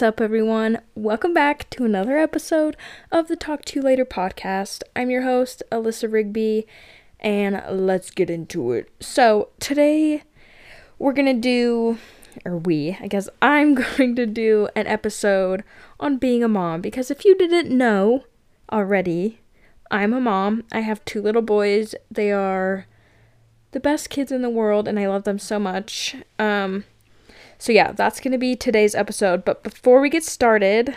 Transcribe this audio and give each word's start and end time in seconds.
What's 0.00 0.08
up, 0.14 0.20
everyone? 0.22 0.78
Welcome 0.94 1.34
back 1.34 1.68
to 1.68 1.84
another 1.84 2.16
episode 2.16 2.74
of 3.12 3.28
the 3.28 3.36
Talk 3.36 3.66
to 3.66 3.76
You 3.76 3.82
Later 3.82 4.06
podcast. 4.06 4.82
I'm 4.96 5.10
your 5.10 5.24
host, 5.24 5.62
Alyssa 5.70 6.10
Rigby, 6.10 6.66
and 7.20 7.62
let's 7.68 8.10
get 8.10 8.30
into 8.30 8.72
it. 8.72 8.90
So, 8.98 9.50
today 9.60 10.22
we're 10.98 11.12
gonna 11.12 11.34
do, 11.34 11.98
or 12.46 12.56
we, 12.56 12.96
I 12.98 13.08
guess 13.08 13.28
I'm 13.42 13.74
going 13.98 14.16
to 14.16 14.24
do 14.24 14.70
an 14.74 14.86
episode 14.86 15.64
on 16.00 16.16
being 16.16 16.42
a 16.42 16.48
mom 16.48 16.80
because 16.80 17.10
if 17.10 17.26
you 17.26 17.36
didn't 17.36 17.68
know 17.68 18.24
already, 18.72 19.40
I'm 19.90 20.14
a 20.14 20.20
mom. 20.22 20.64
I 20.72 20.80
have 20.80 21.04
two 21.04 21.20
little 21.20 21.42
boys. 21.42 21.94
They 22.10 22.32
are 22.32 22.86
the 23.72 23.80
best 23.80 24.08
kids 24.08 24.32
in 24.32 24.40
the 24.40 24.48
world, 24.48 24.88
and 24.88 24.98
I 24.98 25.06
love 25.08 25.24
them 25.24 25.38
so 25.38 25.58
much. 25.58 26.16
Um, 26.38 26.84
so, 27.60 27.72
yeah, 27.72 27.92
that's 27.92 28.20
going 28.20 28.32
to 28.32 28.38
be 28.38 28.56
today's 28.56 28.94
episode. 28.94 29.44
But 29.44 29.62
before 29.62 30.00
we 30.00 30.08
get 30.08 30.24
started, 30.24 30.96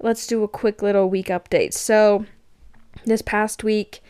let's 0.00 0.26
do 0.26 0.42
a 0.44 0.48
quick 0.48 0.82
little 0.82 1.08
week 1.08 1.28
update. 1.28 1.72
So, 1.72 2.26
this 3.06 3.22
past 3.22 3.64
week, 3.64 4.00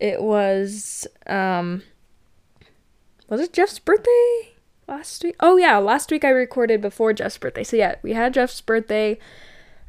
it 0.00 0.22
was, 0.22 1.06
um, 1.26 1.82
was 3.28 3.42
it 3.42 3.52
Jeff's 3.52 3.78
birthday 3.78 4.54
last 4.88 5.22
week? 5.22 5.36
Oh, 5.40 5.58
yeah, 5.58 5.76
last 5.76 6.10
week 6.10 6.24
I 6.24 6.30
recorded 6.30 6.80
before 6.80 7.12
Jeff's 7.12 7.36
birthday. 7.36 7.64
So, 7.64 7.76
yeah, 7.76 7.96
we 8.02 8.14
had 8.14 8.32
Jeff's 8.32 8.62
birthday. 8.62 9.18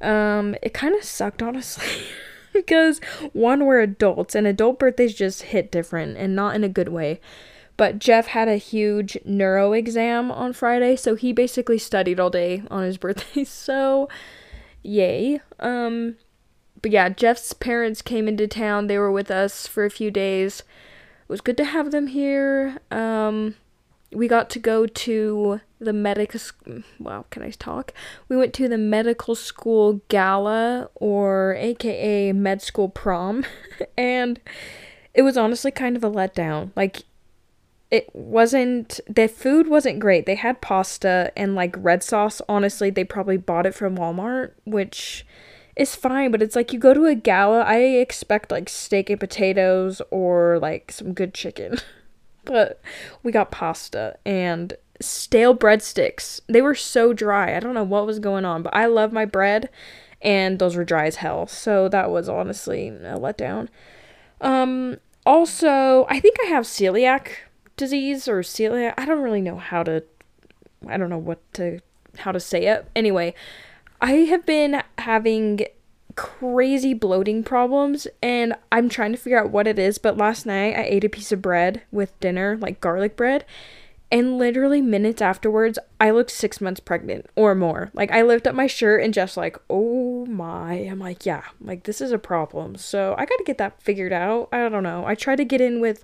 Um, 0.02 0.54
it 0.62 0.74
kind 0.74 0.96
of 0.96 1.04
sucked, 1.06 1.42
honestly. 1.42 2.08
because 2.54 3.00
one, 3.32 3.66
we're 3.66 3.80
adults, 3.80 4.36
and 4.36 4.46
adult 4.46 4.80
birthdays 4.80 5.14
just 5.14 5.44
hit 5.44 5.72
different 5.72 6.18
and 6.18 6.36
not 6.36 6.56
in 6.56 6.66
a 6.66 6.70
good 6.70 6.90
way. 6.90 7.22
But 7.78 8.00
Jeff 8.00 8.28
had 8.28 8.48
a 8.48 8.58
huge 8.58 9.18
neuro 9.24 9.74
exam 9.74 10.32
on 10.32 10.54
Friday, 10.54 10.96
so 10.96 11.16
he 11.16 11.32
basically 11.32 11.78
studied 11.78 12.20
all 12.20 12.32
day 12.32 12.64
on 12.70 12.84
his 12.84 12.98
birthday. 13.06 13.44
So, 13.44 14.10
yay. 14.84 15.42
Um 15.60 16.18
but 16.82 16.92
yeah, 16.92 17.10
Jeff's 17.10 17.54
parents 17.54 18.04
came 18.04 18.28
into 18.28 18.48
town. 18.48 18.86
They 18.88 19.00
were 19.00 19.12
with 19.12 19.32
us 19.32 19.66
for 19.66 19.84
a 19.84 19.90
few 19.90 20.12
days. 20.12 20.62
It 20.62 21.30
was 21.30 21.42
good 21.42 21.58
to 21.58 21.66
have 21.66 21.92
them 21.92 22.08
here. 22.08 22.80
Um 22.92 23.56
we 24.14 24.28
got 24.28 24.50
to 24.52 24.60
go 24.60 24.86
to 24.88 25.60
the 25.80 25.94
medical 25.94 26.40
well 27.00 27.26
can 27.30 27.44
i 27.44 27.52
talk 27.52 27.94
we 28.30 28.38
went 28.38 28.54
to 28.54 28.68
the 28.68 28.78
medical 28.78 29.36
school 29.36 30.02
gala 30.08 30.90
or 30.96 31.56
aka 31.60 32.32
med 32.32 32.62
school 32.62 32.90
prom 32.90 33.46
and 33.98 34.40
it 35.14 35.22
was 35.22 35.38
honestly 35.38 35.72
kind 35.72 35.96
of 35.96 36.04
a 36.04 36.10
letdown 36.10 36.72
like 36.76 37.04
it 37.90 38.10
wasn't 38.14 39.00
the 39.08 39.28
food 39.28 39.68
wasn't 39.68 40.00
great. 40.00 40.26
They 40.26 40.36
had 40.36 40.62
pasta 40.62 41.32
and 41.38 41.56
like 41.56 41.76
red 41.78 42.04
sauce. 42.04 42.42
Honestly, 42.50 42.90
they 42.90 43.04
probably 43.04 43.38
bought 43.38 43.66
it 43.66 43.76
from 43.76 43.98
Walmart, 43.98 44.52
which 44.66 45.26
is 45.76 45.96
fine, 45.96 46.32
but 46.32 46.42
it's 46.42 46.56
like 46.56 46.74
you 46.74 46.80
go 46.80 46.94
to 46.94 47.06
a 47.06 47.16
gala, 47.16 47.62
I 47.62 47.78
expect 47.78 48.52
like 48.52 48.68
steak 48.68 49.10
and 49.10 49.20
potatoes 49.20 50.02
or 50.12 50.60
like 50.60 50.92
some 50.92 51.14
good 51.14 51.34
chicken. 51.34 51.78
but 52.46 52.82
we 53.24 53.32
got 53.32 53.52
pasta 53.52 54.18
and 54.26 54.74
stale 55.00 55.56
breadsticks. 55.56 56.42
They 56.48 56.62
were 56.62 56.76
so 56.76 57.14
dry. 57.14 57.56
I 57.56 57.60
don't 57.60 57.76
know 57.76 57.84
what 57.84 58.06
was 58.06 58.20
going 58.20 58.44
on, 58.44 58.64
but 58.64 58.76
I 58.76 58.88
love 58.88 59.14
my 59.14 59.26
bread 59.26 59.70
and 60.22 60.58
those 60.60 60.76
were 60.76 60.84
dry 60.84 61.06
as 61.06 61.18
hell. 61.18 61.48
So 61.48 61.88
that 61.90 62.10
was 62.10 62.28
honestly 62.28 62.90
a 62.90 63.18
letdown. 63.18 63.70
Um 64.42 64.98
also, 65.26 66.06
I 66.10 66.20
think 66.22 66.38
I 66.46 66.48
have 66.48 66.64
celiac 66.64 67.32
disease 67.78 68.28
or 68.28 68.42
celiac. 68.42 68.94
I 68.98 69.06
don't 69.06 69.22
really 69.22 69.42
know 69.42 69.58
how 69.58 69.84
to 69.84 70.04
I 70.88 70.98
don't 70.98 71.10
know 71.10 71.18
what 71.18 71.40
to 71.54 71.80
how 72.18 72.32
to 72.32 72.40
say 72.40 72.66
it. 72.66 72.90
Anyway, 72.96 73.34
I 74.02 74.12
have 74.12 74.46
been 74.46 74.84
having 74.98 75.66
crazy 76.16 76.94
bloating 76.96 77.44
problems 77.44 78.08
and 78.24 78.56
I'm 78.72 78.90
trying 78.90 79.12
to 79.12 79.18
figure 79.18 79.40
out 79.40 79.52
what 79.52 79.68
it 79.68 79.78
is, 79.78 79.98
but 80.00 80.18
last 80.18 80.46
night 80.46 80.76
I 80.76 80.84
ate 80.84 81.04
a 81.04 81.10
piece 81.10 81.32
of 81.32 81.42
bread 81.42 81.84
with 81.92 82.20
dinner, 82.20 82.58
like 82.58 82.82
garlic 82.82 83.16
bread, 83.16 83.46
and 84.12 84.40
literally 84.40 84.82
minutes 84.82 85.22
afterwards 85.22 85.78
I 86.00 86.10
looked 86.10 86.32
6 86.32 86.60
months 86.60 86.80
pregnant 86.80 87.28
or 87.36 87.54
more. 87.54 87.92
Like 87.94 88.12
I 88.12 88.24
lift 88.24 88.48
up 88.48 88.56
my 88.56 88.68
shirt 88.68 89.04
and 89.04 89.14
just 89.14 89.38
like, 89.38 89.58
"Oh 89.70 90.26
my." 90.26 90.74
I'm 90.74 91.00
like, 91.00 91.26
"Yeah, 91.26 91.44
like 91.62 91.84
this 91.84 92.02
is 92.02 92.12
a 92.12 92.18
problem." 92.18 92.78
So, 92.78 93.14
I 93.18 93.26
got 93.26 93.38
to 93.38 93.44
get 93.46 93.58
that 93.60 93.82
figured 93.82 94.14
out. 94.14 94.50
I 94.52 94.70
don't 94.70 94.84
know. 94.84 95.06
I 95.06 95.14
tried 95.16 95.38
to 95.38 95.46
get 95.46 95.62
in 95.62 95.80
with 95.82 96.04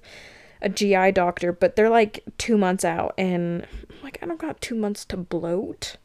a 0.64 0.70
GI 0.70 1.12
doctor, 1.12 1.52
but 1.52 1.76
they're 1.76 1.90
like 1.90 2.24
two 2.38 2.58
months 2.58 2.86
out, 2.86 3.14
and 3.18 3.68
I'm 3.90 4.02
like, 4.02 4.18
I 4.22 4.26
don't 4.26 4.40
got 4.40 4.62
two 4.62 4.76
months 4.76 5.06
to 5.06 5.18
bloat. 5.18 5.98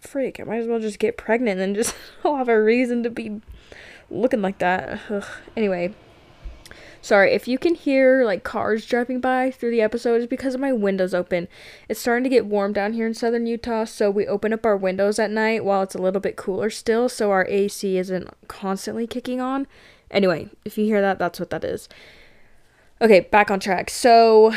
Freak, 0.00 0.40
I 0.40 0.42
might 0.42 0.58
as 0.58 0.66
well 0.66 0.80
just 0.80 0.98
get 0.98 1.16
pregnant 1.16 1.60
and 1.60 1.76
just 1.76 1.94
have 2.24 2.48
a 2.48 2.62
reason 2.62 3.04
to 3.04 3.10
be 3.10 3.40
looking 4.10 4.42
like 4.42 4.58
that. 4.58 5.00
Ugh. 5.08 5.24
Anyway, 5.56 5.94
sorry 7.00 7.32
if 7.32 7.46
you 7.46 7.58
can 7.58 7.74
hear 7.74 8.24
like 8.24 8.42
cars 8.42 8.84
driving 8.84 9.20
by 9.20 9.52
through 9.52 9.70
the 9.70 9.80
episode, 9.80 10.20
it's 10.20 10.28
because 10.28 10.54
of 10.54 10.60
my 10.60 10.72
windows 10.72 11.14
open. 11.14 11.46
It's 11.88 12.00
starting 12.00 12.24
to 12.24 12.30
get 12.30 12.46
warm 12.46 12.72
down 12.72 12.94
here 12.94 13.06
in 13.06 13.14
southern 13.14 13.46
Utah, 13.46 13.84
so 13.84 14.10
we 14.10 14.26
open 14.26 14.52
up 14.52 14.66
our 14.66 14.76
windows 14.76 15.20
at 15.20 15.30
night 15.30 15.64
while 15.64 15.82
it's 15.82 15.94
a 15.94 16.02
little 16.02 16.20
bit 16.20 16.36
cooler 16.36 16.68
still, 16.68 17.08
so 17.08 17.30
our 17.30 17.46
AC 17.46 17.96
isn't 17.96 18.28
constantly 18.48 19.06
kicking 19.06 19.40
on. 19.40 19.68
Anyway, 20.10 20.50
if 20.64 20.76
you 20.76 20.84
hear 20.84 21.00
that, 21.00 21.20
that's 21.20 21.38
what 21.38 21.50
that 21.50 21.64
is. 21.64 21.88
Okay, 23.02 23.18
back 23.18 23.50
on 23.50 23.58
track. 23.58 23.90
So, 23.90 24.54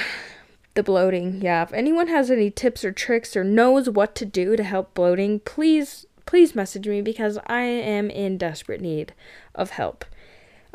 the 0.76 0.84
bloating. 0.84 1.42
Yeah, 1.42 1.64
if 1.64 1.74
anyone 1.74 2.08
has 2.10 2.30
any 2.30 2.52
tips 2.52 2.86
or 2.86 2.92
tricks 2.92 3.36
or 3.36 3.44
knows 3.44 3.90
what 3.90 4.14
to 4.16 4.26
do 4.26 4.56
to 4.56 4.64
help 4.64 4.94
bloating, 4.94 5.40
please 5.40 6.06
please 6.28 6.54
message 6.54 6.88
me 6.88 7.02
because 7.02 7.40
I 7.48 7.62
am 7.62 8.12
in 8.12 8.38
desperate 8.38 8.82
need 8.82 9.14
of 9.56 9.72
help. 9.72 10.06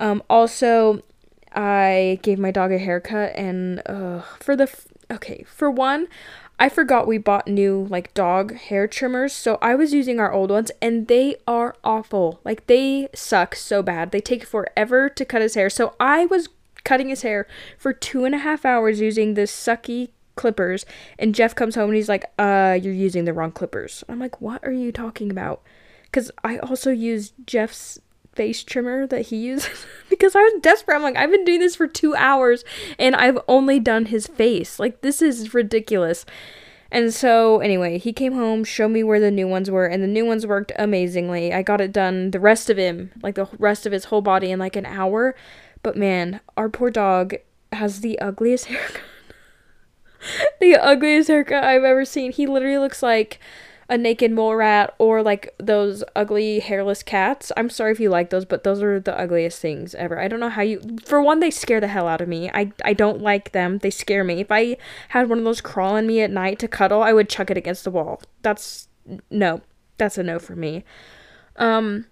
Um, 0.00 0.20
also, 0.28 1.02
I 1.52 2.18
gave 2.22 2.40
my 2.40 2.50
dog 2.50 2.72
a 2.72 2.78
haircut, 2.78 3.36
and 3.36 3.82
uh, 3.86 4.22
for 4.40 4.56
the 4.56 4.64
f- 4.64 4.88
okay, 5.08 5.44
for 5.46 5.70
one, 5.70 6.08
I 6.58 6.68
forgot 6.68 7.06
we 7.06 7.18
bought 7.18 7.46
new 7.46 7.86
like 7.88 8.14
dog 8.14 8.56
hair 8.56 8.88
trimmers, 8.88 9.32
so 9.32 9.58
I 9.62 9.76
was 9.76 9.94
using 9.94 10.18
our 10.18 10.32
old 10.32 10.50
ones, 10.50 10.72
and 10.82 11.06
they 11.06 11.36
are 11.46 11.76
awful. 11.84 12.40
Like 12.44 12.66
they 12.66 13.08
suck 13.14 13.54
so 13.54 13.80
bad. 13.80 14.10
They 14.10 14.20
take 14.20 14.44
forever 14.44 15.08
to 15.08 15.24
cut 15.24 15.42
his 15.42 15.54
hair. 15.54 15.70
So 15.70 15.94
I 16.00 16.26
was 16.26 16.48
cutting 16.84 17.08
his 17.08 17.22
hair 17.22 17.46
for 17.78 17.92
two 17.92 18.24
and 18.24 18.34
a 18.34 18.38
half 18.38 18.64
hours 18.64 19.00
using 19.00 19.34
this 19.34 19.52
sucky 19.52 20.10
clippers 20.36 20.86
and 21.18 21.34
Jeff 21.34 21.54
comes 21.54 21.74
home 21.74 21.90
and 21.90 21.96
he's 21.96 22.08
like, 22.08 22.24
uh, 22.38 22.78
you're 22.80 22.94
using 22.94 23.24
the 23.24 23.32
wrong 23.32 23.52
clippers. 23.52 24.02
I'm 24.08 24.18
like, 24.18 24.40
what 24.40 24.64
are 24.64 24.72
you 24.72 24.92
talking 24.92 25.30
about? 25.30 25.62
Because 26.04 26.30
I 26.42 26.58
also 26.58 26.90
use 26.90 27.32
Jeff's 27.46 27.98
face 28.34 28.62
trimmer 28.62 29.06
that 29.06 29.26
he 29.26 29.36
uses 29.36 29.84
because 30.08 30.34
I 30.34 30.40
was 30.40 30.62
desperate. 30.62 30.96
I'm 30.96 31.02
like, 31.02 31.16
I've 31.16 31.30
been 31.30 31.44
doing 31.44 31.60
this 31.60 31.76
for 31.76 31.86
two 31.86 32.14
hours 32.14 32.64
and 32.98 33.14
I've 33.14 33.38
only 33.48 33.78
done 33.78 34.06
his 34.06 34.26
face. 34.26 34.78
Like, 34.78 35.02
this 35.02 35.20
is 35.20 35.52
ridiculous. 35.52 36.24
And 36.92 37.14
so, 37.14 37.60
anyway, 37.60 37.98
he 37.98 38.12
came 38.12 38.32
home, 38.32 38.64
showed 38.64 38.88
me 38.88 39.04
where 39.04 39.20
the 39.20 39.30
new 39.30 39.46
ones 39.46 39.70
were, 39.70 39.86
and 39.86 40.02
the 40.02 40.08
new 40.08 40.26
ones 40.26 40.44
worked 40.44 40.72
amazingly. 40.76 41.54
I 41.54 41.62
got 41.62 41.80
it 41.80 41.92
done, 41.92 42.32
the 42.32 42.40
rest 42.40 42.68
of 42.68 42.76
him, 42.76 43.12
like 43.22 43.36
the 43.36 43.48
rest 43.58 43.86
of 43.86 43.92
his 43.92 44.06
whole 44.06 44.22
body, 44.22 44.50
in 44.50 44.58
like 44.58 44.74
an 44.74 44.86
hour. 44.86 45.36
But 45.82 45.96
man, 45.96 46.40
our 46.56 46.68
poor 46.68 46.90
dog 46.90 47.34
has 47.72 48.00
the 48.00 48.18
ugliest 48.18 48.64
haircut. 48.66 49.02
the 50.60 50.76
ugliest 50.76 51.28
haircut 51.28 51.64
I've 51.64 51.84
ever 51.84 52.04
seen. 52.04 52.32
He 52.32 52.46
literally 52.46 52.78
looks 52.78 53.02
like 53.02 53.40
a 53.90 53.98
naked 53.98 54.30
mole 54.30 54.54
rat 54.54 54.94
or 54.98 55.20
like 55.20 55.52
those 55.58 56.04
ugly 56.14 56.60
hairless 56.60 57.02
cats. 57.02 57.50
I'm 57.56 57.68
sorry 57.68 57.90
if 57.90 57.98
you 57.98 58.08
like 58.08 58.30
those, 58.30 58.44
but 58.44 58.62
those 58.62 58.80
are 58.82 59.00
the 59.00 59.18
ugliest 59.18 59.60
things 59.60 59.96
ever. 59.96 60.18
I 60.18 60.28
don't 60.28 60.38
know 60.38 60.48
how 60.48 60.62
you 60.62 60.80
for 61.04 61.20
one 61.20 61.40
they 61.40 61.50
scare 61.50 61.80
the 61.80 61.88
hell 61.88 62.06
out 62.06 62.20
of 62.20 62.28
me. 62.28 62.48
I 62.54 62.72
I 62.84 62.92
don't 62.92 63.20
like 63.20 63.50
them. 63.50 63.78
They 63.78 63.90
scare 63.90 64.22
me. 64.22 64.40
If 64.40 64.52
I 64.52 64.76
had 65.08 65.28
one 65.28 65.38
of 65.38 65.44
those 65.44 65.60
crawl 65.60 65.96
on 65.96 66.06
me 66.06 66.20
at 66.20 66.30
night 66.30 66.60
to 66.60 66.68
cuddle, 66.68 67.02
I 67.02 67.12
would 67.12 67.28
chuck 67.28 67.50
it 67.50 67.56
against 67.56 67.82
the 67.82 67.90
wall. 67.90 68.22
That's 68.42 68.88
no. 69.28 69.60
That's 69.98 70.18
a 70.18 70.22
no 70.22 70.38
for 70.38 70.54
me. 70.54 70.84
Um 71.56 72.06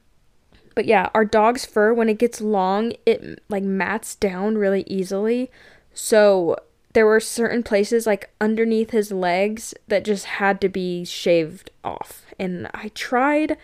but 0.79 0.87
yeah, 0.87 1.09
our 1.13 1.25
dog's 1.25 1.65
fur 1.65 1.93
when 1.93 2.09
it 2.09 2.19
gets 2.19 2.41
long, 2.41 2.93
it 3.05 3.43
like 3.49 3.65
mats 3.65 4.15
down 4.15 4.57
really 4.57 4.85
easily. 4.87 5.51
So 5.93 6.57
there 6.93 7.05
were 7.05 7.19
certain 7.19 7.65
places 7.65 8.07
like 8.07 8.31
underneath 8.41 8.91
his 8.91 9.11
legs 9.11 9.75
that 9.89 10.05
just 10.05 10.27
had 10.27 10.61
to 10.61 10.69
be 10.69 11.05
shaved 11.05 11.73
off. 11.83 12.27
And 12.39 12.71
I 12.73 12.93
tried 12.95 13.57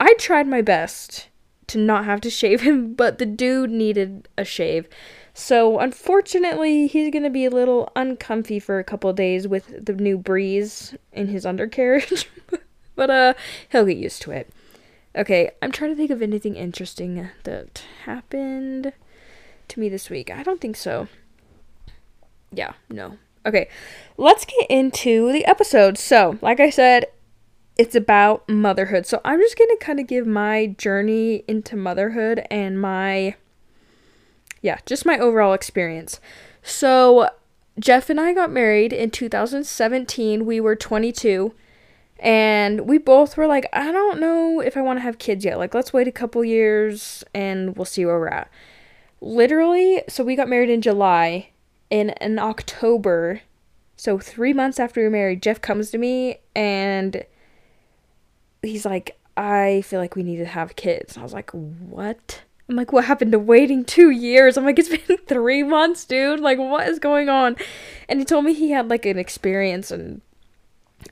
I 0.00 0.14
tried 0.14 0.46
my 0.46 0.62
best 0.62 1.28
to 1.66 1.76
not 1.76 2.06
have 2.06 2.22
to 2.22 2.30
shave 2.40 2.62
him, 2.62 2.94
but 2.94 3.18
the 3.18 3.26
dude 3.26 3.68
needed 3.68 4.26
a 4.38 4.44
shave. 4.46 4.88
So 5.34 5.78
unfortunately, 5.78 6.86
he's 6.86 7.12
going 7.12 7.24
to 7.24 7.28
be 7.28 7.44
a 7.44 7.50
little 7.50 7.92
uncomfy 7.94 8.60
for 8.60 8.78
a 8.78 8.84
couple 8.84 9.12
days 9.12 9.46
with 9.46 9.84
the 9.84 9.92
new 9.92 10.16
breeze 10.16 10.96
in 11.12 11.26
his 11.26 11.44
undercarriage. 11.44 12.30
but 12.96 13.10
uh 13.10 13.34
he'll 13.68 13.84
get 13.84 13.98
used 13.98 14.22
to 14.22 14.30
it. 14.30 14.50
Okay, 15.14 15.50
I'm 15.60 15.72
trying 15.72 15.90
to 15.90 15.96
think 15.96 16.10
of 16.10 16.22
anything 16.22 16.56
interesting 16.56 17.28
that 17.44 17.84
happened 18.04 18.92
to 19.68 19.80
me 19.80 19.88
this 19.88 20.08
week. 20.08 20.30
I 20.30 20.42
don't 20.42 20.60
think 20.60 20.76
so. 20.76 21.08
Yeah, 22.50 22.72
no. 22.88 23.18
Okay, 23.44 23.68
let's 24.16 24.44
get 24.44 24.70
into 24.70 25.32
the 25.32 25.44
episode. 25.44 25.98
So, 25.98 26.38
like 26.40 26.60
I 26.60 26.70
said, 26.70 27.06
it's 27.76 27.94
about 27.94 28.48
motherhood. 28.48 29.06
So 29.06 29.20
I'm 29.24 29.40
just 29.40 29.58
going 29.58 29.70
to 29.70 29.84
kind 29.84 29.98
of 29.98 30.06
give 30.06 30.26
my 30.26 30.66
journey 30.78 31.44
into 31.48 31.76
motherhood 31.76 32.46
and 32.50 32.80
my 32.80 33.36
yeah, 34.60 34.78
just 34.86 35.04
my 35.04 35.18
overall 35.18 35.52
experience. 35.52 36.20
So 36.62 37.28
Jeff 37.78 38.08
and 38.08 38.20
I 38.20 38.32
got 38.32 38.50
married 38.50 38.92
in 38.92 39.10
2017. 39.10 40.46
We 40.46 40.60
were 40.60 40.76
22 40.76 41.52
and 42.22 42.82
we 42.82 42.98
both 42.98 43.36
were 43.36 43.48
like, 43.48 43.66
I 43.72 43.90
don't 43.90 44.20
know 44.20 44.60
if 44.60 44.76
I 44.76 44.80
want 44.80 44.98
to 44.98 45.02
have 45.02 45.18
kids 45.18 45.44
yet. 45.44 45.58
Like, 45.58 45.74
let's 45.74 45.92
wait 45.92 46.06
a 46.06 46.12
couple 46.12 46.44
years 46.44 47.24
and 47.34 47.76
we'll 47.76 47.84
see 47.84 48.06
where 48.06 48.18
we're 48.18 48.28
at. 48.28 48.48
Literally, 49.20 50.04
so 50.08 50.22
we 50.22 50.36
got 50.36 50.48
married 50.48 50.70
in 50.70 50.80
July. 50.80 51.48
In, 51.90 52.10
in 52.22 52.38
October, 52.38 53.42
so 53.96 54.18
three 54.18 54.52
months 54.52 54.80
after 54.80 55.00
we 55.00 55.04
were 55.04 55.10
married, 55.10 55.42
Jeff 55.42 55.60
comes 55.60 55.90
to 55.90 55.98
me 55.98 56.38
and 56.54 57.24
he's 58.62 58.86
like, 58.86 59.18
I 59.36 59.82
feel 59.82 60.00
like 60.00 60.14
we 60.14 60.22
need 60.22 60.38
to 60.38 60.46
have 60.46 60.76
kids. 60.76 61.18
I 61.18 61.22
was 61.22 61.32
like, 61.32 61.50
what? 61.50 62.44
I'm 62.68 62.76
like, 62.76 62.92
what 62.92 63.04
happened 63.04 63.32
to 63.32 63.38
waiting 63.38 63.84
two 63.84 64.10
years? 64.10 64.56
I'm 64.56 64.64
like, 64.64 64.78
it's 64.78 64.88
been 65.06 65.18
three 65.26 65.64
months, 65.64 66.04
dude. 66.04 66.40
Like, 66.40 66.58
what 66.58 66.88
is 66.88 67.00
going 67.00 67.28
on? 67.28 67.56
And 68.08 68.20
he 68.20 68.24
told 68.24 68.44
me 68.44 68.54
he 68.54 68.70
had 68.70 68.88
like 68.88 69.04
an 69.04 69.18
experience, 69.18 69.90
and 69.90 70.22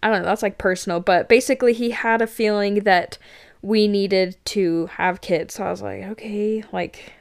I 0.02 0.10
don't 0.10 0.22
know, 0.22 0.28
that's 0.28 0.42
like 0.42 0.58
personal, 0.58 1.00
but 1.00 1.28
basically, 1.28 1.72
he 1.72 1.90
had 1.90 2.22
a 2.22 2.26
feeling 2.26 2.76
that 2.80 3.18
we 3.62 3.86
needed 3.86 4.36
to 4.46 4.86
have 4.86 5.20
kids. 5.20 5.54
So 5.54 5.64
I 5.64 5.70
was 5.70 5.82
like, 5.82 6.02
okay, 6.04 6.64
like, 6.72 7.12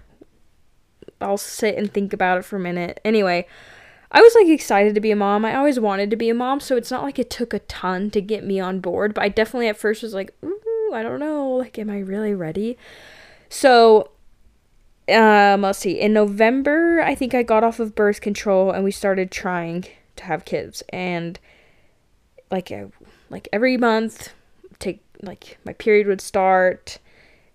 I'll 1.19 1.37
sit 1.37 1.75
and 1.75 1.93
think 1.93 2.13
about 2.13 2.37
it 2.37 2.45
for 2.45 2.55
a 2.55 2.61
minute. 2.61 3.01
Anyway, 3.03 3.45
I 4.11 4.21
was 4.21 4.33
like 4.35 4.47
excited 4.47 4.95
to 4.95 5.01
be 5.01 5.11
a 5.11 5.15
mom. 5.15 5.43
I 5.43 5.55
always 5.55 5.79
wanted 5.79 6.09
to 6.09 6.15
be 6.15 6.29
a 6.29 6.33
mom, 6.33 6.61
so 6.61 6.77
it's 6.77 6.89
not 6.91 7.03
like 7.03 7.19
it 7.19 7.29
took 7.29 7.53
a 7.53 7.59
ton 7.59 8.09
to 8.11 8.21
get 8.21 8.45
me 8.45 8.59
on 8.59 8.79
board, 8.79 9.13
but 9.13 9.23
I 9.23 9.29
definitely 9.29 9.67
at 9.67 9.77
first 9.77 10.01
was 10.01 10.13
like, 10.13 10.33
ooh, 10.43 10.91
I 10.93 11.03
don't 11.03 11.19
know, 11.19 11.49
like, 11.49 11.77
am 11.77 11.89
I 11.89 11.99
really 11.99 12.33
ready? 12.33 12.77
So, 13.49 14.11
um, 15.09 15.61
let's 15.61 15.79
see. 15.79 15.99
In 15.99 16.13
November, 16.13 17.01
I 17.01 17.15
think 17.15 17.33
I 17.33 17.43
got 17.43 17.63
off 17.63 17.79
of 17.79 17.95
birth 17.95 18.21
control 18.21 18.71
and 18.71 18.83
we 18.83 18.91
started 18.91 19.29
trying 19.29 19.85
to 20.15 20.23
have 20.23 20.45
kids, 20.45 20.81
and 20.89 21.39
like, 22.51 22.71
uh, 22.71 22.85
like 23.29 23.47
every 23.53 23.77
month, 23.77 24.33
take 24.79 25.01
like 25.21 25.57
my 25.65 25.73
period 25.73 26.07
would 26.07 26.21
start. 26.21 26.99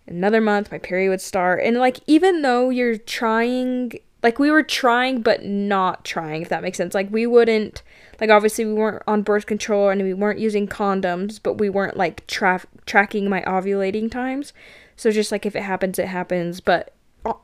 Another 0.07 0.41
month, 0.41 0.71
my 0.71 0.79
period 0.79 1.09
would 1.09 1.23
start, 1.23 1.63
and 1.65 1.79
like 1.79 1.99
even 2.07 2.43
though 2.43 2.69
you're 2.69 2.99
trying 2.99 3.93
like 4.25 4.39
we 4.39 4.51
were 4.51 4.63
trying 4.63 5.21
but 5.21 5.45
not 5.45 6.05
trying 6.05 6.43
if 6.43 6.49
that 6.49 6.63
makes 6.63 6.79
sense 6.79 6.95
like 6.95 7.13
we 7.13 7.27
wouldn't 7.27 7.83
like 8.21 8.31
obviously 8.31 8.65
we 8.65 8.73
weren't 8.73 9.03
on 9.07 9.23
birth 9.23 9.47
control 9.47 9.91
and 9.91 10.03
we 10.03 10.15
weren't 10.15 10.41
using 10.41 10.67
condoms 10.67 11.39
but 11.41 11.59
we 11.59 11.69
weren't 11.69 11.97
like 11.97 12.27
tra- 12.27 12.65
tracking 12.87 13.29
my 13.29 13.43
ovulating 13.43 14.11
times 14.11 14.53
so 14.97 15.13
just 15.13 15.31
like 15.31 15.45
if 15.47 15.55
it 15.55 15.63
happens 15.63 15.99
it 15.99 16.09
happens 16.09 16.61
but 16.61 16.93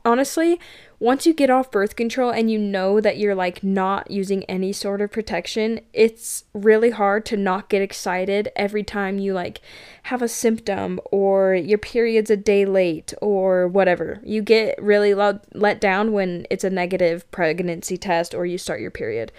honestly, 0.05 0.59
once 0.99 1.25
you 1.25 1.33
get 1.33 1.49
off 1.49 1.71
birth 1.71 1.95
control 1.95 2.29
and 2.29 2.51
you 2.51 2.59
know 2.59 3.01
that 3.01 3.17
you're 3.17 3.33
like 3.33 3.63
not 3.63 4.11
using 4.11 4.43
any 4.43 4.71
sort 4.71 5.01
of 5.01 5.11
protection, 5.11 5.81
it's 5.93 6.43
really 6.53 6.91
hard 6.91 7.25
to 7.25 7.37
not 7.37 7.69
get 7.69 7.81
excited 7.81 8.49
every 8.55 8.83
time 8.83 9.17
you 9.17 9.33
like 9.33 9.61
have 10.03 10.21
a 10.21 10.27
symptom 10.27 10.99
or 11.11 11.55
your 11.55 11.79
period's 11.79 12.29
a 12.29 12.37
day 12.37 12.65
late 12.65 13.13
or 13.21 13.67
whatever. 13.67 14.19
You 14.23 14.41
get 14.41 14.81
really 14.81 15.13
lo- 15.13 15.41
let 15.53 15.81
down 15.81 16.11
when 16.11 16.45
it's 16.49 16.63
a 16.63 16.69
negative 16.69 17.29
pregnancy 17.31 17.97
test 17.97 18.35
or 18.35 18.45
you 18.45 18.57
start 18.57 18.81
your 18.81 18.91
period. 18.91 19.31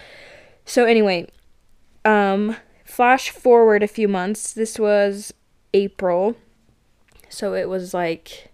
So 0.64 0.84
anyway, 0.84 1.28
um 2.04 2.56
flash 2.84 3.30
forward 3.30 3.82
a 3.82 3.88
few 3.88 4.08
months. 4.08 4.52
This 4.52 4.78
was 4.78 5.32
April. 5.72 6.36
So 7.28 7.54
it 7.54 7.68
was 7.68 7.94
like 7.94 8.51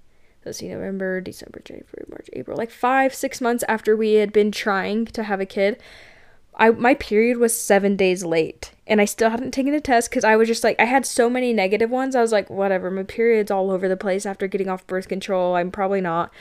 let's 0.48 0.58
see, 0.58 0.68
November, 0.68 1.20
December, 1.20 1.60
January, 1.64 2.04
March, 2.08 2.28
April, 2.32 2.56
like 2.56 2.70
five, 2.70 3.14
six 3.14 3.40
months 3.40 3.64
after 3.68 3.96
we 3.96 4.14
had 4.14 4.32
been 4.32 4.50
trying 4.50 5.06
to 5.06 5.22
have 5.22 5.40
a 5.40 5.46
kid, 5.46 5.80
I 6.58 6.70
my 6.70 6.94
period 6.94 7.38
was 7.38 7.58
seven 7.58 7.96
days 7.96 8.24
late, 8.24 8.72
and 8.86 9.00
I 9.00 9.04
still 9.04 9.30
hadn't 9.30 9.52
taken 9.52 9.74
a 9.74 9.80
test 9.80 10.10
because 10.10 10.24
I 10.24 10.36
was 10.36 10.48
just 10.48 10.64
like 10.64 10.78
I 10.80 10.86
had 10.86 11.06
so 11.06 11.30
many 11.30 11.52
negative 11.52 11.90
ones. 11.90 12.16
I 12.16 12.20
was 12.20 12.32
like, 12.32 12.50
whatever, 12.50 12.90
my 12.90 13.04
period's 13.04 13.50
all 13.50 13.70
over 13.70 13.88
the 13.88 13.96
place 13.96 14.26
after 14.26 14.48
getting 14.48 14.68
off 14.68 14.86
birth 14.86 15.08
control. 15.08 15.54
I'm 15.54 15.70
probably 15.70 16.00
not, 16.00 16.32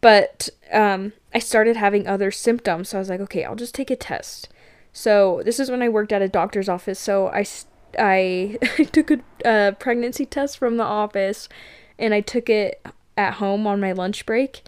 but 0.00 0.48
um, 0.72 1.12
I 1.34 1.40
started 1.40 1.76
having 1.76 2.06
other 2.06 2.30
symptoms, 2.30 2.88
so 2.88 2.98
I 2.98 3.00
was 3.00 3.10
like, 3.10 3.20
okay, 3.20 3.44
I'll 3.44 3.56
just 3.56 3.74
take 3.74 3.90
a 3.90 3.96
test. 3.96 4.48
So 4.92 5.42
this 5.44 5.60
is 5.60 5.70
when 5.70 5.82
I 5.82 5.88
worked 5.88 6.12
at 6.12 6.22
a 6.22 6.28
doctor's 6.28 6.68
office. 6.68 6.98
So 6.98 7.28
I 7.28 7.44
I 7.98 8.58
took 8.92 9.10
a 9.10 9.20
uh, 9.44 9.72
pregnancy 9.72 10.24
test 10.24 10.56
from 10.56 10.78
the 10.78 10.84
office, 10.84 11.50
and 11.98 12.14
I 12.14 12.22
took 12.22 12.48
it 12.48 12.80
at 13.20 13.34
home 13.34 13.66
on 13.66 13.80
my 13.80 13.92
lunch 13.92 14.24
break 14.24 14.62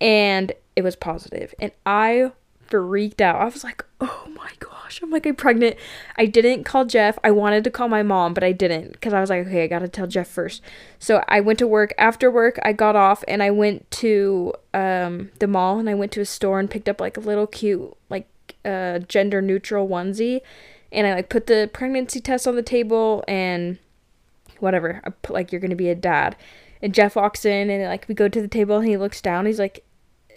and 0.00 0.52
it 0.74 0.82
was 0.82 0.96
positive 0.96 1.54
and 1.60 1.70
I 1.86 2.32
freaked 2.66 3.20
out. 3.20 3.40
I 3.40 3.44
was 3.44 3.62
like, 3.62 3.84
"Oh 4.00 4.26
my 4.34 4.50
gosh, 4.58 5.00
I'm 5.00 5.10
like 5.10 5.26
I'm 5.26 5.36
pregnant." 5.36 5.76
I 6.16 6.26
didn't 6.26 6.64
call 6.64 6.84
Jeff. 6.84 7.18
I 7.22 7.30
wanted 7.30 7.62
to 7.64 7.70
call 7.70 7.88
my 7.88 8.02
mom, 8.02 8.34
but 8.34 8.42
I 8.42 8.50
didn't 8.50 9.00
cuz 9.00 9.12
I 9.12 9.20
was 9.20 9.30
like, 9.30 9.46
"Okay, 9.46 9.62
I 9.62 9.66
got 9.68 9.80
to 9.80 9.88
tell 9.88 10.08
Jeff 10.08 10.26
first. 10.26 10.60
So 10.98 11.22
I 11.28 11.40
went 11.40 11.60
to 11.60 11.68
work. 11.68 11.94
After 11.98 12.30
work, 12.30 12.58
I 12.62 12.72
got 12.72 12.96
off 12.96 13.22
and 13.28 13.42
I 13.42 13.50
went 13.50 13.88
to 14.02 14.54
um 14.72 15.30
the 15.38 15.46
mall 15.46 15.78
and 15.78 15.88
I 15.88 15.94
went 15.94 16.10
to 16.12 16.20
a 16.20 16.24
store 16.24 16.58
and 16.58 16.70
picked 16.70 16.88
up 16.88 17.00
like 17.00 17.16
a 17.16 17.20
little 17.20 17.46
cute 17.46 17.94
like 18.10 18.26
uh 18.64 18.98
gender 19.00 19.40
neutral 19.40 19.86
onesie 19.86 20.40
and 20.90 21.06
I 21.06 21.14
like 21.14 21.28
put 21.28 21.46
the 21.46 21.70
pregnancy 21.72 22.20
test 22.20 22.48
on 22.48 22.56
the 22.56 22.62
table 22.62 23.22
and 23.28 23.78
whatever. 24.58 25.00
I 25.04 25.10
put 25.10 25.34
like 25.34 25.52
you're 25.52 25.60
going 25.60 25.70
to 25.70 25.76
be 25.76 25.90
a 25.90 25.94
dad 25.94 26.36
and 26.82 26.94
Jeff 26.94 27.16
walks 27.16 27.44
in 27.44 27.70
and 27.70 27.84
like 27.84 28.06
we 28.08 28.14
go 28.14 28.28
to 28.28 28.40
the 28.40 28.48
table 28.48 28.78
and 28.78 28.88
he 28.88 28.96
looks 28.96 29.20
down. 29.20 29.46
He's 29.46 29.58
like, 29.58 29.84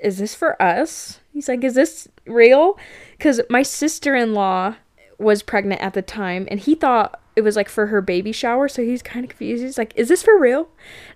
"Is 0.01 0.17
this 0.17 0.35
for 0.35 0.61
us?" 0.61 1.19
He's 1.33 1.47
like, 1.47 1.63
"Is 1.63 1.75
this 1.75 2.07
real?" 2.25 2.77
Cuz 3.19 3.41
my 3.49 3.63
sister-in-law 3.63 4.75
was 5.17 5.43
pregnant 5.43 5.81
at 5.81 5.93
the 5.93 6.01
time 6.01 6.47
and 6.49 6.59
he 6.59 6.75
thought 6.75 7.19
it 7.37 7.43
was 7.43 7.55
like 7.55 7.69
for 7.69 7.87
her 7.87 8.01
baby 8.01 8.31
shower, 8.31 8.67
so 8.67 8.81
he's 8.81 9.03
kind 9.03 9.23
of 9.23 9.29
confused. 9.29 9.63
He's 9.63 9.77
like, 9.77 9.93
"Is 9.95 10.07
this 10.07 10.23
for 10.23 10.39
real?" 10.39 10.69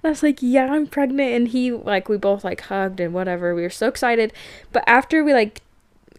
And 0.03 0.05
I 0.05 0.09
was 0.09 0.21
like, 0.21 0.37
"Yeah, 0.41 0.71
I'm 0.71 0.85
pregnant." 0.85 1.33
And 1.33 1.47
he 1.47 1.71
like 1.71 2.09
we 2.09 2.17
both 2.17 2.43
like 2.43 2.61
hugged 2.61 2.99
and 2.99 3.11
whatever. 3.11 3.55
We 3.55 3.63
were 3.63 3.71
so 3.71 3.87
excited. 3.87 4.31
But 4.71 4.83
after 4.85 5.23
we 5.23 5.33
like 5.33 5.61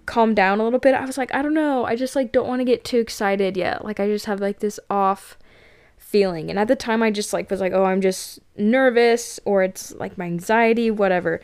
calmed 0.05 0.35
down 0.35 0.59
a 0.59 0.65
little 0.65 0.81
bit, 0.81 0.97
I 0.97 1.05
was 1.05 1.17
like, 1.17 1.33
"I 1.33 1.41
don't 1.41 1.55
know. 1.55 1.85
I 1.85 1.95
just 1.95 2.17
like 2.17 2.33
don't 2.33 2.49
want 2.49 2.59
to 2.59 2.65
get 2.65 2.85
too 2.85 2.99
excited 2.99 3.57
yet. 3.57 3.85
Like 3.85 4.01
I 4.01 4.09
just 4.09 4.27
have 4.27 4.41
like 4.41 4.59
this 4.59 4.81
off 4.91 5.39
feeling. 6.13 6.51
And 6.51 6.59
at 6.59 6.69
the 6.69 6.77
time 6.77 7.03
I 7.03 7.11
just 7.11 7.33
like 7.33 7.51
was 7.51 7.61
like, 7.61 7.73
"Oh, 7.73 7.85
I'm 7.85 8.03
just 8.03 8.39
nervous 8.57 9.41
or 9.45 9.63
it's 9.63 9.93
like 9.95 10.19
my 10.19 10.27
anxiety, 10.27 10.91
whatever." 10.91 11.41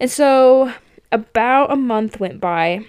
And 0.00 0.10
so 0.10 0.72
about 1.12 1.70
a 1.70 1.76
month 1.76 2.18
went 2.18 2.40
by 2.40 2.84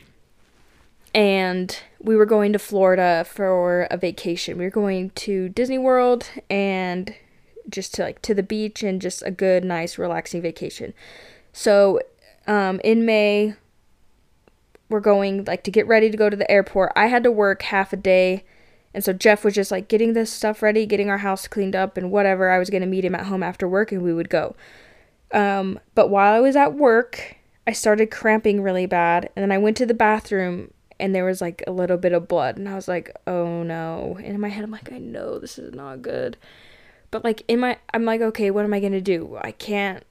and 1.13 1.77
we 1.99 2.15
were 2.15 2.25
going 2.25 2.53
to 2.53 2.59
Florida 2.59 3.25
for 3.27 3.87
a 3.91 3.97
vacation. 3.97 4.57
We 4.57 4.63
were 4.63 4.69
going 4.69 5.09
to 5.11 5.49
Disney 5.49 5.77
World 5.77 6.29
and 6.49 7.13
just 7.69 7.93
to 7.95 8.03
like 8.03 8.21
to 8.23 8.33
the 8.33 8.43
beach 8.43 8.83
and 8.83 9.01
just 9.01 9.21
a 9.23 9.31
good, 9.31 9.63
nice, 9.63 9.97
relaxing 9.97 10.41
vacation. 10.41 10.93
So, 11.53 11.99
um, 12.47 12.79
in 12.83 13.05
May, 13.05 13.55
we're 14.89 14.99
going 14.99 15.45
like 15.45 15.63
to 15.63 15.71
get 15.71 15.87
ready 15.87 16.09
to 16.09 16.17
go 16.17 16.29
to 16.29 16.37
the 16.37 16.49
airport. 16.49 16.93
I 16.95 17.07
had 17.07 17.23
to 17.23 17.31
work 17.31 17.63
half 17.63 17.93
a 17.93 17.97
day 17.97 18.43
and 18.93 19.03
so 19.03 19.13
Jeff 19.13 19.43
was 19.43 19.53
just 19.53 19.71
like 19.71 19.87
getting 19.87 20.13
this 20.13 20.31
stuff 20.31 20.61
ready, 20.61 20.85
getting 20.85 21.09
our 21.09 21.19
house 21.19 21.47
cleaned 21.47 21.75
up, 21.75 21.97
and 21.97 22.11
whatever. 22.11 22.49
I 22.49 22.59
was 22.59 22.69
going 22.69 22.81
to 22.81 22.87
meet 22.87 23.05
him 23.05 23.15
at 23.15 23.27
home 23.27 23.43
after 23.43 23.67
work 23.67 23.91
and 23.91 24.01
we 24.01 24.13
would 24.13 24.29
go. 24.29 24.55
Um, 25.31 25.79
but 25.93 26.09
while 26.09 26.33
I 26.33 26.39
was 26.39 26.55
at 26.55 26.73
work, 26.73 27.35
I 27.67 27.71
started 27.71 28.09
cramping 28.09 28.61
really 28.61 28.87
bad. 28.87 29.29
And 29.35 29.43
then 29.43 29.51
I 29.51 29.59
went 29.59 29.77
to 29.77 29.85
the 29.85 29.93
bathroom 29.93 30.73
and 30.99 31.13
there 31.13 31.25
was 31.25 31.39
like 31.39 31.63
a 31.67 31.71
little 31.71 31.97
bit 31.97 32.13
of 32.13 32.27
blood. 32.27 32.57
And 32.57 32.67
I 32.67 32.73
was 32.73 32.87
like, 32.87 33.15
oh 33.27 33.61
no. 33.61 34.15
And 34.17 34.33
in 34.33 34.41
my 34.41 34.49
head, 34.49 34.63
I'm 34.63 34.71
like, 34.71 34.91
I 34.91 34.97
know 34.97 35.37
this 35.37 35.59
is 35.59 35.73
not 35.73 36.01
good. 36.01 36.37
But 37.11 37.23
like 37.23 37.43
in 37.47 37.59
my, 37.59 37.77
I'm 37.93 38.05
like, 38.05 38.21
okay, 38.21 38.49
what 38.49 38.65
am 38.65 38.73
I 38.73 38.79
going 38.79 38.91
to 38.93 39.01
do? 39.01 39.37
I 39.41 39.51
can't 39.51 40.03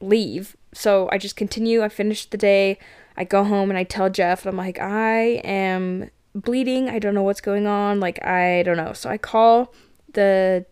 leave. 0.00 0.56
So 0.72 1.08
I 1.10 1.18
just 1.18 1.34
continue. 1.34 1.82
I 1.82 1.88
finish 1.88 2.26
the 2.26 2.38
day. 2.38 2.78
I 3.16 3.24
go 3.24 3.42
home 3.42 3.70
and 3.70 3.78
I 3.78 3.84
tell 3.84 4.08
Jeff, 4.08 4.46
and 4.46 4.50
I'm 4.50 4.56
like, 4.56 4.78
I 4.78 5.42
am 5.44 6.10
bleeding. 6.34 6.88
I 6.88 6.98
don't 6.98 7.14
know 7.14 7.22
what's 7.22 7.40
going 7.40 7.66
on. 7.66 8.00
Like, 8.00 8.24
I 8.24 8.62
don't 8.62 8.76
know. 8.76 8.92
So 8.92 9.10
I 9.10 9.18
call 9.18 9.74
the 10.12 10.64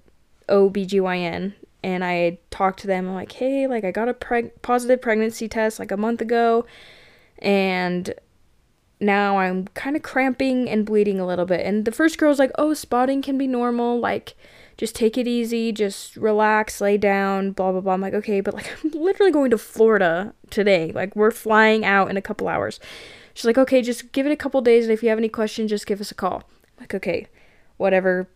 OBGYN 0.48 1.54
and 1.82 2.04
I 2.04 2.38
talk 2.50 2.76
to 2.78 2.86
them. 2.86 3.08
I'm 3.08 3.14
like, 3.14 3.32
hey, 3.32 3.66
like, 3.66 3.84
I 3.84 3.90
got 3.90 4.08
a 4.08 4.14
preg- 4.14 4.52
positive 4.62 5.00
pregnancy 5.00 5.48
test 5.48 5.78
like 5.78 5.90
a 5.90 5.96
month 5.96 6.20
ago. 6.20 6.66
And 7.38 8.14
now 9.00 9.38
I'm 9.38 9.68
kind 9.68 9.96
of 9.96 10.02
cramping 10.02 10.68
and 10.68 10.84
bleeding 10.84 11.20
a 11.20 11.26
little 11.26 11.46
bit. 11.46 11.64
And 11.64 11.84
the 11.84 11.92
first 11.92 12.18
girl's 12.18 12.38
like, 12.38 12.50
oh, 12.58 12.74
spotting 12.74 13.22
can 13.22 13.38
be 13.38 13.46
normal. 13.46 13.98
Like, 14.00 14.34
just 14.76 14.94
take 14.94 15.18
it 15.18 15.26
easy, 15.26 15.72
just 15.72 16.16
relax, 16.16 16.80
lay 16.80 16.96
down, 16.96 17.50
blah, 17.52 17.72
blah, 17.72 17.80
blah. 17.80 17.94
I'm 17.94 18.00
like, 18.00 18.14
okay, 18.14 18.40
but 18.40 18.54
like, 18.54 18.72
I'm 18.84 18.90
literally 18.90 19.32
going 19.32 19.50
to 19.50 19.58
Florida 19.58 20.34
today. 20.50 20.92
Like, 20.92 21.14
we're 21.14 21.30
flying 21.30 21.84
out 21.84 22.10
in 22.10 22.16
a 22.16 22.22
couple 22.22 22.48
hours. 22.48 22.80
She's 23.38 23.44
like, 23.44 23.56
okay, 23.56 23.82
just 23.82 24.10
give 24.10 24.26
it 24.26 24.32
a 24.32 24.36
couple 24.36 24.60
days, 24.62 24.84
and 24.84 24.92
if 24.92 25.00
you 25.00 25.10
have 25.10 25.18
any 25.18 25.28
questions, 25.28 25.70
just 25.70 25.86
give 25.86 26.00
us 26.00 26.10
a 26.10 26.14
call. 26.16 26.38
I'm 26.38 26.80
like, 26.80 26.92
okay, 26.92 27.28
whatever. 27.76 28.28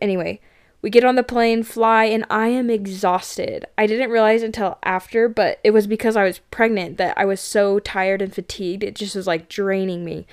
Anyway, 0.00 0.40
We 0.80 0.88
get 0.88 1.04
on 1.04 1.16
the 1.16 1.22
plane, 1.22 1.62
fly, 1.62 2.06
and 2.06 2.24
I 2.30 2.48
am 2.48 2.70
exhausted. 2.70 3.66
I 3.76 3.86
didn't 3.86 4.08
realize 4.08 4.42
until 4.42 4.78
after, 4.84 5.28
but 5.28 5.60
it 5.62 5.72
was 5.72 5.86
because 5.86 6.16
I 6.16 6.24
was 6.24 6.38
pregnant 6.50 6.96
that 6.96 7.12
I 7.18 7.26
was 7.26 7.42
so 7.42 7.78
tired 7.78 8.22
and 8.22 8.34
fatigued. 8.34 8.82
It 8.82 8.94
just 8.94 9.14
was 9.14 9.26
like 9.26 9.50
draining 9.50 10.02
me. 10.02 10.26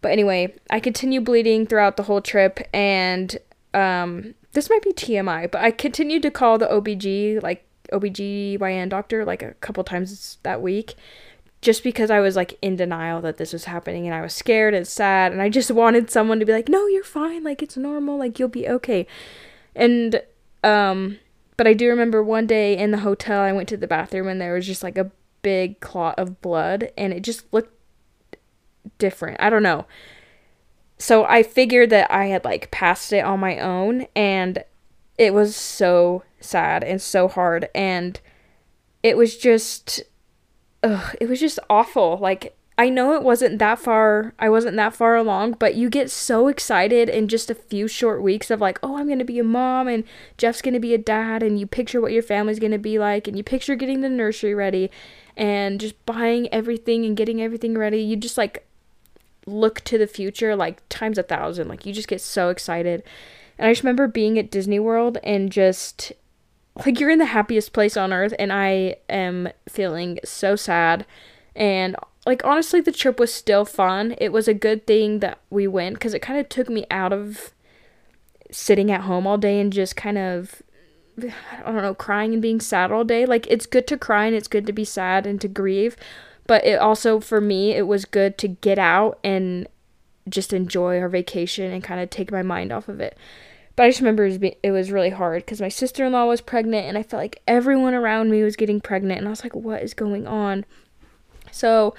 But 0.00 0.12
anyway, 0.12 0.54
I 0.70 0.78
continue 0.78 1.20
bleeding 1.20 1.66
throughout 1.66 1.96
the 1.96 2.04
whole 2.04 2.20
trip, 2.20 2.60
and 2.72 3.36
um, 3.74 4.36
this 4.52 4.70
might 4.70 4.82
be 4.82 4.92
TMI, 4.92 5.50
but 5.50 5.60
I 5.60 5.72
continued 5.72 6.22
to 6.22 6.30
call 6.30 6.56
the 6.56 6.68
OBG, 6.68 7.42
like 7.42 7.66
OBGYN 7.92 8.88
doctor, 8.90 9.24
like 9.24 9.42
a 9.42 9.54
couple 9.54 9.82
times 9.82 10.38
that 10.44 10.62
week 10.62 10.94
just 11.60 11.82
because 11.82 12.10
I 12.10 12.20
was 12.20 12.36
like 12.36 12.58
in 12.62 12.76
denial 12.76 13.20
that 13.20 13.36
this 13.36 13.52
was 13.52 13.64
happening 13.64 14.06
and 14.06 14.14
I 14.14 14.22
was 14.22 14.32
scared 14.32 14.74
and 14.74 14.86
sad 14.86 15.32
and 15.32 15.42
I 15.42 15.48
just 15.48 15.70
wanted 15.70 16.10
someone 16.10 16.40
to 16.40 16.46
be 16.46 16.52
like, 16.52 16.68
"No, 16.68 16.86
you're 16.86 17.04
fine. 17.04 17.44
Like 17.44 17.62
it's 17.62 17.76
normal. 17.76 18.18
Like 18.18 18.38
you'll 18.38 18.48
be 18.48 18.68
okay." 18.68 19.06
And 19.74 20.22
um 20.64 21.18
but 21.56 21.66
I 21.66 21.74
do 21.74 21.88
remember 21.88 22.22
one 22.22 22.46
day 22.46 22.76
in 22.76 22.90
the 22.90 22.98
hotel 22.98 23.42
I 23.42 23.52
went 23.52 23.68
to 23.68 23.76
the 23.76 23.86
bathroom 23.86 24.28
and 24.28 24.40
there 24.40 24.54
was 24.54 24.66
just 24.66 24.82
like 24.82 24.96
a 24.96 25.10
big 25.42 25.80
clot 25.80 26.18
of 26.18 26.40
blood 26.40 26.90
and 26.96 27.12
it 27.12 27.20
just 27.20 27.52
looked 27.52 27.74
different. 28.98 29.38
I 29.40 29.50
don't 29.50 29.62
know. 29.62 29.86
So 30.98 31.24
I 31.24 31.42
figured 31.42 31.90
that 31.90 32.10
I 32.10 32.26
had 32.26 32.44
like 32.44 32.70
passed 32.70 33.12
it 33.12 33.24
on 33.24 33.40
my 33.40 33.58
own 33.58 34.06
and 34.16 34.64
it 35.18 35.34
was 35.34 35.54
so 35.54 36.24
sad 36.40 36.82
and 36.82 37.00
so 37.00 37.28
hard 37.28 37.68
and 37.74 38.18
it 39.02 39.18
was 39.18 39.36
just 39.36 40.02
ugh, 40.82 41.16
it 41.20 41.28
was 41.28 41.40
just 41.40 41.58
awful. 41.68 42.18
Like 42.18 42.56
I 42.80 42.88
know 42.88 43.12
it 43.14 43.22
wasn't 43.22 43.58
that 43.58 43.78
far, 43.78 44.32
I 44.38 44.48
wasn't 44.48 44.76
that 44.76 44.94
far 44.94 45.14
along, 45.14 45.56
but 45.58 45.74
you 45.74 45.90
get 45.90 46.10
so 46.10 46.48
excited 46.48 47.10
in 47.10 47.28
just 47.28 47.50
a 47.50 47.54
few 47.54 47.86
short 47.86 48.22
weeks 48.22 48.50
of 48.50 48.62
like, 48.62 48.78
oh, 48.82 48.96
I'm 48.96 49.06
going 49.06 49.18
to 49.18 49.24
be 49.26 49.38
a 49.38 49.44
mom 49.44 49.86
and 49.86 50.02
Jeff's 50.38 50.62
going 50.62 50.72
to 50.72 50.80
be 50.80 50.94
a 50.94 50.98
dad 50.98 51.42
and 51.42 51.60
you 51.60 51.66
picture 51.66 52.00
what 52.00 52.12
your 52.12 52.22
family's 52.22 52.58
going 52.58 52.72
to 52.72 52.78
be 52.78 52.98
like 52.98 53.28
and 53.28 53.36
you 53.36 53.44
picture 53.44 53.74
getting 53.74 54.00
the 54.00 54.08
nursery 54.08 54.54
ready 54.54 54.90
and 55.36 55.78
just 55.78 56.06
buying 56.06 56.48
everything 56.54 57.04
and 57.04 57.18
getting 57.18 57.42
everything 57.42 57.76
ready. 57.76 58.00
You 58.00 58.16
just 58.16 58.38
like 58.38 58.66
look 59.46 59.82
to 59.82 59.98
the 59.98 60.06
future 60.06 60.56
like 60.56 60.80
times 60.88 61.18
a 61.18 61.22
thousand. 61.22 61.68
Like 61.68 61.84
you 61.84 61.92
just 61.92 62.08
get 62.08 62.22
so 62.22 62.48
excited. 62.48 63.02
And 63.58 63.68
I 63.68 63.72
just 63.72 63.82
remember 63.82 64.08
being 64.08 64.38
at 64.38 64.50
Disney 64.50 64.78
World 64.78 65.18
and 65.22 65.52
just 65.52 66.12
like 66.84 67.00
you're 67.00 67.10
in 67.10 67.18
the 67.18 67.26
happiest 67.26 67.72
place 67.72 67.96
on 67.96 68.12
earth 68.12 68.34
and 68.38 68.52
I 68.52 68.96
am 69.08 69.48
feeling 69.68 70.18
so 70.24 70.56
sad 70.56 71.06
and 71.54 71.96
like 72.26 72.44
honestly 72.44 72.80
the 72.80 72.92
trip 72.92 73.18
was 73.18 73.32
still 73.32 73.64
fun. 73.64 74.14
It 74.18 74.32
was 74.32 74.48
a 74.48 74.54
good 74.54 74.86
thing 74.86 75.20
that 75.20 75.38
we 75.50 75.66
went 75.66 76.00
cuz 76.00 76.14
it 76.14 76.20
kind 76.20 76.38
of 76.38 76.48
took 76.48 76.68
me 76.68 76.86
out 76.90 77.12
of 77.12 77.52
sitting 78.50 78.90
at 78.90 79.02
home 79.02 79.26
all 79.26 79.38
day 79.38 79.60
and 79.60 79.72
just 79.72 79.96
kind 79.96 80.18
of 80.18 80.62
I 81.18 81.32
don't 81.66 81.82
know, 81.82 81.94
crying 81.94 82.32
and 82.32 82.40
being 82.40 82.60
sad 82.60 82.90
all 82.90 83.04
day. 83.04 83.26
Like 83.26 83.46
it's 83.48 83.66
good 83.66 83.86
to 83.88 83.98
cry 83.98 84.26
and 84.26 84.34
it's 84.34 84.48
good 84.48 84.66
to 84.66 84.72
be 84.72 84.84
sad 84.84 85.26
and 85.26 85.40
to 85.40 85.48
grieve, 85.48 85.96
but 86.46 86.64
it 86.64 86.78
also 86.78 87.20
for 87.20 87.40
me 87.40 87.72
it 87.72 87.86
was 87.86 88.04
good 88.04 88.38
to 88.38 88.48
get 88.48 88.78
out 88.78 89.18
and 89.22 89.68
just 90.28 90.52
enjoy 90.52 90.98
our 91.00 91.08
vacation 91.08 91.72
and 91.72 91.82
kind 91.82 92.00
of 92.00 92.10
take 92.10 92.30
my 92.30 92.42
mind 92.42 92.72
off 92.72 92.88
of 92.88 93.00
it. 93.00 93.16
But 93.80 93.86
I 93.86 93.88
just 93.88 94.00
remember 94.00 94.26
it 94.26 94.42
was, 94.42 94.50
it 94.62 94.70
was 94.72 94.92
really 94.92 95.08
hard 95.08 95.42
because 95.42 95.58
my 95.58 95.70
sister 95.70 96.04
in 96.04 96.12
law 96.12 96.26
was 96.26 96.42
pregnant, 96.42 96.86
and 96.86 96.98
I 96.98 97.02
felt 97.02 97.22
like 97.22 97.40
everyone 97.48 97.94
around 97.94 98.30
me 98.30 98.42
was 98.42 98.54
getting 98.54 98.78
pregnant, 98.78 99.20
and 99.20 99.26
I 99.26 99.30
was 99.30 99.42
like, 99.42 99.54
what 99.54 99.82
is 99.82 99.94
going 99.94 100.26
on? 100.26 100.66
So 101.50 101.94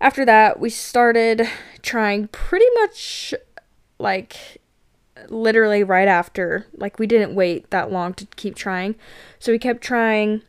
after 0.00 0.24
that, 0.24 0.60
we 0.60 0.70
started 0.70 1.48
trying 1.82 2.28
pretty 2.28 2.68
much 2.76 3.34
like 3.98 4.62
literally 5.28 5.82
right 5.82 6.06
after. 6.06 6.68
Like, 6.76 7.00
we 7.00 7.08
didn't 7.08 7.34
wait 7.34 7.70
that 7.70 7.90
long 7.90 8.14
to 8.14 8.26
keep 8.36 8.54
trying. 8.54 8.94
So 9.40 9.50
we 9.50 9.58
kept 9.58 9.82
trying, 9.82 10.42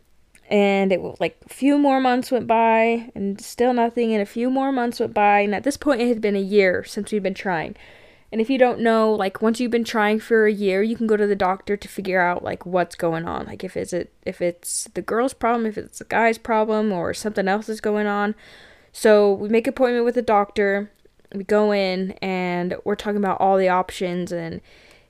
and 0.48 0.92
it 0.92 1.02
was 1.02 1.18
like 1.20 1.40
a 1.44 1.50
few 1.52 1.80
more 1.80 2.00
months 2.00 2.30
went 2.30 2.46
by, 2.46 3.10
and 3.16 3.42
still 3.42 3.74
nothing, 3.74 4.14
and 4.14 4.22
a 4.22 4.28
few 4.28 4.52
more 4.52 4.72
months 4.72 5.00
went 5.00 5.16
by, 5.16 5.40
and 5.40 5.56
at 5.56 5.64
this 5.64 5.76
point, 5.76 6.02
it 6.02 6.08
had 6.08 6.22
been 6.22 6.36
a 6.36 6.40
year 6.40 6.84
since 6.84 7.12
we'd 7.12 7.24
been 7.24 7.34
trying. 7.34 7.76
And 8.32 8.42
if 8.42 8.50
you 8.50 8.58
don't 8.58 8.82
know, 8.82 9.14
like 9.14 9.42
once 9.42 9.60
you've 9.60 9.72
been 9.72 9.86
trying 9.86 10.20
for 10.20 10.46
a 10.46 10.52
year, 10.52 10.84
you 10.84 10.98
can 10.98 11.08
go 11.08 11.16
to 11.16 11.28
the 11.28 11.36
doctor 11.36 11.78
to 11.78 11.88
figure 11.88 12.20
out 12.20 12.44
like 12.44 12.66
what's 12.66 12.96
going 12.96 13.26
on. 13.26 13.46
Like 13.46 13.64
if 13.64 13.78
is 13.78 13.94
it 13.94 14.12
if 14.26 14.42
it's 14.42 14.86
the 14.94 15.02
girl's 15.02 15.34
problem, 15.34 15.66
if 15.66 15.78
it's 15.78 16.00
the 16.00 16.06
guy's 16.06 16.38
problem, 16.38 16.92
or 16.92 17.14
something 17.14 17.48
else 17.48 17.70
is 17.70 17.80
going 17.80 18.08
on. 18.08 18.36
So 18.92 19.34
we 19.34 19.48
make 19.48 19.68
appointment 19.68 20.06
with 20.06 20.16
the 20.16 20.22
doctor. 20.22 20.92
We 21.34 21.44
go 21.44 21.72
in 21.72 22.14
and 22.22 22.76
we're 22.84 22.96
talking 22.96 23.18
about 23.18 23.40
all 23.40 23.58
the 23.58 23.70
options 23.70 24.32
and 24.32 24.62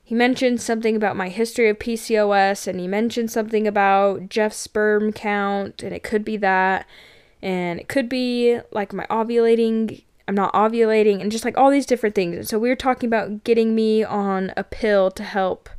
he 0.02 0.14
mentioned 0.14 0.60
something 0.60 0.96
about 0.96 1.16
my 1.16 1.28
history 1.28 1.68
of 1.68 1.78
PCOS 1.78 2.66
and 2.66 2.80
he 2.80 2.88
mentioned 2.88 3.30
something 3.30 3.66
about 3.66 4.28
Jeff's 4.28 4.56
sperm 4.56 5.12
count 5.12 5.82
and 5.82 5.92
it 5.92 6.02
could 6.02 6.24
be 6.24 6.36
that 6.38 6.86
and 7.42 7.78
it 7.78 7.88
could 7.88 8.08
be 8.08 8.58
like 8.72 8.92
my 8.92 9.06
ovulating 9.06 10.02
I'm 10.28 10.34
not 10.34 10.52
ovulating 10.52 11.22
and 11.22 11.32
just 11.32 11.44
like 11.44 11.56
all 11.56 11.70
these 11.70 11.86
different 11.86 12.14
things. 12.14 12.36
And 12.36 12.46
so 12.46 12.58
we 12.58 12.68
were 12.68 12.76
talking 12.76 13.08
about 13.08 13.44
getting 13.44 13.74
me 13.74 14.04
on 14.04 14.52
a 14.56 14.62
pill 14.62 15.10
to 15.12 15.22
help 15.24 15.70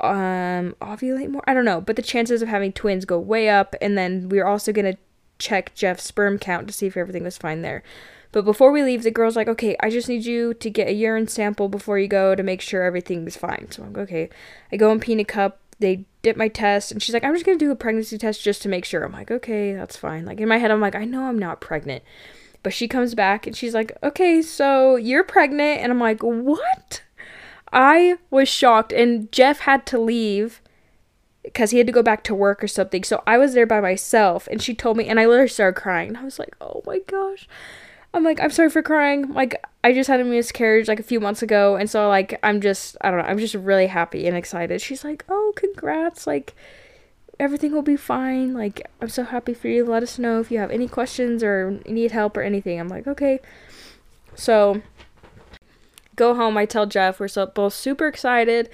um 0.00 0.76
ovulate 0.80 1.30
more. 1.30 1.42
I 1.46 1.54
don't 1.54 1.64
know, 1.64 1.80
but 1.80 1.96
the 1.96 2.02
chances 2.02 2.40
of 2.40 2.48
having 2.48 2.72
twins 2.72 3.04
go 3.04 3.18
way 3.18 3.48
up 3.48 3.74
and 3.82 3.98
then 3.98 4.28
we 4.28 4.38
are 4.38 4.46
also 4.46 4.72
to 4.72 4.96
check 5.38 5.74
Jeff's 5.74 6.04
sperm 6.04 6.38
count 6.38 6.68
to 6.68 6.72
see 6.72 6.86
if 6.86 6.96
everything 6.96 7.24
was 7.24 7.36
fine 7.36 7.62
there. 7.62 7.82
But 8.30 8.44
before 8.44 8.72
we 8.72 8.82
leave, 8.82 9.02
the 9.02 9.10
girl's 9.10 9.36
like, 9.36 9.48
"Okay, 9.48 9.76
I 9.80 9.90
just 9.90 10.08
need 10.08 10.24
you 10.24 10.54
to 10.54 10.70
get 10.70 10.88
a 10.88 10.92
urine 10.92 11.28
sample 11.28 11.68
before 11.68 11.98
you 11.98 12.08
go 12.08 12.34
to 12.34 12.42
make 12.42 12.60
sure 12.60 12.82
everything's 12.82 13.36
fine." 13.36 13.68
So 13.70 13.82
I'm 13.82 13.92
like, 13.92 14.02
"Okay." 14.04 14.28
I 14.72 14.76
go 14.76 14.90
and 14.92 15.00
pee 15.00 15.12
in 15.12 15.20
a 15.20 15.24
cup, 15.24 15.60
they 15.80 16.04
dip 16.22 16.36
my 16.36 16.48
test 16.48 16.92
and 16.92 17.02
she's 17.02 17.12
like, 17.14 17.24
"I'm 17.24 17.34
just 17.34 17.44
going 17.44 17.58
to 17.58 17.64
do 17.64 17.70
a 17.70 17.76
pregnancy 17.76 18.18
test 18.18 18.42
just 18.42 18.62
to 18.62 18.68
make 18.68 18.84
sure." 18.84 19.02
I'm 19.04 19.12
like, 19.12 19.30
"Okay, 19.30 19.74
that's 19.74 19.96
fine." 19.96 20.24
Like 20.24 20.40
in 20.40 20.48
my 20.48 20.58
head 20.58 20.70
I'm 20.70 20.80
like, 20.80 20.94
"I 20.94 21.04
know 21.04 21.24
I'm 21.24 21.38
not 21.38 21.60
pregnant." 21.60 22.02
But 22.64 22.72
she 22.72 22.88
comes 22.88 23.14
back 23.14 23.46
and 23.46 23.54
she's 23.54 23.74
like, 23.74 23.96
okay, 24.02 24.42
so 24.42 24.96
you're 24.96 25.22
pregnant. 25.22 25.80
And 25.80 25.92
I'm 25.92 26.00
like, 26.00 26.22
what? 26.22 27.02
I 27.72 28.16
was 28.30 28.48
shocked. 28.48 28.92
And 28.92 29.30
Jeff 29.30 29.60
had 29.60 29.86
to 29.86 29.98
leave 29.98 30.60
because 31.44 31.70
he 31.70 31.78
had 31.78 31.86
to 31.86 31.92
go 31.92 32.02
back 32.02 32.24
to 32.24 32.34
work 32.34 32.64
or 32.64 32.68
something. 32.68 33.04
So 33.04 33.22
I 33.26 33.36
was 33.38 33.54
there 33.54 33.66
by 33.66 33.80
myself. 33.80 34.48
And 34.50 34.62
she 34.62 34.74
told 34.74 34.96
me, 34.96 35.06
and 35.06 35.20
I 35.20 35.26
literally 35.26 35.48
started 35.48 35.80
crying. 35.80 36.16
I 36.16 36.24
was 36.24 36.38
like, 36.38 36.56
oh 36.60 36.82
my 36.86 37.00
gosh. 37.06 37.46
I'm 38.14 38.24
like, 38.24 38.40
I'm 38.40 38.50
sorry 38.50 38.70
for 38.70 38.80
crying. 38.80 39.32
Like, 39.34 39.62
I 39.82 39.92
just 39.92 40.08
had 40.08 40.20
a 40.20 40.24
miscarriage 40.24 40.88
like 40.88 41.00
a 41.00 41.04
few 41.04 41.20
months 41.20 41.42
ago. 41.42 41.76
And 41.76 41.90
so, 41.90 42.08
like, 42.08 42.38
I'm 42.42 42.60
just, 42.60 42.96
I 43.02 43.10
don't 43.10 43.18
know, 43.18 43.26
I'm 43.26 43.38
just 43.38 43.56
really 43.56 43.88
happy 43.88 44.26
and 44.26 44.36
excited. 44.36 44.80
She's 44.80 45.04
like, 45.04 45.24
oh, 45.28 45.52
congrats. 45.56 46.26
Like, 46.26 46.54
everything 47.38 47.72
will 47.72 47.82
be 47.82 47.96
fine. 47.96 48.54
Like, 48.54 48.86
I'm 49.00 49.08
so 49.08 49.24
happy 49.24 49.54
for 49.54 49.68
you. 49.68 49.84
Let 49.84 50.02
us 50.02 50.18
know 50.18 50.40
if 50.40 50.50
you 50.50 50.58
have 50.58 50.70
any 50.70 50.88
questions 50.88 51.42
or 51.42 51.80
need 51.86 52.12
help 52.12 52.36
or 52.36 52.42
anything. 52.42 52.78
I'm 52.78 52.88
like, 52.88 53.06
okay. 53.06 53.40
So, 54.34 54.82
go 56.16 56.34
home. 56.34 56.56
I 56.56 56.66
tell 56.66 56.86
Jeff 56.86 57.20
we're 57.20 57.28
so, 57.28 57.46
both 57.46 57.74
super 57.74 58.06
excited. 58.06 58.70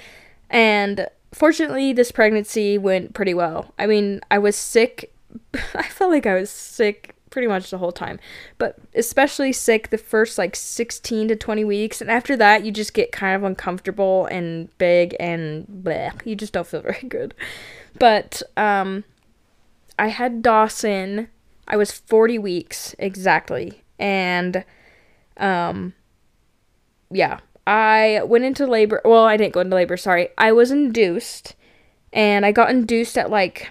And 0.48 1.06
fortunately, 1.32 1.92
this 1.92 2.12
pregnancy 2.12 2.78
went 2.78 3.14
pretty 3.14 3.34
well. 3.34 3.72
I 3.78 3.86
mean, 3.86 4.20
I 4.30 4.38
was 4.38 4.56
sick. 4.56 5.12
I 5.74 5.84
felt 5.84 6.10
like 6.10 6.26
I 6.26 6.34
was 6.34 6.50
sick 6.50 7.14
pretty 7.30 7.46
much 7.46 7.70
the 7.70 7.78
whole 7.78 7.92
time, 7.92 8.18
but 8.58 8.76
especially 8.94 9.52
sick 9.52 9.90
the 9.90 9.98
first 9.98 10.36
like 10.36 10.56
16 10.56 11.28
to 11.28 11.36
20 11.36 11.64
weeks. 11.64 12.00
And 12.00 12.10
after 12.10 12.36
that, 12.36 12.64
you 12.64 12.72
just 12.72 12.92
get 12.92 13.12
kind 13.12 13.36
of 13.36 13.44
uncomfortable 13.44 14.26
and 14.26 14.76
big 14.78 15.16
and 15.18 15.66
bleh. 15.66 16.26
You 16.26 16.34
just 16.34 16.52
don't 16.52 16.66
feel 16.66 16.80
very 16.82 17.06
good. 17.08 17.34
But 17.98 18.42
um, 18.56 19.04
I 19.98 20.08
had 20.08 20.42
Dawson. 20.42 21.28
I 21.68 21.76
was 21.76 21.92
40 21.92 22.38
weeks 22.38 22.94
exactly. 22.98 23.82
And 23.98 24.64
um, 25.36 25.94
yeah, 27.10 27.40
I 27.66 28.22
went 28.24 28.44
into 28.44 28.66
labor. 28.66 29.00
Well, 29.04 29.24
I 29.24 29.36
didn't 29.36 29.54
go 29.54 29.60
into 29.60 29.76
labor, 29.76 29.96
sorry. 29.96 30.30
I 30.38 30.52
was 30.52 30.70
induced. 30.70 31.54
And 32.12 32.44
I 32.44 32.52
got 32.52 32.70
induced 32.70 33.16
at 33.16 33.30
like 33.30 33.70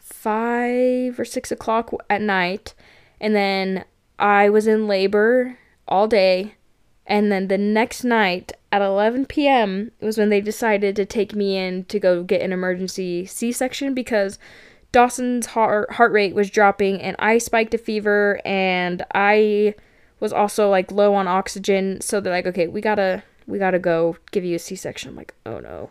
five 0.00 1.18
or 1.18 1.24
six 1.24 1.50
o'clock 1.50 1.92
at 2.10 2.20
night. 2.20 2.74
And 3.20 3.34
then 3.34 3.84
I 4.18 4.50
was 4.50 4.66
in 4.66 4.88
labor 4.88 5.58
all 5.86 6.08
day. 6.08 6.54
And 7.08 7.32
then 7.32 7.48
the 7.48 7.58
next 7.58 8.04
night 8.04 8.52
at 8.70 8.82
11 8.82 9.26
p.m. 9.26 9.90
was 10.00 10.18
when 10.18 10.28
they 10.28 10.42
decided 10.42 10.94
to 10.96 11.06
take 11.06 11.34
me 11.34 11.56
in 11.56 11.84
to 11.86 11.98
go 11.98 12.22
get 12.22 12.42
an 12.42 12.52
emergency 12.52 13.24
C 13.24 13.50
section 13.50 13.94
because 13.94 14.38
Dawson's 14.92 15.46
heart, 15.46 15.92
heart 15.92 16.12
rate 16.12 16.34
was 16.34 16.50
dropping 16.50 17.00
and 17.00 17.16
I 17.18 17.38
spiked 17.38 17.72
a 17.72 17.78
fever 17.78 18.42
and 18.44 19.02
I 19.14 19.74
was 20.20 20.34
also 20.34 20.68
like 20.68 20.92
low 20.92 21.14
on 21.14 21.26
oxygen. 21.26 22.02
So 22.02 22.20
they're 22.20 22.32
like, 22.32 22.46
okay, 22.46 22.66
we 22.66 22.82
gotta, 22.82 23.22
we 23.46 23.58
gotta 23.58 23.78
go 23.78 24.18
give 24.30 24.44
you 24.44 24.56
a 24.56 24.58
C 24.58 24.76
section. 24.76 25.10
I'm 25.10 25.16
like, 25.16 25.34
oh 25.46 25.60
no. 25.60 25.90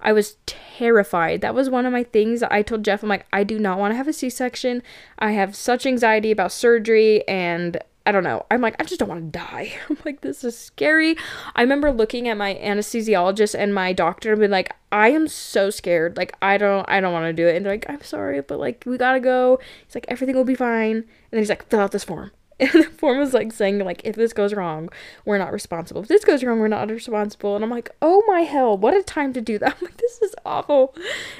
I 0.00 0.12
was 0.12 0.36
terrified. 0.46 1.40
That 1.40 1.54
was 1.54 1.70
one 1.70 1.84
of 1.86 1.92
my 1.92 2.04
things 2.04 2.42
I 2.42 2.62
told 2.62 2.84
Jeff. 2.84 3.02
I'm 3.02 3.08
like, 3.08 3.26
I 3.32 3.42
do 3.42 3.58
not 3.58 3.78
want 3.78 3.92
to 3.92 3.96
have 3.96 4.06
a 4.06 4.12
C 4.12 4.30
section. 4.30 4.82
I 5.18 5.32
have 5.32 5.56
such 5.56 5.86
anxiety 5.86 6.30
about 6.30 6.52
surgery 6.52 7.26
and 7.26 7.82
I 8.06 8.12
don't 8.12 8.24
know. 8.24 8.46
I'm 8.50 8.62
like, 8.62 8.76
I 8.80 8.84
just 8.84 8.98
don't 8.98 9.08
want 9.08 9.32
to 9.32 9.38
die. 9.38 9.74
I'm 9.90 9.98
like, 10.04 10.22
this 10.22 10.42
is 10.42 10.56
scary. 10.56 11.16
I 11.54 11.62
remember 11.62 11.92
looking 11.92 12.26
at 12.28 12.36
my 12.36 12.54
anesthesiologist 12.54 13.54
and 13.58 13.74
my 13.74 13.92
doctor 13.92 14.32
and 14.32 14.40
being 14.40 14.50
like, 14.50 14.74
I 14.90 15.10
am 15.10 15.28
so 15.28 15.68
scared. 15.68 16.16
Like, 16.16 16.34
I 16.40 16.56
don't, 16.56 16.88
I 16.88 17.00
don't 17.00 17.12
want 17.12 17.24
to 17.26 17.32
do 17.34 17.46
it. 17.46 17.56
And 17.56 17.66
they're 17.66 17.74
like, 17.74 17.86
I'm 17.88 18.02
sorry, 18.02 18.40
but 18.40 18.58
like, 18.58 18.84
we 18.86 18.96
gotta 18.96 19.20
go. 19.20 19.58
He's 19.84 19.94
like, 19.94 20.06
everything 20.08 20.36
will 20.36 20.44
be 20.44 20.54
fine. 20.54 20.96
And 20.96 21.06
then 21.30 21.40
he's 21.40 21.50
like, 21.50 21.68
fill 21.68 21.80
out 21.80 21.92
this 21.92 22.04
form. 22.04 22.30
And 22.60 22.72
the 22.72 22.90
form 22.90 23.18
was 23.18 23.34
like 23.34 23.52
saying 23.52 23.78
like 23.78 24.00
if 24.04 24.16
this 24.16 24.32
goes 24.32 24.52
wrong, 24.52 24.88
we're 25.24 25.38
not 25.38 25.52
responsible. 25.52 26.02
If 26.02 26.08
this 26.08 26.24
goes 26.24 26.42
wrong, 26.42 26.58
we're 26.58 26.66
not 26.66 26.90
responsible. 26.90 27.54
And 27.54 27.64
I'm 27.64 27.70
like, 27.70 27.90
oh 28.02 28.24
my 28.26 28.40
hell, 28.40 28.76
what 28.76 28.96
a 28.96 29.02
time 29.04 29.32
to 29.34 29.40
do 29.40 29.58
that. 29.60 29.76
I'm 29.80 29.84
like, 29.84 29.96
this 29.96 30.20
is 30.22 30.34
awful. 30.44 30.92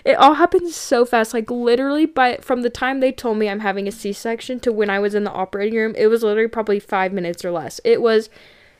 It 0.05 0.15
all 0.15 0.35
happened 0.35 0.71
so 0.71 1.05
fast. 1.05 1.35
Like 1.35 1.51
literally 1.51 2.07
by 2.07 2.37
from 2.37 2.63
the 2.63 2.71
time 2.71 3.01
they 3.01 3.11
told 3.11 3.37
me 3.37 3.49
I'm 3.49 3.61
having 3.61 3.89
a 3.89 3.93
C 3.93 4.13
section 4.13 4.61
to 4.61 4.71
when 4.71 4.91
I 4.91 5.01
was 5.01 5.15
in 5.15 5.25
the 5.25 5.33
operating 5.33 5.77
room, 5.77 5.95
it 5.97 6.07
was 6.07 6.23
literally 6.23 6.49
probably 6.49 6.79
five 6.79 7.13
minutes 7.13 7.45
or 7.45 7.51
less. 7.51 7.81
It 7.85 8.01
was 8.01 8.31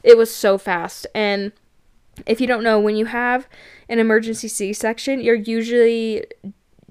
it 0.05 0.17
was 0.17 0.33
so 0.33 0.59
fast. 0.59 1.09
And 1.17 1.51
if 2.25 2.41
you 2.41 2.47
don't 2.47 2.63
know, 2.63 2.79
when 2.79 2.95
you 2.95 3.07
have 3.07 3.49
an 3.89 3.99
emergency 3.99 4.47
C 4.47 4.73
section, 4.73 5.21
you're 5.21 5.35
usually 5.35 6.25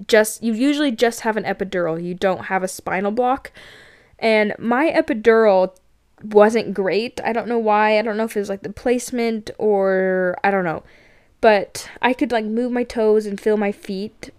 just 0.06 0.42
you 0.42 0.52
usually 0.52 0.92
just 0.92 1.20
have 1.20 1.36
an 1.36 1.44
epidural. 1.44 2.02
You 2.02 2.14
don't 2.14 2.44
have 2.44 2.62
a 2.62 2.68
spinal 2.68 3.12
block. 3.12 3.50
And 4.18 4.54
my 4.58 4.90
epidural 4.90 5.76
wasn't 6.22 6.74
great. 6.74 7.20
I 7.22 7.32
don't 7.32 7.48
know 7.48 7.58
why. 7.58 7.98
I 7.98 8.02
don't 8.02 8.16
know 8.16 8.24
if 8.24 8.36
it 8.36 8.40
was 8.40 8.48
like 8.48 8.62
the 8.62 8.72
placement 8.72 9.50
or 9.58 10.36
I 10.42 10.50
don't 10.50 10.64
know. 10.64 10.82
But 11.40 11.88
I 12.02 12.12
could 12.12 12.32
like 12.32 12.44
move 12.44 12.72
my 12.72 12.84
toes 12.84 13.26
and 13.26 13.40
feel 13.40 13.56
my 13.56 13.70
feet 13.70 14.30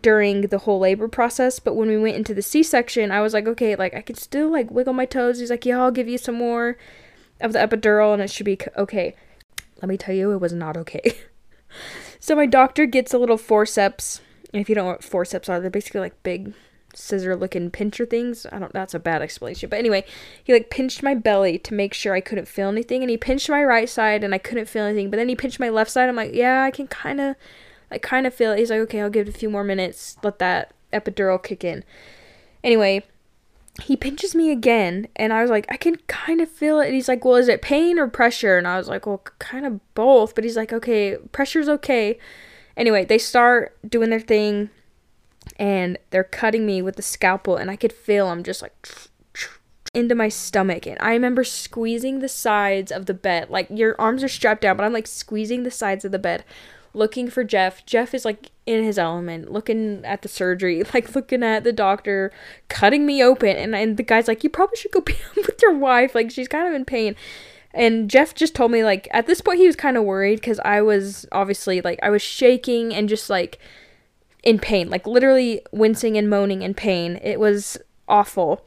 during 0.00 0.42
the 0.42 0.58
whole 0.58 0.78
labor 0.78 1.08
process. 1.08 1.58
But 1.58 1.74
when 1.74 1.88
we 1.88 1.98
went 1.98 2.16
into 2.16 2.34
the 2.34 2.42
C 2.42 2.62
section, 2.62 3.10
I 3.10 3.20
was 3.20 3.34
like, 3.34 3.46
okay, 3.46 3.74
like 3.74 3.94
I 3.94 4.02
could 4.02 4.18
still 4.18 4.50
like 4.50 4.70
wiggle 4.70 4.92
my 4.92 5.06
toes. 5.06 5.40
He's 5.40 5.50
like, 5.50 5.66
yeah, 5.66 5.80
I'll 5.80 5.90
give 5.90 6.08
you 6.08 6.18
some 6.18 6.36
more 6.36 6.78
of 7.40 7.52
the 7.52 7.58
epidural 7.58 8.12
and 8.12 8.22
it 8.22 8.30
should 8.30 8.46
be 8.46 8.58
okay. 8.76 9.14
Let 9.82 9.88
me 9.88 9.96
tell 9.96 10.14
you, 10.14 10.30
it 10.32 10.40
was 10.40 10.52
not 10.52 10.76
okay. 10.76 11.16
so 12.20 12.36
my 12.36 12.46
doctor 12.46 12.86
gets 12.86 13.12
a 13.12 13.18
little 13.18 13.38
forceps. 13.38 14.20
And 14.52 14.60
if 14.60 14.68
you 14.68 14.74
don't 14.74 14.84
know 14.84 14.92
what 14.92 15.04
forceps 15.04 15.48
are, 15.48 15.60
they're 15.60 15.70
basically 15.70 16.00
like 16.00 16.22
big 16.22 16.52
scissor 16.94 17.36
looking 17.36 17.70
pincher 17.70 18.06
things. 18.06 18.46
I 18.50 18.58
don't 18.58 18.72
that's 18.72 18.94
a 18.94 18.98
bad 18.98 19.22
explanation. 19.22 19.68
But 19.68 19.78
anyway, 19.78 20.04
he 20.42 20.52
like 20.52 20.70
pinched 20.70 21.02
my 21.02 21.14
belly 21.14 21.58
to 21.58 21.74
make 21.74 21.94
sure 21.94 22.14
I 22.14 22.20
couldn't 22.20 22.48
feel 22.48 22.68
anything 22.68 23.02
and 23.02 23.10
he 23.10 23.16
pinched 23.16 23.48
my 23.48 23.62
right 23.64 23.88
side 23.88 24.24
and 24.24 24.34
I 24.34 24.38
couldn't 24.38 24.68
feel 24.68 24.84
anything. 24.84 25.10
But 25.10 25.16
then 25.16 25.28
he 25.28 25.36
pinched 25.36 25.60
my 25.60 25.68
left 25.68 25.90
side. 25.90 26.08
I'm 26.08 26.16
like, 26.16 26.34
"Yeah, 26.34 26.62
I 26.62 26.70
can 26.70 26.86
kind 26.86 27.20
of 27.20 27.36
I 27.90 27.98
kind 27.98 28.26
of 28.26 28.34
feel 28.34 28.52
it." 28.52 28.58
He's 28.58 28.70
like, 28.70 28.80
"Okay, 28.80 29.00
I'll 29.00 29.10
give 29.10 29.28
it 29.28 29.34
a 29.34 29.38
few 29.38 29.50
more 29.50 29.64
minutes. 29.64 30.16
Let 30.22 30.38
that 30.38 30.72
epidural 30.92 31.42
kick 31.42 31.64
in." 31.64 31.84
Anyway, 32.62 33.04
he 33.82 33.96
pinches 33.96 34.34
me 34.34 34.50
again 34.50 35.08
and 35.16 35.32
I 35.32 35.42
was 35.42 35.50
like, 35.50 35.66
"I 35.70 35.76
can 35.76 35.96
kind 36.08 36.40
of 36.40 36.48
feel 36.48 36.80
it." 36.80 36.86
And 36.86 36.94
he's 36.94 37.08
like, 37.08 37.24
"Well, 37.24 37.36
is 37.36 37.48
it 37.48 37.62
pain 37.62 37.98
or 37.98 38.08
pressure?" 38.08 38.58
And 38.58 38.66
I 38.66 38.78
was 38.78 38.88
like, 38.88 39.06
"Well, 39.06 39.22
kind 39.38 39.66
of 39.66 39.80
both." 39.94 40.34
But 40.34 40.44
he's 40.44 40.56
like, 40.56 40.72
"Okay, 40.72 41.16
pressure's 41.32 41.68
okay." 41.68 42.18
Anyway, 42.76 43.04
they 43.04 43.18
start 43.18 43.76
doing 43.88 44.10
their 44.10 44.20
thing 44.20 44.70
and 45.56 45.98
they're 46.10 46.24
cutting 46.24 46.66
me 46.66 46.82
with 46.82 46.96
the 46.96 47.02
scalpel 47.02 47.56
and 47.56 47.70
I 47.70 47.76
could 47.76 47.92
feel 47.92 48.28
them 48.28 48.42
just 48.42 48.62
like 48.62 48.74
into 49.92 50.14
my 50.14 50.28
stomach 50.28 50.86
and 50.86 50.98
I 51.00 51.12
remember 51.12 51.42
squeezing 51.42 52.20
the 52.20 52.28
sides 52.28 52.92
of 52.92 53.06
the 53.06 53.14
bed 53.14 53.50
like 53.50 53.66
your 53.70 54.00
arms 54.00 54.22
are 54.22 54.28
strapped 54.28 54.62
down 54.62 54.76
but 54.76 54.84
I'm 54.84 54.92
like 54.92 55.08
squeezing 55.08 55.64
the 55.64 55.70
sides 55.70 56.04
of 56.04 56.12
the 56.12 56.18
bed 56.18 56.44
looking 56.92 57.30
for 57.30 57.44
Jeff. 57.44 57.84
Jeff 57.86 58.14
is 58.14 58.24
like 58.24 58.50
in 58.66 58.84
his 58.84 58.98
element, 58.98 59.52
looking 59.52 60.04
at 60.04 60.22
the 60.22 60.28
surgery, 60.28 60.82
like 60.94 61.14
looking 61.14 61.42
at 61.42 61.64
the 61.64 61.72
doctor 61.72 62.32
cutting 62.68 63.06
me 63.06 63.22
open 63.22 63.56
and 63.56 63.74
and 63.74 63.96
the 63.96 64.02
guy's 64.02 64.28
like 64.28 64.44
you 64.44 64.50
probably 64.50 64.76
should 64.76 64.92
go 64.92 65.00
be 65.00 65.16
with 65.36 65.60
your 65.62 65.76
wife 65.76 66.14
like 66.14 66.30
she's 66.30 66.48
kind 66.48 66.68
of 66.68 66.74
in 66.74 66.84
pain. 66.84 67.16
And 67.72 68.10
Jeff 68.10 68.34
just 68.34 68.54
told 68.54 68.72
me 68.72 68.82
like 68.82 69.08
at 69.12 69.26
this 69.26 69.40
point 69.40 69.60
he 69.60 69.66
was 69.66 69.76
kind 69.76 69.96
of 69.96 70.04
worried 70.04 70.42
cuz 70.42 70.58
I 70.64 70.82
was 70.82 71.26
obviously 71.32 71.80
like 71.80 72.00
I 72.02 72.10
was 72.10 72.22
shaking 72.22 72.92
and 72.94 73.08
just 73.08 73.30
like 73.30 73.58
in 74.42 74.58
pain, 74.58 74.88
like 74.88 75.06
literally 75.06 75.62
wincing 75.72 76.16
and 76.16 76.28
moaning 76.28 76.62
in 76.62 76.74
pain. 76.74 77.20
It 77.22 77.38
was 77.38 77.78
awful. 78.08 78.64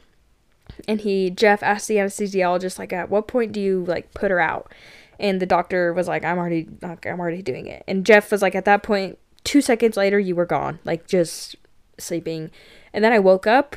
And 0.87 1.01
he, 1.01 1.29
Jeff, 1.29 1.61
asked 1.61 1.87
the 1.87 1.97
anesthesiologist, 1.97 2.79
like, 2.79 2.93
at 2.93 3.09
what 3.09 3.27
point 3.27 3.51
do 3.51 3.59
you 3.59 3.83
like 3.85 4.13
put 4.13 4.31
her 4.31 4.39
out? 4.39 4.71
And 5.19 5.39
the 5.39 5.45
doctor 5.45 5.93
was 5.93 6.07
like, 6.07 6.25
I'm 6.25 6.37
already, 6.37 6.67
like, 6.81 7.05
I'm 7.05 7.19
already 7.19 7.41
doing 7.41 7.67
it. 7.67 7.83
And 7.87 8.05
Jeff 8.05 8.31
was 8.31 8.41
like, 8.41 8.55
at 8.55 8.65
that 8.65 8.83
point, 8.83 9.17
two 9.43 9.61
seconds 9.61 9.97
later, 9.97 10.19
you 10.19 10.35
were 10.35 10.45
gone, 10.45 10.79
like 10.83 11.07
just 11.07 11.55
sleeping. 11.97 12.51
And 12.93 13.03
then 13.03 13.13
I 13.13 13.19
woke 13.19 13.47
up, 13.47 13.75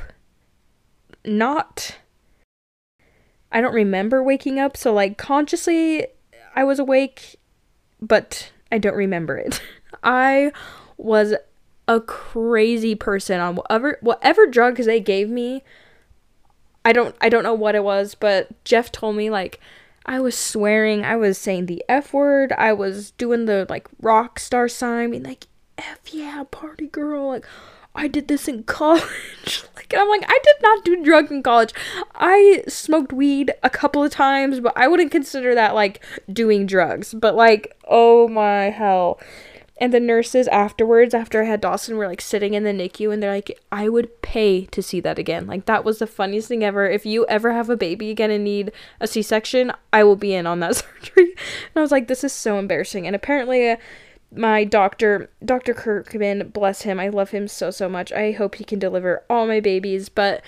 not, 1.24 1.98
I 3.52 3.61
don't 3.61 3.74
remember 3.74 4.22
waking 4.22 4.59
up. 4.59 4.76
So 4.76 4.92
like 4.92 5.18
consciously, 5.18 6.06
I 6.54 6.64
was 6.64 6.78
awake, 6.78 7.37
but 8.00 8.50
I 8.70 8.78
don't 8.78 8.96
remember 8.96 9.37
it. 9.37 9.61
I 10.02 10.52
was 10.96 11.35
a 11.88 12.01
crazy 12.01 12.94
person 12.94 13.40
on 13.40 13.57
whatever 13.57 13.99
whatever 14.01 14.46
drugs 14.46 14.87
they 14.87 15.01
gave 15.01 15.29
me. 15.29 15.62
I 16.85 16.92
don't 16.92 17.14
I 17.20 17.29
don't 17.29 17.42
know 17.42 17.55
what 17.55 17.75
it 17.75 17.85
was, 17.85 18.14
but 18.14 18.49
Jeff 18.64 18.92
told 18.92 19.16
me 19.16 19.31
like 19.31 19.61
I 20.05 20.20
was 20.20 20.38
swearing, 20.38 21.05
I 21.05 21.16
was 21.16 21.37
saying 21.37 21.66
the 21.66 21.85
F 21.88 22.12
word, 22.12 22.53
I 22.53 22.72
was 22.72 23.11
doing 23.12 23.46
the 23.46 23.66
like 23.68 23.88
rock 24.01 24.38
star 24.38 24.68
sign, 24.68 25.11
being 25.11 25.25
like, 25.25 25.49
F 25.77 25.99
yeah, 26.12 26.44
party 26.51 26.87
girl, 26.87 27.29
like 27.29 27.46
I 27.96 28.09
did 28.09 28.29
this 28.29 28.46
in 28.46 28.62
college. 28.62 29.64
like 29.77 29.92
I'm 29.96 30.09
like, 30.09 30.25
I 30.27 30.38
did 30.44 30.57
not 30.62 30.85
do 30.85 31.03
drugs 31.03 31.31
in 31.31 31.42
college. 31.42 31.72
I 32.14 32.62
smoked 32.68 33.12
weed 33.12 33.53
a 33.62 33.70
couple 33.70 34.05
of 34.05 34.12
times, 34.12 34.61
but 34.61 34.72
I 34.77 34.87
wouldn't 34.87 35.11
consider 35.11 35.55
that 35.55 35.75
like 35.75 36.05
doing 36.33 36.66
drugs. 36.66 37.14
But 37.14 37.35
like, 37.35 37.77
oh 37.88 38.29
my 38.29 38.70
hell. 38.70 39.18
And 39.79 39.93
the 39.93 40.01
nurses 40.01 40.49
afterwards, 40.49 41.12
after 41.12 41.43
I 41.43 41.47
had 41.47 41.61
Dawson, 41.61 41.97
were 41.97 42.07
like 42.07 42.23
sitting 42.23 42.55
in 42.55 42.65
the 42.65 42.71
NICU 42.71 43.12
and 43.12 43.23
they're 43.23 43.35
like, 43.35 43.61
I 43.71 43.89
would 43.91 44.23
pay 44.23 44.65
to 44.67 44.83
see 44.83 45.01
that 45.01 45.19
again. 45.19 45.47
Like, 45.47 45.67
that 45.67 45.85
was 45.85 45.99
the 45.99 46.07
funniest 46.07 46.49
thing 46.49 46.65
ever. 46.65 46.89
If 46.89 47.05
you 47.05 47.27
ever 47.27 47.53
have 47.53 47.69
a 47.69 47.77
baby 47.77 48.11
again 48.11 48.31
and 48.31 48.43
need 48.43 48.73
a 49.01 49.07
C 49.07 49.21
section, 49.21 49.73
I 49.93 50.03
will 50.03 50.17
be 50.17 50.35
in 50.35 50.47
on 50.47 50.61
that 50.61 50.77
surgery. 51.05 51.31
And 51.35 51.77
I 51.77 51.81
was 51.81 51.93
like, 51.93 52.09
this 52.09 52.25
is 52.25 52.33
so 52.33 52.59
embarrassing. 52.59 53.07
And 53.07 53.15
apparently, 53.15 53.71
uh, 53.71 53.77
my 54.33 54.65
doctor, 54.65 55.31
Dr. 55.45 55.75
Kirkman, 55.75 56.49
bless 56.49 56.83
him, 56.83 56.99
I 56.99 57.09
love 57.09 57.31
him 57.31 57.47
so, 57.47 57.71
so 57.71 57.89
much. 57.89 58.12
I 58.12 58.33
hope 58.33 58.57
he 58.57 58.65
can 58.65 58.79
deliver 58.79 59.25
all 59.29 59.47
my 59.47 59.61
babies. 59.61 60.09
But 60.09 60.43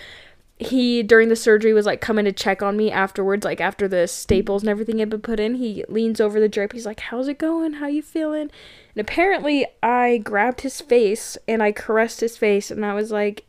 he 0.58 1.02
during 1.02 1.28
the 1.28 1.36
surgery 1.36 1.72
was 1.72 1.86
like 1.86 2.00
coming 2.00 2.24
to 2.24 2.32
check 2.32 2.62
on 2.62 2.76
me 2.76 2.90
afterwards 2.90 3.44
like 3.44 3.60
after 3.60 3.86
the 3.86 4.08
staples 4.08 4.62
and 4.62 4.68
everything 4.68 4.98
had 4.98 5.08
been 5.08 5.20
put 5.20 5.38
in 5.38 5.54
he 5.54 5.84
leans 5.88 6.20
over 6.20 6.40
the 6.40 6.48
drip 6.48 6.72
he's 6.72 6.86
like 6.86 7.00
how's 7.00 7.28
it 7.28 7.38
going? 7.38 7.74
How 7.74 7.86
you 7.86 8.02
feeling? 8.02 8.50
And 8.94 9.00
apparently 9.00 9.66
i 9.82 10.18
grabbed 10.18 10.62
his 10.62 10.80
face 10.80 11.38
and 11.46 11.62
i 11.62 11.72
caressed 11.72 12.20
his 12.20 12.36
face 12.36 12.70
and 12.70 12.84
i 12.84 12.94
was 12.94 13.10
like 13.10 13.44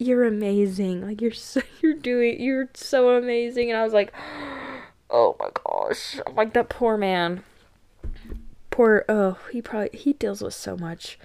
you're 0.00 0.24
amazing. 0.24 1.06
Like 1.06 1.20
you're 1.20 1.30
so 1.30 1.60
you're 1.82 1.94
doing 1.94 2.40
you're 2.40 2.70
so 2.74 3.10
amazing. 3.16 3.70
And 3.70 3.78
i 3.78 3.84
was 3.84 3.92
like 3.92 4.12
oh 5.10 5.36
my 5.38 5.50
gosh. 5.62 6.18
I'm 6.26 6.34
like 6.34 6.54
that 6.54 6.68
poor 6.68 6.96
man. 6.96 7.44
Poor 8.70 9.04
oh 9.08 9.38
he 9.52 9.62
probably 9.62 9.90
he 9.96 10.14
deals 10.14 10.42
with 10.42 10.54
so 10.54 10.76
much. 10.76 11.18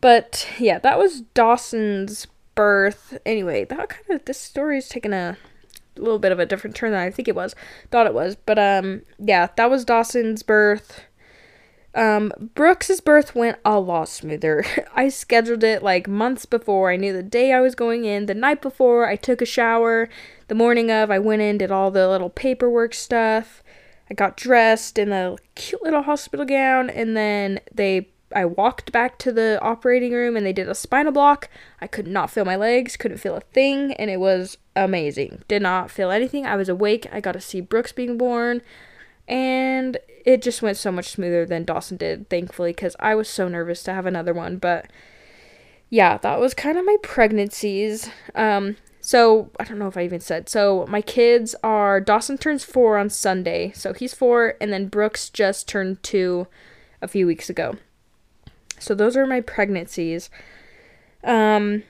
But 0.00 0.48
yeah 0.58 0.78
that 0.80 0.98
was 0.98 1.20
dawson's 1.20 2.26
birth. 2.58 3.16
Anyway, 3.24 3.64
that 3.66 3.88
kind 3.88 4.10
of 4.10 4.24
this 4.24 4.40
story 4.40 4.78
is 4.78 4.88
taking 4.88 5.12
a 5.12 5.36
little 5.94 6.18
bit 6.18 6.32
of 6.32 6.40
a 6.40 6.46
different 6.46 6.74
turn 6.74 6.90
than 6.90 7.00
I 7.00 7.08
think 7.08 7.28
it 7.28 7.36
was. 7.36 7.54
Thought 7.92 8.08
it 8.08 8.14
was. 8.14 8.34
But 8.34 8.58
um 8.58 9.02
yeah, 9.16 9.46
that 9.54 9.70
was 9.70 9.84
Dawson's 9.84 10.42
birth. 10.42 11.02
Um 11.94 12.32
Brooks's 12.56 13.00
birth 13.00 13.36
went 13.36 13.58
a 13.64 13.78
lot 13.78 14.08
smoother. 14.08 14.64
I 14.96 15.08
scheduled 15.08 15.62
it 15.62 15.84
like 15.84 16.08
months 16.08 16.46
before. 16.46 16.90
I 16.90 16.96
knew 16.96 17.12
the 17.12 17.22
day 17.22 17.52
I 17.52 17.60
was 17.60 17.76
going 17.76 18.04
in, 18.04 18.26
the 18.26 18.34
night 18.34 18.60
before, 18.60 19.06
I 19.06 19.14
took 19.14 19.40
a 19.40 19.46
shower. 19.46 20.08
The 20.48 20.56
morning 20.56 20.90
of, 20.90 21.12
I 21.12 21.20
went 21.20 21.42
in, 21.42 21.58
did 21.58 21.70
all 21.70 21.92
the 21.92 22.08
little 22.08 22.30
paperwork 22.30 22.92
stuff. 22.92 23.62
I 24.10 24.14
got 24.14 24.36
dressed 24.36 24.98
in 24.98 25.12
a 25.12 25.36
cute 25.54 25.84
little 25.84 26.02
hospital 26.02 26.44
gown 26.44 26.90
and 26.90 27.16
then 27.16 27.60
they 27.72 28.08
I 28.34 28.44
walked 28.44 28.92
back 28.92 29.18
to 29.18 29.32
the 29.32 29.58
operating 29.62 30.12
room 30.12 30.36
and 30.36 30.44
they 30.44 30.52
did 30.52 30.68
a 30.68 30.74
spinal 30.74 31.12
block. 31.12 31.48
I 31.80 31.86
could 31.86 32.06
not 32.06 32.30
feel 32.30 32.44
my 32.44 32.56
legs, 32.56 32.96
couldn't 32.96 33.18
feel 33.18 33.36
a 33.36 33.40
thing, 33.40 33.92
and 33.94 34.10
it 34.10 34.20
was 34.20 34.58
amazing. 34.76 35.42
Did 35.48 35.62
not 35.62 35.90
feel 35.90 36.10
anything. 36.10 36.46
I 36.46 36.56
was 36.56 36.68
awake. 36.68 37.06
I 37.12 37.20
got 37.20 37.32
to 37.32 37.40
see 37.40 37.60
Brooks 37.60 37.92
being 37.92 38.18
born, 38.18 38.60
and 39.26 39.96
it 40.24 40.42
just 40.42 40.60
went 40.60 40.76
so 40.76 40.92
much 40.92 41.08
smoother 41.08 41.46
than 41.46 41.64
Dawson 41.64 41.96
did, 41.96 42.28
thankfully, 42.28 42.72
because 42.72 42.94
I 43.00 43.14
was 43.14 43.28
so 43.28 43.48
nervous 43.48 43.82
to 43.84 43.94
have 43.94 44.06
another 44.06 44.34
one. 44.34 44.58
But 44.58 44.90
yeah, 45.88 46.18
that 46.18 46.38
was 46.38 46.52
kind 46.52 46.76
of 46.76 46.84
my 46.84 46.96
pregnancies. 47.02 48.10
Um, 48.34 48.76
so 49.00 49.50
I 49.58 49.64
don't 49.64 49.78
know 49.78 49.88
if 49.88 49.96
I 49.96 50.04
even 50.04 50.20
said. 50.20 50.50
So 50.50 50.84
my 50.86 51.00
kids 51.00 51.54
are 51.62 51.98
Dawson 51.98 52.36
turns 52.36 52.62
four 52.62 52.98
on 52.98 53.08
Sunday, 53.08 53.72
so 53.74 53.94
he's 53.94 54.12
four, 54.12 54.54
and 54.60 54.70
then 54.70 54.88
Brooks 54.88 55.30
just 55.30 55.66
turned 55.66 56.02
two 56.02 56.46
a 57.00 57.08
few 57.08 57.26
weeks 57.26 57.48
ago. 57.48 57.76
So 58.78 58.94
those 58.94 59.16
are 59.16 59.26
my 59.26 59.40
pregnancies. 59.40 60.30
Um 61.24 61.82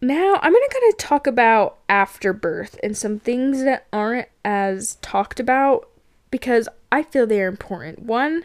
now 0.00 0.38
I'm 0.40 0.52
going 0.52 0.68
to 0.68 0.74
kind 0.80 0.92
of 0.92 0.96
talk 0.96 1.26
about 1.26 1.78
afterbirth 1.88 2.78
and 2.82 2.96
some 2.96 3.18
things 3.18 3.64
that 3.64 3.86
aren't 3.92 4.28
as 4.44 4.96
talked 5.02 5.40
about 5.40 5.88
because 6.30 6.68
I 6.92 7.02
feel 7.02 7.26
they're 7.26 7.48
important. 7.48 8.02
One 8.04 8.44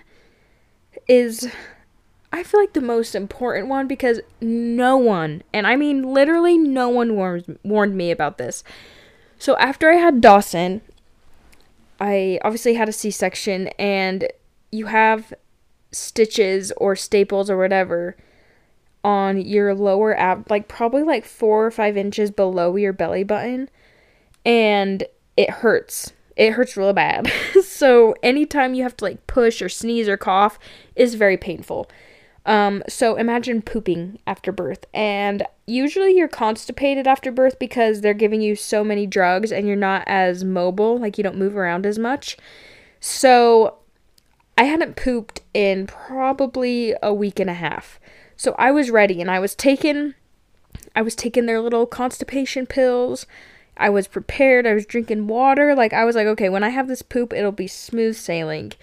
is 1.07 1.47
I 2.31 2.41
feel 2.41 2.59
like 2.59 2.73
the 2.73 2.81
most 2.81 3.13
important 3.13 3.67
one 3.67 3.87
because 3.87 4.19
no 4.41 4.97
one, 4.97 5.43
and 5.53 5.67
I 5.67 5.75
mean 5.75 6.01
literally 6.01 6.57
no 6.57 6.89
one 6.89 7.15
warned, 7.15 7.59
warned 7.63 7.95
me 7.95 8.09
about 8.09 8.39
this. 8.39 8.63
So 9.37 9.55
after 9.57 9.91
I 9.91 9.97
had 9.97 10.19
Dawson, 10.19 10.81
I 11.99 12.39
obviously 12.43 12.73
had 12.73 12.89
a 12.89 12.93
C 12.93 13.11
section, 13.11 13.67
and 13.77 14.27
you 14.71 14.87
have 14.87 15.31
stitches 15.93 16.71
or 16.77 16.95
staples 16.95 17.49
or 17.49 17.57
whatever 17.57 18.15
on 19.03 19.41
your 19.41 19.73
lower 19.75 20.17
ab, 20.17 20.49
like 20.49 20.67
probably 20.67 21.03
like 21.03 21.25
four 21.25 21.65
or 21.65 21.71
five 21.71 21.97
inches 21.97 22.31
below 22.31 22.75
your 22.75 22.93
belly 22.93 23.23
button, 23.23 23.69
and 24.45 25.03
it 25.35 25.49
hurts. 25.49 26.13
It 26.35 26.51
hurts 26.51 26.77
real 26.77 26.93
bad. 26.93 27.31
so 27.63 28.15
anytime 28.23 28.73
you 28.73 28.83
have 28.83 28.97
to 28.97 29.05
like 29.05 29.27
push 29.27 29.61
or 29.61 29.69
sneeze 29.69 30.07
or 30.07 30.17
cough 30.17 30.57
is 30.95 31.15
very 31.15 31.37
painful. 31.37 31.89
Um, 32.45 32.83
so 32.89 33.15
imagine 33.15 33.61
pooping 33.61 34.19
after 34.27 34.51
birth, 34.51 34.85
and 34.93 35.45
usually 35.65 36.15
you're 36.15 36.27
constipated 36.27 37.07
after 37.07 37.31
birth 37.31 37.57
because 37.57 38.01
they're 38.01 38.13
giving 38.13 38.41
you 38.41 38.55
so 38.55 38.83
many 38.83 39.07
drugs 39.07 39.51
and 39.51 39.65
you're 39.67 39.77
not 39.77 40.03
as 40.07 40.43
mobile, 40.43 40.97
like 40.97 41.17
you 41.17 41.23
don't 41.23 41.37
move 41.37 41.55
around 41.55 41.85
as 41.85 41.97
much. 41.97 42.37
So 42.99 43.77
I 44.57 44.65
hadn't 44.65 44.95
pooped 44.95 45.41
in 45.53 45.87
probably 45.87 46.95
a 47.01 47.13
week 47.13 47.39
and 47.39 47.49
a 47.49 47.55
half. 47.55 47.99
So 48.35 48.55
I 48.57 48.71
was 48.71 48.91
ready 48.91 49.21
and 49.21 49.29
I 49.31 49.39
was 49.39 49.55
taking 49.55 50.13
I 50.95 51.01
was 51.01 51.15
taking 51.15 51.45
their 51.45 51.61
little 51.61 51.85
constipation 51.85 52.67
pills. 52.67 53.25
I 53.77 53.89
was 53.89 54.07
prepared. 54.07 54.67
I 54.67 54.73
was 54.73 54.85
drinking 54.85 55.27
water. 55.27 55.73
Like 55.73 55.93
I 55.93 56.05
was 56.05 56.15
like, 56.15 56.27
okay, 56.27 56.49
when 56.49 56.63
I 56.63 56.69
have 56.69 56.87
this 56.87 57.01
poop, 57.01 57.33
it'll 57.33 57.51
be 57.51 57.67
smooth 57.67 58.15
sailing. 58.15 58.73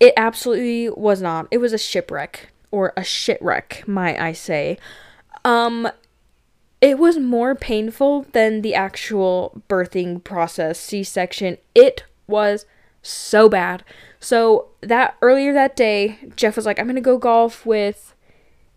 It 0.00 0.14
absolutely 0.16 0.90
was 0.90 1.22
not. 1.22 1.46
It 1.50 1.58
was 1.58 1.72
a 1.72 1.78
shipwreck 1.78 2.48
or 2.70 2.92
a 2.96 3.04
shipwreck, 3.04 3.84
might 3.86 4.18
I 4.18 4.32
say. 4.32 4.78
Um 5.44 5.88
it 6.80 6.98
was 6.98 7.18
more 7.18 7.54
painful 7.54 8.26
than 8.32 8.60
the 8.60 8.74
actual 8.74 9.62
birthing 9.70 10.22
process, 10.22 10.78
C-section. 10.78 11.56
It 11.74 12.04
was 12.26 12.66
so 13.00 13.48
bad. 13.48 13.84
So 14.24 14.68
that 14.80 15.18
earlier 15.20 15.52
that 15.52 15.76
day, 15.76 16.18
Jeff 16.34 16.56
was 16.56 16.64
like, 16.64 16.78
"I'm 16.78 16.86
gonna 16.86 17.02
go 17.02 17.18
golf 17.18 17.66
with 17.66 18.14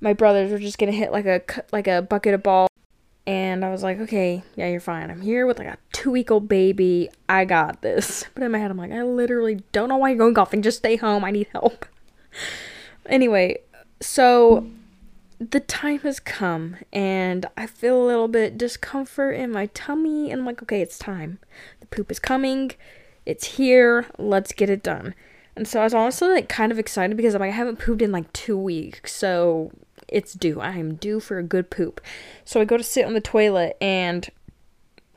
my 0.02 0.12
brothers. 0.12 0.52
We're 0.52 0.58
just 0.58 0.78
gonna 0.78 0.92
hit 0.92 1.14
like 1.14 1.26
a 1.26 1.42
like 1.72 1.88
a 1.88 2.02
bucket 2.02 2.34
of 2.34 2.44
ball." 2.44 2.68
And 3.26 3.64
I 3.64 3.72
was 3.72 3.82
like, 3.82 3.98
"Okay, 4.02 4.44
yeah, 4.56 4.68
you're 4.68 4.82
fine. 4.82 5.10
I'm 5.10 5.22
here 5.22 5.48
with 5.48 5.58
like 5.58 5.70
a 5.70 5.78
two 5.94 6.12
week 6.12 6.32
old 6.32 6.50
baby. 6.50 7.10
I 7.30 7.46
got 7.46 7.82
this." 7.82 8.26
But 8.34 8.44
in 8.44 8.52
my 8.52 8.58
head, 8.58 8.72
I'm 8.72 8.78
like, 8.78 8.92
"I 8.92 9.04
literally 9.04 9.62
don't 9.72 9.88
know 9.88 9.96
why 9.96 10.10
you're 10.10 10.18
going 10.18 10.34
golfing. 10.34 10.62
Just 10.62 10.80
stay 10.80 10.98
home. 10.98 11.24
I 11.24 11.32
need 11.32 11.48
help." 11.54 11.86
anyway, 13.06 13.60
so 14.02 14.68
the 15.40 15.62
time 15.62 16.00
has 16.00 16.20
come 16.20 16.76
and 16.92 17.46
I 17.56 17.68
feel 17.68 18.04
a 18.04 18.06
little 18.06 18.28
bit 18.28 18.58
discomfort 18.58 19.36
in 19.36 19.52
my 19.52 19.68
tummy 19.68 20.30
and 20.30 20.42
I'm 20.42 20.46
like, 20.46 20.62
okay, 20.64 20.82
it's 20.82 21.00
time. 21.00 21.40
The 21.80 21.86
poop 21.86 22.12
is 22.12 22.20
coming. 22.20 22.72
It's 23.26 23.56
here. 23.56 24.08
Let's 24.18 24.52
get 24.52 24.70
it 24.70 24.84
done. 24.84 25.14
And 25.58 25.68
so 25.68 25.82
I 25.82 25.84
was 25.84 25.94
honestly 25.94 26.30
like 26.30 26.50
kind 26.50 26.72
of 26.72 26.80
excited 26.80 27.18
because 27.18 27.36
I'm 27.36 27.42
like 27.42 27.52
I 27.52 27.56
haven't 27.56 27.80
pooped 27.80 28.02
in 28.02 28.12
like 28.12 28.32
two 28.32 28.58
weeks, 28.58 29.14
so 29.14 29.72
it's 30.08 30.34
due. 30.34 30.60
I 30.60 30.72
am 30.78 30.96
due 30.96 31.20
for 31.20 31.38
a 31.38 31.44
good 31.44 31.70
poop. 31.70 32.00
So 32.46 32.62
I 32.62 32.66
go 32.66 32.78
to 32.78 32.84
sit 32.84 33.06
on 33.06 33.14
the 33.14 33.22
toilet 33.22 33.76
and 33.82 34.30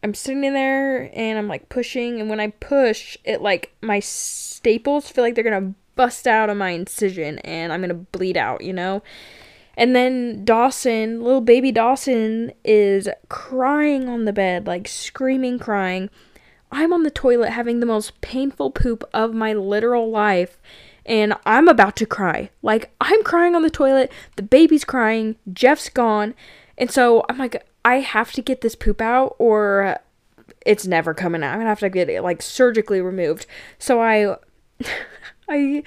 I'm 0.03 0.14
sitting 0.14 0.44
in 0.44 0.55
there 0.55 1.11
and 1.14 1.38
I'm 1.38 1.46
like 1.46 1.68
pushing 1.68 2.20
and 2.20 2.31
when 2.31 2.40
I 2.40 2.48
push 2.48 3.16
it 3.24 3.42
like 3.42 3.72
my 3.83 4.00
staples 4.00 5.11
feel 5.11 5.22
like 5.22 5.35
they're 5.35 5.44
gonna 5.44 5.74
bust 5.94 6.26
out 6.26 6.48
of 6.48 6.57
my 6.57 6.70
incision 6.70 7.38
and 7.40 7.72
I'm 7.72 7.83
gonna 7.83 7.94
bleed 7.94 8.37
out, 8.37 8.64
you 8.64 8.72
know? 8.72 9.03
And 9.76 9.94
then 9.94 10.44
Dawson, 10.44 11.22
little 11.22 11.40
baby 11.40 11.72
Dawson, 11.72 12.53
is 12.64 13.09
crying 13.29 14.09
on 14.09 14.24
the 14.24 14.33
bed, 14.33 14.66
like 14.66 14.88
screaming, 14.88 15.59
crying. 15.59 16.11
I'm 16.72 16.92
on 16.92 17.02
the 17.02 17.11
toilet 17.11 17.50
having 17.50 17.80
the 17.80 17.87
most 17.87 18.20
painful 18.20 18.70
poop 18.70 19.09
of 19.12 19.35
my 19.35 19.52
literal 19.52 20.11
life 20.11 20.59
and 21.06 21.35
I'm 21.44 21.66
about 21.66 21.96
to 21.96 22.06
cry. 22.06 22.50
Like, 22.62 22.94
I'm 23.00 23.22
crying 23.24 23.54
on 23.54 23.62
the 23.62 23.70
toilet, 23.70 24.12
the 24.37 24.42
baby's 24.42 24.85
crying, 24.85 25.37
Jeff's 25.52 25.88
gone. 25.88 26.35
And 26.78 26.90
so 26.90 27.24
I'm 27.28 27.38
like, 27.38 27.66
I 27.85 27.96
have 27.96 28.33
to 28.33 28.42
get 28.42 28.61
this 28.61 28.74
poop 28.74 29.00
out 29.00 29.35
or 29.38 29.98
it's 30.64 30.87
never 30.87 31.14
coming 31.14 31.42
out. 31.42 31.52
I'm 31.52 31.59
gonna 31.59 31.68
have 31.70 31.80
to 31.80 31.90
get 31.90 32.09
it 32.09 32.22
like 32.22 32.42
surgically 32.42 33.00
removed. 33.00 33.46
So 33.78 34.00
I, 34.00 34.37
I, 35.48 35.83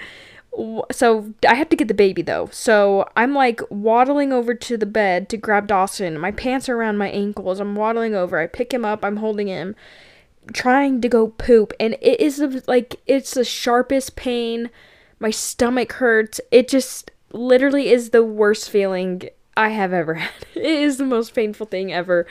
so 0.92 1.32
I 1.48 1.54
have 1.54 1.68
to 1.70 1.76
get 1.76 1.88
the 1.88 1.94
baby 1.94 2.22
though. 2.22 2.48
So 2.52 3.08
I'm 3.16 3.34
like 3.34 3.60
waddling 3.70 4.32
over 4.32 4.54
to 4.54 4.76
the 4.76 4.86
bed 4.86 5.28
to 5.30 5.36
grab 5.36 5.68
Dawson. 5.68 6.18
My 6.18 6.32
pants 6.32 6.68
are 6.68 6.76
around 6.76 6.98
my 6.98 7.08
ankles. 7.08 7.60
I'm 7.60 7.76
waddling 7.76 8.14
over. 8.14 8.38
I 8.38 8.46
pick 8.46 8.74
him 8.74 8.84
up. 8.84 9.04
I'm 9.04 9.16
holding 9.16 9.48
him 9.48 9.74
trying 10.52 11.00
to 11.00 11.08
go 11.08 11.28
poop 11.28 11.72
and 11.80 11.96
it 12.00 12.20
is 12.20 12.42
like 12.66 13.00
it's 13.06 13.34
the 13.34 13.44
sharpest 13.44 14.16
pain. 14.16 14.70
My 15.18 15.30
stomach 15.30 15.94
hurts. 15.94 16.40
It 16.50 16.68
just 16.68 17.10
literally 17.32 17.90
is 17.90 18.10
the 18.10 18.24
worst 18.24 18.70
feeling 18.70 19.28
i 19.56 19.68
have 19.70 19.92
ever 19.92 20.14
had. 20.14 20.46
It 20.54 20.64
is 20.64 20.98
the 20.98 21.04
most 21.04 21.34
painful 21.34 21.66
thing 21.66 21.92
ever. 21.92 22.26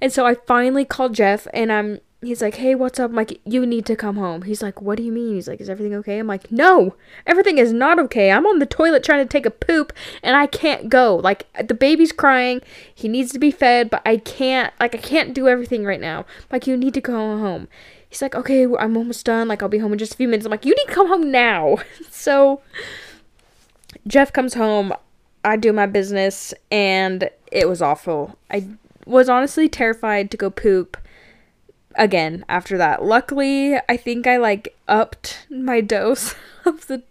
And 0.00 0.12
so 0.12 0.26
i 0.26 0.34
finally 0.34 0.84
called 0.84 1.14
jeff 1.14 1.46
and 1.52 1.72
i'm 1.72 2.00
he's 2.26 2.42
like, 2.42 2.56
hey, 2.56 2.74
what's 2.74 2.98
up? 2.98 3.10
I'm 3.10 3.16
like, 3.16 3.40
you 3.44 3.66
need 3.66 3.86
to 3.86 3.96
come 3.96 4.16
home. 4.16 4.42
He's 4.42 4.62
like, 4.62 4.80
what 4.80 4.96
do 4.96 5.02
you 5.02 5.12
mean? 5.12 5.34
He's 5.34 5.48
like, 5.48 5.60
is 5.60 5.68
everything 5.68 5.94
okay? 5.96 6.18
I'm 6.18 6.26
like, 6.26 6.50
no, 6.50 6.94
everything 7.26 7.58
is 7.58 7.72
not 7.72 7.98
okay. 7.98 8.30
I'm 8.30 8.46
on 8.46 8.58
the 8.58 8.66
toilet 8.66 9.02
trying 9.02 9.24
to 9.24 9.30
take 9.30 9.46
a 9.46 9.50
poop 9.50 9.92
and 10.22 10.36
I 10.36 10.46
can't 10.46 10.88
go. 10.88 11.16
Like, 11.16 11.46
the 11.66 11.74
baby's 11.74 12.12
crying. 12.12 12.62
He 12.94 13.08
needs 13.08 13.32
to 13.32 13.38
be 13.38 13.50
fed, 13.50 13.90
but 13.90 14.02
I 14.06 14.18
can't, 14.18 14.72
like, 14.80 14.94
I 14.94 14.98
can't 14.98 15.34
do 15.34 15.48
everything 15.48 15.84
right 15.84 16.00
now. 16.00 16.20
I'm 16.20 16.46
like, 16.52 16.66
you 16.66 16.76
need 16.76 16.94
to 16.94 17.00
go 17.00 17.12
home. 17.12 17.68
He's 18.08 18.22
like, 18.22 18.34
okay, 18.34 18.64
I'm 18.64 18.96
almost 18.96 19.26
done. 19.26 19.48
Like, 19.48 19.62
I'll 19.62 19.68
be 19.68 19.78
home 19.78 19.92
in 19.92 19.98
just 19.98 20.14
a 20.14 20.16
few 20.16 20.28
minutes. 20.28 20.46
I'm 20.46 20.50
like, 20.50 20.64
you 20.64 20.74
need 20.74 20.86
to 20.86 20.94
come 20.94 21.08
home 21.08 21.30
now. 21.30 21.78
so, 22.10 22.62
Jeff 24.06 24.32
comes 24.32 24.54
home. 24.54 24.92
I 25.44 25.56
do 25.56 25.72
my 25.72 25.86
business 25.86 26.54
and 26.70 27.28
it 27.52 27.68
was 27.68 27.82
awful. 27.82 28.38
I 28.50 28.66
was 29.06 29.28
honestly 29.28 29.68
terrified 29.68 30.30
to 30.30 30.36
go 30.36 30.48
poop 30.48 30.96
again 31.96 32.44
after 32.48 32.78
that. 32.78 33.04
Luckily, 33.04 33.76
I 33.88 33.96
think 33.96 34.26
I 34.26 34.36
like 34.36 34.76
upped 34.88 35.46
my 35.50 35.80
dose 35.80 36.34
of 36.64 36.86
the 36.86 37.02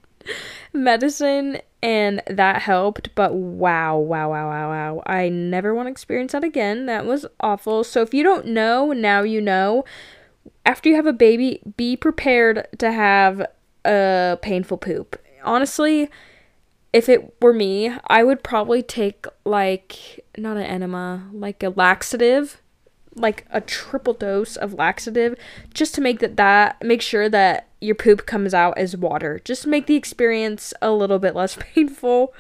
medicine 0.72 1.62
and 1.82 2.22
that 2.28 2.62
helped, 2.62 3.14
but 3.14 3.34
wow, 3.34 3.98
wow, 3.98 4.30
wow, 4.30 4.50
wow, 4.50 4.70
wow. 4.70 5.04
I 5.06 5.28
never 5.28 5.76
want 5.76 5.88
to 5.88 5.92
experience 5.92 6.32
that 6.32 6.44
again. 6.44 6.86
That 6.86 7.06
was 7.06 7.26
awful. 7.42 7.84
So 7.84 8.02
if 8.02 8.14
you 8.14 8.24
don't 8.24 8.48
know, 8.48 8.94
now 8.94 9.24
you 9.24 9.42
know. 9.42 9.84
After 10.66 10.88
you 10.88 10.96
have 10.96 11.06
a 11.06 11.14
baby, 11.14 11.62
be 11.76 11.98
prepared 11.98 12.68
to 12.78 12.92
have 12.94 13.46
a 13.84 14.40
painful 14.42 14.78
poop. 14.78 15.22
Honestly, 15.44 16.10
if 16.94 17.10
it 17.10 17.34
were 17.42 17.52
me, 17.52 17.92
I 18.08 18.24
would 18.24 18.44
probably 18.44 18.82
take 18.82 19.26
like 19.44 20.24
not 20.38 20.56
an 20.56 20.64
enema, 20.64 21.28
like 21.34 21.64
a 21.64 21.70
laxative 21.70 22.62
like 23.16 23.46
a 23.52 23.62
triple 23.62 24.14
dose 24.14 24.56
of 24.56 24.74
laxative 24.74 25.36
just 25.74 25.94
to 25.96 26.02
make 26.02 26.20
that 26.20 26.38
that 26.38 26.82
make 26.84 27.02
sure 27.02 27.30
that 27.30 27.68
your 27.80 27.96
poop 27.96 28.26
comes 28.26 28.54
out 28.54 28.78
as 28.78 28.96
water. 28.96 29.42
Just 29.44 29.68
make 29.68 29.88
the 29.88 29.96
experience 29.96 30.74
a 30.82 30.92
little 30.92 31.20
bit 31.20 31.36
less 31.36 31.58
painful. 31.76 32.34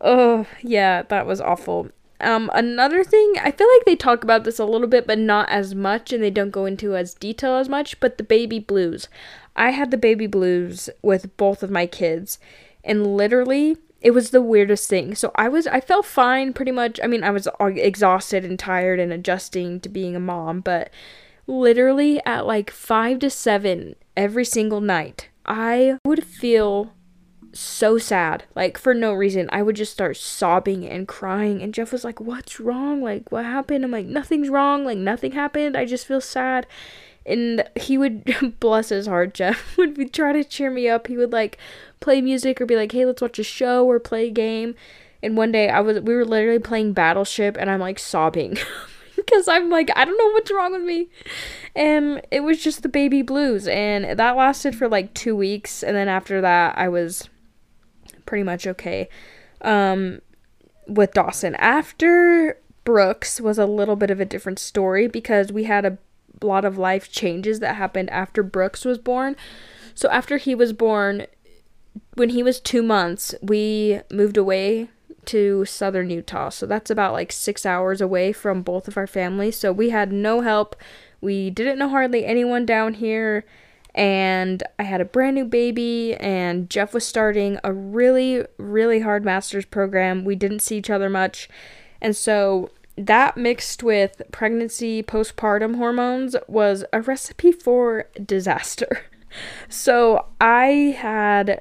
Oh 0.00 0.46
yeah 0.62 1.02
that 1.02 1.26
was 1.26 1.40
awful. 1.40 1.88
Um 2.20 2.50
another 2.52 3.04
thing 3.04 3.34
i 3.40 3.52
feel 3.52 3.68
like 3.76 3.84
they 3.84 3.94
talk 3.94 4.24
about 4.24 4.42
this 4.42 4.58
a 4.58 4.64
little 4.64 4.88
bit 4.88 5.06
but 5.06 5.18
not 5.18 5.48
as 5.48 5.74
much 5.74 6.12
and 6.12 6.20
they 6.20 6.30
don't 6.30 6.50
go 6.50 6.66
into 6.66 6.96
as 6.96 7.14
detail 7.14 7.54
as 7.54 7.68
much 7.68 8.00
but 8.00 8.18
the 8.18 8.24
baby 8.24 8.58
blues. 8.58 9.08
I 9.54 9.70
had 9.70 9.90
the 9.90 9.96
baby 9.96 10.26
blues 10.26 10.88
with 11.02 11.36
both 11.36 11.62
of 11.62 11.70
my 11.70 11.86
kids 11.86 12.38
and 12.84 13.16
literally 13.16 13.76
it 14.00 14.12
was 14.12 14.30
the 14.30 14.42
weirdest 14.42 14.88
thing. 14.88 15.14
So 15.14 15.32
I 15.34 15.48
was 15.48 15.66
I 15.66 15.80
felt 15.80 16.06
fine 16.06 16.52
pretty 16.52 16.72
much. 16.72 17.00
I 17.02 17.06
mean, 17.06 17.24
I 17.24 17.30
was 17.30 17.48
exhausted 17.60 18.44
and 18.44 18.58
tired 18.58 19.00
and 19.00 19.12
adjusting 19.12 19.80
to 19.80 19.88
being 19.88 20.14
a 20.14 20.20
mom, 20.20 20.60
but 20.60 20.90
literally 21.46 22.20
at 22.24 22.46
like 22.46 22.70
5 22.70 23.18
to 23.20 23.30
7 23.30 23.96
every 24.16 24.44
single 24.44 24.80
night, 24.80 25.28
I 25.46 25.98
would 26.04 26.24
feel 26.24 26.92
so 27.52 27.98
sad, 27.98 28.44
like 28.54 28.78
for 28.78 28.94
no 28.94 29.14
reason. 29.14 29.48
I 29.50 29.62
would 29.62 29.76
just 29.76 29.92
start 29.92 30.16
sobbing 30.16 30.86
and 30.86 31.08
crying 31.08 31.62
and 31.62 31.74
Jeff 31.74 31.92
was 31.92 32.04
like, 32.04 32.20
"What's 32.20 32.60
wrong? 32.60 33.02
Like 33.02 33.32
what 33.32 33.44
happened?" 33.44 33.84
I'm 33.84 33.90
like, 33.90 34.06
"Nothing's 34.06 34.48
wrong. 34.50 34.84
Like 34.84 34.98
nothing 34.98 35.32
happened. 35.32 35.76
I 35.76 35.84
just 35.86 36.06
feel 36.06 36.20
sad." 36.20 36.66
And 37.28 37.68
he 37.76 37.98
would 37.98 38.56
bless 38.60 38.88
his 38.88 39.06
heart 39.06 39.34
jeff 39.34 39.76
would 39.76 40.12
try 40.12 40.32
to 40.32 40.42
cheer 40.42 40.70
me 40.70 40.88
up 40.88 41.06
he 41.06 41.16
would 41.16 41.32
like 41.32 41.58
play 42.00 42.20
music 42.20 42.60
or 42.60 42.66
be 42.66 42.76
like 42.76 42.92
hey 42.92 43.04
let's 43.04 43.22
watch 43.22 43.38
a 43.38 43.44
show 43.44 43.84
or 43.84 44.00
play 44.00 44.28
a 44.28 44.30
game 44.30 44.74
And 45.22 45.36
one 45.36 45.52
day 45.52 45.68
I 45.68 45.80
was 45.80 46.00
we 46.00 46.14
were 46.14 46.24
literally 46.24 46.58
playing 46.60 46.92
Battleship 46.92 47.56
and 47.58 47.68
I'm 47.70 47.80
like 47.80 47.98
sobbing 47.98 48.56
because 49.16 49.48
I'm 49.48 49.68
like 49.68 49.90
I 49.96 50.04
don't 50.04 50.16
know 50.18 50.30
what's 50.32 50.52
wrong 50.52 50.72
with 50.72 50.82
me. 50.82 51.08
And 51.74 52.22
it 52.30 52.40
was 52.40 52.62
just 52.62 52.82
the 52.82 52.88
baby 52.88 53.22
blues 53.22 53.66
and 53.66 54.18
that 54.18 54.36
lasted 54.36 54.76
for 54.76 54.88
like 54.88 55.14
2 55.14 55.34
weeks 55.34 55.82
and 55.82 55.96
then 55.96 56.08
after 56.08 56.40
that 56.40 56.78
I 56.78 56.88
was 56.88 57.28
pretty 58.26 58.44
much 58.44 58.66
okay. 58.66 59.08
Um 59.60 60.20
with 60.86 61.12
Dawson. 61.12 61.54
After 61.56 62.58
Brooks 62.84 63.40
was 63.40 63.58
a 63.58 63.66
little 63.66 63.96
bit 63.96 64.10
of 64.10 64.20
a 64.20 64.24
different 64.24 64.58
story 64.58 65.08
because 65.08 65.52
we 65.52 65.64
had 65.64 65.84
a 65.84 65.98
lot 66.42 66.64
of 66.64 66.78
life 66.78 67.10
changes 67.10 67.60
that 67.60 67.76
happened 67.76 68.10
after 68.10 68.42
Brooks 68.42 68.84
was 68.84 68.98
born. 68.98 69.36
So 69.94 70.08
after 70.10 70.36
he 70.36 70.54
was 70.54 70.72
born, 70.72 71.26
when 72.14 72.30
he 72.30 72.42
was 72.42 72.60
two 72.60 72.82
months, 72.82 73.34
we 73.42 74.00
moved 74.10 74.36
away 74.36 74.88
to 75.26 75.64
southern 75.64 76.10
Utah. 76.10 76.48
So 76.48 76.66
that's 76.66 76.90
about 76.90 77.12
like 77.12 77.32
six 77.32 77.66
hours 77.66 78.00
away 78.00 78.32
from 78.32 78.62
both 78.62 78.88
of 78.88 78.96
our 78.96 79.06
families. 79.06 79.56
So 79.56 79.72
we 79.72 79.90
had 79.90 80.12
no 80.12 80.40
help. 80.40 80.76
We 81.20 81.50
didn't 81.50 81.78
know 81.78 81.88
hardly 81.88 82.24
anyone 82.24 82.64
down 82.64 82.94
here. 82.94 83.44
And 83.94 84.62
I 84.78 84.84
had 84.84 85.00
a 85.00 85.04
brand 85.04 85.34
new 85.34 85.44
baby, 85.44 86.14
and 86.14 86.70
Jeff 86.70 86.94
was 86.94 87.04
starting 87.04 87.58
a 87.64 87.72
really, 87.72 88.44
really 88.56 89.00
hard 89.00 89.24
master's 89.24 89.64
program. 89.64 90.24
We 90.24 90.36
didn't 90.36 90.60
see 90.60 90.76
each 90.76 90.90
other 90.90 91.10
much. 91.10 91.48
And 92.00 92.14
so 92.14 92.70
that 93.06 93.36
mixed 93.36 93.82
with 93.82 94.22
pregnancy 94.32 95.02
postpartum 95.02 95.76
hormones 95.76 96.36
was 96.46 96.84
a 96.92 97.00
recipe 97.00 97.52
for 97.52 98.08
disaster. 98.24 99.02
So 99.68 100.24
I 100.40 100.96
had 100.98 101.60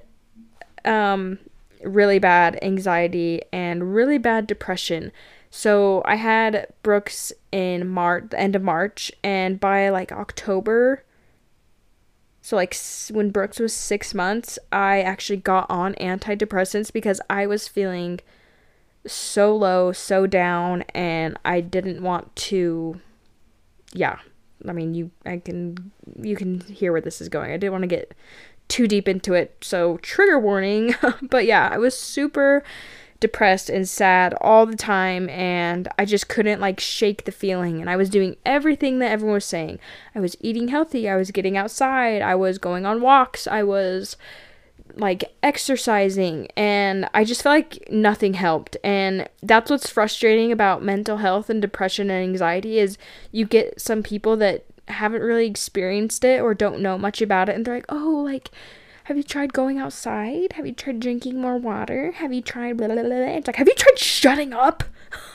um, 0.85 1.37
really 1.83 2.17
bad 2.17 2.57
anxiety 2.61 3.41
and 3.51 3.93
really 3.93 4.17
bad 4.17 4.47
depression. 4.47 5.11
So 5.51 6.01
I 6.05 6.15
had 6.15 6.67
Brooks 6.81 7.33
in 7.51 7.89
March, 7.89 8.27
the 8.29 8.39
end 8.39 8.55
of 8.55 8.61
March, 8.61 9.11
and 9.21 9.59
by 9.59 9.89
like 9.89 10.13
October, 10.13 11.03
so 12.47 12.55
like 12.55 12.77
when 13.11 13.31
Brooks 13.31 13.59
was 13.59 13.73
six 13.73 14.13
months, 14.13 14.57
I 14.71 15.01
actually 15.01 15.35
got 15.35 15.69
on 15.69 15.95
antidepressants 15.95 16.93
because 16.93 17.19
I 17.29 17.45
was 17.45 17.67
feeling 17.67 18.21
so 19.07 19.55
low, 19.55 19.91
so 19.91 20.27
down, 20.27 20.83
and 20.93 21.37
I 21.45 21.61
didn't 21.61 22.01
want 22.01 22.35
to. 22.35 22.99
Yeah, 23.93 24.19
I 24.67 24.73
mean 24.73 24.93
you, 24.93 25.11
I 25.25 25.37
can 25.37 25.91
you 26.21 26.35
can 26.35 26.61
hear 26.61 26.91
where 26.91 27.01
this 27.01 27.21
is 27.21 27.29
going. 27.29 27.51
I 27.51 27.57
didn't 27.57 27.73
want 27.73 27.83
to 27.83 27.87
get 27.87 28.13
too 28.67 28.87
deep 28.87 29.07
into 29.07 29.33
it, 29.33 29.57
so 29.61 29.97
trigger 29.97 30.39
warning. 30.39 30.95
but 31.21 31.45
yeah, 31.45 31.69
I 31.71 31.77
was 31.77 31.97
super 31.97 32.63
depressed 33.19 33.69
and 33.69 33.87
sad 33.89 34.35
all 34.41 34.65
the 34.65 34.75
time 34.75 35.27
and 35.29 35.87
I 35.97 36.05
just 36.05 36.27
couldn't 36.27 36.61
like 36.61 36.79
shake 36.79 37.25
the 37.25 37.31
feeling 37.31 37.81
and 37.81 37.89
I 37.89 37.95
was 37.95 38.09
doing 38.09 38.37
everything 38.45 38.99
that 38.99 39.11
everyone 39.11 39.35
was 39.35 39.45
saying. 39.45 39.79
I 40.13 40.19
was 40.19 40.35
eating 40.39 40.67
healthy, 40.67 41.09
I 41.09 41.15
was 41.15 41.31
getting 41.31 41.57
outside, 41.57 42.21
I 42.21 42.35
was 42.35 42.57
going 42.57 42.85
on 42.85 43.01
walks, 43.01 43.47
I 43.47 43.63
was 43.63 44.17
like 44.99 45.23
exercising 45.43 46.47
and 46.55 47.09
I 47.13 47.23
just 47.23 47.41
felt 47.41 47.55
like 47.55 47.87
nothing 47.91 48.33
helped. 48.33 48.77
And 48.83 49.27
that's 49.41 49.69
what's 49.71 49.89
frustrating 49.89 50.51
about 50.51 50.83
mental 50.83 51.17
health 51.17 51.49
and 51.49 51.61
depression 51.61 52.09
and 52.09 52.23
anxiety 52.23 52.79
is 52.79 52.97
you 53.31 53.45
get 53.45 53.79
some 53.79 54.03
people 54.03 54.37
that 54.37 54.65
haven't 54.87 55.21
really 55.21 55.47
experienced 55.47 56.23
it 56.23 56.41
or 56.41 56.53
don't 56.53 56.79
know 56.79 56.97
much 56.97 57.21
about 57.21 57.49
it 57.49 57.55
and 57.55 57.65
they're 57.65 57.75
like, 57.75 57.85
"Oh, 57.89 58.21
like 58.25 58.49
have 59.05 59.15
you 59.17 59.23
tried 59.23 59.53
going 59.53 59.79
outside? 59.79 60.53
Have 60.53 60.65
you 60.67 60.73
tried 60.73 60.99
drinking 60.99 61.39
more 61.39 61.57
water? 61.57 62.11
Have 62.13 62.33
you 62.33 62.41
tried 62.41 62.77
blah 62.77 62.87
blah 62.87 63.03
blah?" 63.03 63.15
It's 63.15 63.47
like, 63.47 63.55
"Have 63.57 63.67
you 63.67 63.75
tried 63.75 63.99
shutting 63.99 64.53
up?" 64.53 64.83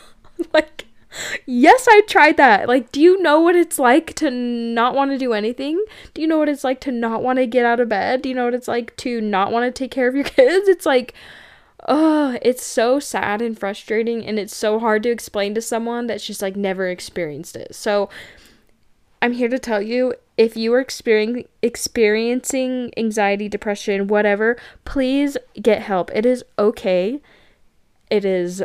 like 0.52 0.86
yes, 1.46 1.86
I 1.88 2.02
tried 2.02 2.36
that. 2.36 2.68
Like, 2.68 2.92
do 2.92 3.00
you 3.00 3.20
know 3.22 3.40
what 3.40 3.56
it's 3.56 3.78
like 3.78 4.14
to 4.14 4.30
not 4.30 4.94
want 4.94 5.10
to 5.10 5.18
do 5.18 5.32
anything? 5.32 5.82
Do 6.14 6.22
you 6.22 6.28
know 6.28 6.38
what 6.38 6.48
it's 6.48 6.64
like 6.64 6.80
to 6.82 6.92
not 6.92 7.22
want 7.22 7.38
to 7.38 7.46
get 7.46 7.64
out 7.64 7.80
of 7.80 7.88
bed? 7.88 8.22
Do 8.22 8.28
you 8.28 8.34
know 8.34 8.44
what 8.44 8.54
it's 8.54 8.68
like 8.68 8.96
to 8.98 9.20
not 9.20 9.52
want 9.52 9.64
to 9.64 9.76
take 9.76 9.90
care 9.90 10.08
of 10.08 10.14
your 10.14 10.24
kids? 10.38 10.68
It's 10.68 10.86
like, 10.86 11.14
oh, 11.88 12.38
it's 12.42 12.64
so 12.64 12.98
sad 13.00 13.42
and 13.42 13.58
frustrating, 13.58 14.24
and 14.24 14.38
it's 14.38 14.56
so 14.56 14.78
hard 14.78 15.02
to 15.02 15.10
explain 15.10 15.54
to 15.54 15.62
someone 15.62 16.06
that's 16.06 16.26
just 16.26 16.42
like 16.42 16.56
never 16.56 16.88
experienced 16.88 17.56
it. 17.56 17.74
So, 17.74 18.08
I'm 19.20 19.32
here 19.32 19.48
to 19.48 19.58
tell 19.58 19.80
you 19.80 20.14
if 20.36 20.56
you 20.56 20.74
are 20.74 20.80
experiencing 20.80 21.46
experiencing 21.62 22.92
anxiety, 22.96 23.48
depression, 23.48 24.08
whatever, 24.08 24.56
please 24.84 25.36
get 25.60 25.82
help. 25.82 26.10
It 26.12 26.26
is 26.26 26.44
okay. 26.58 27.20
It 28.10 28.24
is 28.24 28.62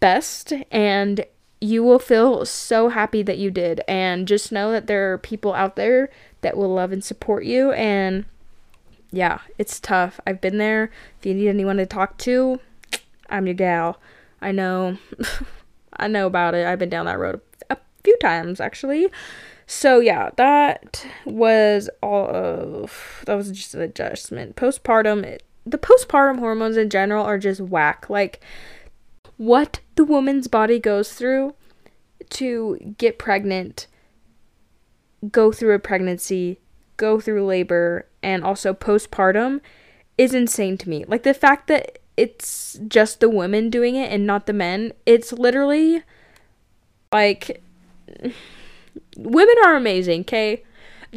best 0.00 0.52
and 0.70 1.24
you 1.60 1.82
will 1.82 1.98
feel 1.98 2.44
so 2.44 2.88
happy 2.88 3.22
that 3.22 3.38
you 3.38 3.50
did. 3.50 3.80
And 3.88 4.28
just 4.28 4.52
know 4.52 4.72
that 4.72 4.86
there 4.86 5.12
are 5.12 5.18
people 5.18 5.54
out 5.54 5.76
there 5.76 6.10
that 6.42 6.56
will 6.56 6.72
love 6.72 6.92
and 6.92 7.02
support 7.02 7.44
you. 7.44 7.72
And 7.72 8.24
yeah, 9.10 9.40
it's 9.58 9.80
tough. 9.80 10.20
I've 10.26 10.40
been 10.40 10.58
there. 10.58 10.90
If 11.18 11.26
you 11.26 11.34
need 11.34 11.48
anyone 11.48 11.76
to 11.78 11.86
talk 11.86 12.18
to, 12.18 12.60
I'm 13.30 13.46
your 13.46 13.54
gal. 13.54 14.00
I 14.40 14.52
know. 14.52 14.98
I 15.98 16.08
know 16.08 16.26
about 16.26 16.54
it. 16.54 16.66
I've 16.66 16.78
been 16.78 16.90
down 16.90 17.06
that 17.06 17.18
road 17.18 17.40
a 17.70 17.78
few 18.04 18.16
times 18.18 18.60
actually. 18.60 19.08
So 19.66 19.98
yeah, 19.98 20.30
that 20.36 21.04
was 21.24 21.90
all 22.02 22.28
of 22.28 23.22
that 23.26 23.34
was 23.34 23.50
just 23.50 23.74
an 23.74 23.80
adjustment. 23.80 24.56
Postpartum, 24.56 25.38
the 25.64 25.78
postpartum 25.78 26.38
hormones 26.38 26.76
in 26.76 26.90
general 26.90 27.24
are 27.24 27.38
just 27.38 27.60
whack. 27.60 28.08
Like 28.08 28.40
what 29.36 29.80
the 29.96 30.04
woman's 30.04 30.48
body 30.48 30.78
goes 30.78 31.12
through 31.12 31.54
to 32.30 32.94
get 32.98 33.18
pregnant, 33.18 33.86
go 35.30 35.52
through 35.52 35.74
a 35.74 35.78
pregnancy, 35.78 36.60
go 36.96 37.20
through 37.20 37.44
labor, 37.44 38.06
and 38.22 38.42
also 38.44 38.72
postpartum 38.72 39.60
is 40.18 40.34
insane 40.34 40.78
to 40.78 40.88
me. 40.88 41.04
Like 41.06 41.22
the 41.22 41.34
fact 41.34 41.68
that 41.68 41.98
it's 42.16 42.78
just 42.88 43.20
the 43.20 43.28
women 43.28 43.68
doing 43.68 43.94
it 43.94 44.10
and 44.10 44.26
not 44.26 44.46
the 44.46 44.52
men, 44.52 44.92
it's 45.04 45.32
literally 45.32 46.02
like 47.12 47.62
women 49.16 49.54
are 49.64 49.76
amazing, 49.76 50.22
okay? 50.22 50.62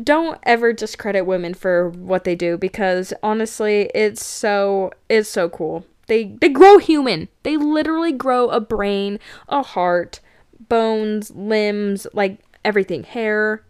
Don't 0.01 0.37
ever 0.43 0.71
discredit 0.73 1.25
women 1.25 1.53
for 1.53 1.89
what 1.89 2.23
they 2.23 2.35
do 2.35 2.57
because 2.57 3.13
honestly, 3.23 3.89
it's 3.95 4.23
so 4.23 4.91
it's 5.09 5.29
so 5.29 5.49
cool. 5.49 5.85
They 6.09 6.35
they 6.41 6.49
grow 6.49 6.79
human. 6.79 7.29
They 7.43 7.55
literally 7.55 8.11
grow 8.11 8.49
a 8.49 8.59
brain, 8.59 9.19
a 9.47 9.61
heart, 9.61 10.19
bones, 10.67 11.31
limbs, 11.31 12.07
like 12.13 12.39
everything, 12.65 13.03
hair. 13.03 13.63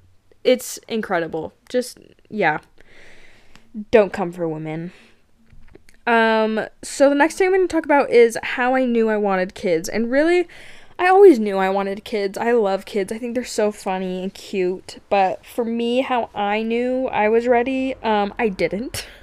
It's 0.43 0.79
incredible. 0.87 1.53
Just 1.67 1.99
yeah. 2.29 2.59
Don't 3.91 4.13
come 4.13 4.31
for 4.31 4.47
women. 4.47 4.93
Um 6.07 6.61
so 6.81 7.09
the 7.09 7.15
next 7.15 7.35
thing 7.35 7.47
I'm 7.47 7.53
going 7.53 7.67
to 7.67 7.71
talk 7.71 7.85
about 7.85 8.09
is 8.09 8.37
how 8.41 8.73
I 8.73 8.85
knew 8.85 9.09
I 9.09 9.17
wanted 9.17 9.53
kids. 9.53 9.89
And 9.89 10.09
really 10.09 10.47
I 10.97 11.07
always 11.07 11.39
knew 11.39 11.57
I 11.57 11.69
wanted 11.69 12.03
kids. 12.03 12.37
I 12.37 12.53
love 12.53 12.85
kids. 12.85 13.11
I 13.11 13.17
think 13.17 13.35
they're 13.35 13.43
so 13.43 13.71
funny 13.71 14.23
and 14.23 14.33
cute. 14.33 14.99
But 15.09 15.45
for 15.45 15.63
me, 15.63 16.01
how 16.01 16.29
I 16.35 16.61
knew 16.61 17.07
I 17.07 17.29
was 17.29 17.47
ready, 17.47 17.95
um, 18.03 18.33
I 18.39 18.49
didn't. 18.49 19.07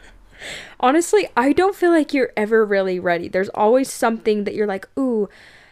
honestly, 0.81 1.29
I 1.37 1.53
don't 1.53 1.77
feel 1.77 1.91
like 1.91 2.13
you're 2.13 2.33
ever 2.37 2.65
really 2.65 2.99
ready. 2.99 3.29
There's 3.29 3.49
always 3.51 3.91
something 3.93 4.45
that 4.45 4.55
you're 4.55 4.67
like, 4.67 4.89
ooh, 4.99 5.29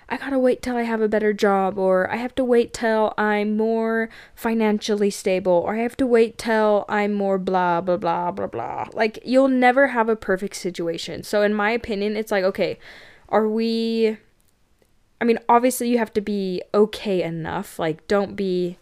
I 0.09 0.19
gotta 0.19 0.39
wait 0.39 0.63
till 0.63 0.77
I 0.77 0.83
have 0.83 1.01
a 1.01 1.09
better 1.09 1.33
job, 1.33 1.79
or 1.79 2.11
I 2.11 2.17
have 2.17 2.35
to 2.35 2.45
wait 2.45 2.75
till 2.75 3.15
I'm 3.17 3.57
more 3.57 4.11
financially 4.35 5.11
stable, 5.11 5.53
or 5.53 5.75
I 5.75 5.79
have 5.79 5.97
to 5.97 6.07
wait 6.07 6.37
till 6.37 6.85
I'm 6.89 7.15
more 7.15 7.39
blah, 7.39 7.81
blah, 7.81 7.97
blah, 7.97 8.31
blah, 8.31 8.47
blah. 8.47 8.89
Like, 8.93 9.19
you'll 9.25 9.49
never 9.49 9.89
have 9.89 10.09
a 10.09 10.17
perfect 10.17 10.57
situation. 10.57 11.23
So, 11.23 11.43
in 11.43 11.55
my 11.55 11.71
opinion, 11.71 12.17
it's 12.17 12.31
like, 12.31 12.45
okay, 12.45 12.79
are 13.29 13.49
we. 13.49 14.19
I 15.21 15.25
mean, 15.25 15.39
obviously, 15.49 15.89
you 15.89 15.97
have 15.99 16.13
to 16.15 16.21
be 16.21 16.63
okay 16.75 17.23
enough. 17.23 17.79
Like, 17.79 18.07
don't 18.07 18.37
be 18.37 18.77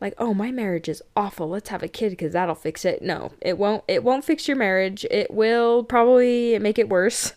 like 0.00 0.14
oh 0.18 0.34
my 0.34 0.50
marriage 0.50 0.88
is 0.88 1.02
awful. 1.16 1.48
Let's 1.48 1.70
have 1.70 1.82
a 1.82 1.88
kid 1.88 2.10
because 2.10 2.32
that'll 2.32 2.54
fix 2.54 2.84
it. 2.84 3.02
No 3.02 3.32
it 3.40 3.58
won't 3.58 3.84
it 3.88 4.04
won't 4.04 4.24
fix 4.24 4.46
your 4.48 4.56
marriage. 4.56 5.06
It 5.10 5.30
will 5.30 5.84
probably 5.84 6.58
make 6.58 6.78
it 6.78 6.88
worse. 6.88 7.32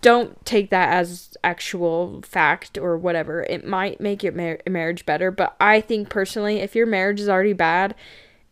Don't 0.00 0.44
take 0.44 0.68
that 0.70 0.90
as 0.90 1.34
actual 1.42 2.20
fact 2.22 2.76
or 2.76 2.96
whatever. 2.96 3.42
It 3.42 3.66
might 3.66 4.00
make 4.00 4.22
your 4.22 4.32
mar- 4.32 4.60
marriage 4.68 5.06
better 5.06 5.30
but 5.30 5.56
i 5.60 5.80
think 5.80 6.08
personally 6.08 6.58
if 6.58 6.74
your 6.74 6.86
marriage 6.86 7.20
is 7.20 7.28
already 7.28 7.52
bad 7.52 7.94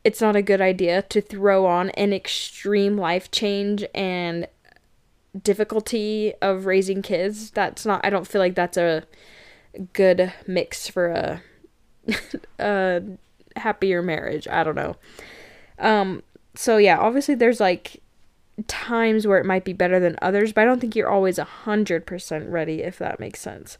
it's 0.04 0.20
not 0.20 0.36
a 0.36 0.42
good 0.42 0.60
idea 0.60 1.02
to 1.02 1.20
throw 1.20 1.64
on 1.66 1.90
an 1.90 2.12
extreme 2.12 2.96
life 2.96 3.30
change 3.30 3.84
and 3.94 4.48
difficulty 5.40 6.34
of 6.42 6.66
raising 6.66 7.02
kids. 7.02 7.50
That's 7.50 7.86
not 7.86 8.04
i 8.04 8.10
don't 8.10 8.26
feel 8.26 8.40
like 8.40 8.54
that's 8.54 8.76
a 8.76 9.04
good 9.92 10.32
mix 10.46 10.88
for 10.88 11.08
a 11.08 11.42
a 12.58 13.02
happier 13.56 14.02
marriage. 14.02 14.46
I 14.48 14.64
don't 14.64 14.76
know. 14.76 14.96
Um 15.78 16.22
so 16.54 16.76
yeah, 16.76 16.98
obviously 16.98 17.34
there's 17.34 17.60
like 17.60 18.02
times 18.66 19.26
where 19.26 19.38
it 19.38 19.46
might 19.46 19.64
be 19.64 19.72
better 19.72 19.98
than 19.98 20.16
others, 20.20 20.52
but 20.52 20.62
I 20.62 20.64
don't 20.64 20.80
think 20.80 20.94
you're 20.94 21.08
always 21.08 21.38
a 21.38 21.48
100% 21.64 22.50
ready, 22.50 22.82
if 22.82 22.98
that 22.98 23.18
makes 23.18 23.40
sense. 23.40 23.78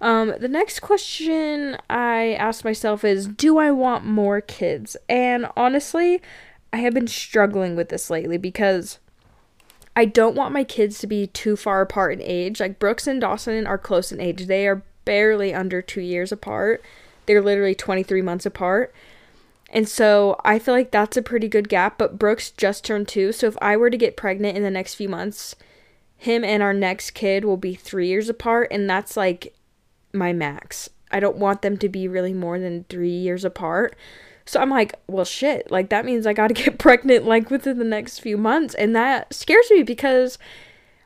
Um, 0.00 0.34
the 0.38 0.48
next 0.48 0.80
question 0.80 1.76
I 1.90 2.34
asked 2.34 2.64
myself 2.64 3.04
is 3.04 3.26
Do 3.26 3.58
I 3.58 3.70
want 3.70 4.04
more 4.04 4.40
kids? 4.40 4.96
And 5.08 5.46
honestly, 5.56 6.22
I 6.72 6.78
have 6.78 6.94
been 6.94 7.08
struggling 7.08 7.74
with 7.74 7.88
this 7.88 8.10
lately 8.10 8.38
because 8.38 8.98
I 9.96 10.04
don't 10.04 10.36
want 10.36 10.52
my 10.52 10.62
kids 10.62 10.98
to 11.00 11.08
be 11.08 11.26
too 11.26 11.56
far 11.56 11.80
apart 11.80 12.12
in 12.12 12.22
age. 12.22 12.60
Like 12.60 12.78
Brooks 12.78 13.06
and 13.06 13.20
Dawson 13.20 13.66
are 13.66 13.78
close 13.78 14.12
in 14.12 14.20
age, 14.20 14.46
they 14.46 14.68
are 14.68 14.82
barely 15.04 15.52
under 15.52 15.82
two 15.82 16.02
years 16.02 16.30
apart, 16.30 16.82
they're 17.28 17.40
literally 17.40 17.76
23 17.76 18.20
months 18.22 18.44
apart. 18.44 18.92
And 19.70 19.88
so 19.88 20.40
I 20.44 20.58
feel 20.58 20.74
like 20.74 20.90
that's 20.90 21.16
a 21.16 21.22
pretty 21.22 21.46
good 21.46 21.68
gap, 21.68 21.98
but 21.98 22.18
Brooks 22.18 22.50
just 22.50 22.84
turned 22.84 23.06
two. 23.06 23.32
So 23.32 23.46
if 23.46 23.56
I 23.60 23.76
were 23.76 23.90
to 23.90 23.96
get 23.96 24.16
pregnant 24.16 24.56
in 24.56 24.62
the 24.62 24.70
next 24.70 24.94
few 24.94 25.08
months, 25.08 25.54
him 26.16 26.42
and 26.42 26.62
our 26.62 26.74
next 26.74 27.12
kid 27.12 27.44
will 27.44 27.56
be 27.56 27.74
three 27.74 28.08
years 28.08 28.28
apart, 28.28 28.68
and 28.72 28.90
that's 28.90 29.16
like 29.16 29.54
my 30.12 30.32
max. 30.32 30.90
I 31.10 31.20
don't 31.20 31.36
want 31.36 31.62
them 31.62 31.76
to 31.78 31.88
be 31.88 32.08
really 32.08 32.34
more 32.34 32.58
than 32.58 32.84
three 32.84 33.10
years 33.10 33.44
apart. 33.44 33.94
So 34.44 34.60
I'm 34.60 34.70
like, 34.70 34.94
well, 35.06 35.24
shit, 35.24 35.70
like 35.70 35.90
that 35.90 36.04
means 36.04 36.26
I 36.26 36.32
gotta 36.32 36.54
get 36.64 36.78
pregnant 36.78 37.26
like 37.26 37.50
within 37.50 37.78
the 37.78 37.84
next 37.84 38.18
few 38.18 38.36
months. 38.36 38.74
And 38.74 38.96
that 38.96 39.32
scares 39.32 39.70
me 39.70 39.82
because 39.82 40.38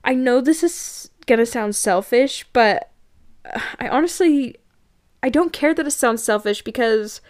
I 0.04 0.14
know 0.14 0.40
this 0.40 0.62
is 0.62 1.10
gonna 1.26 1.46
sound 1.46 1.74
selfish, 1.74 2.46
but 2.52 2.90
I 3.80 3.88
honestly, 3.88 4.56
I 5.22 5.28
don't 5.28 5.52
care 5.52 5.74
that 5.74 5.86
it 5.86 5.92
sounds 5.92 6.22
selfish 6.22 6.62
because 6.62 7.20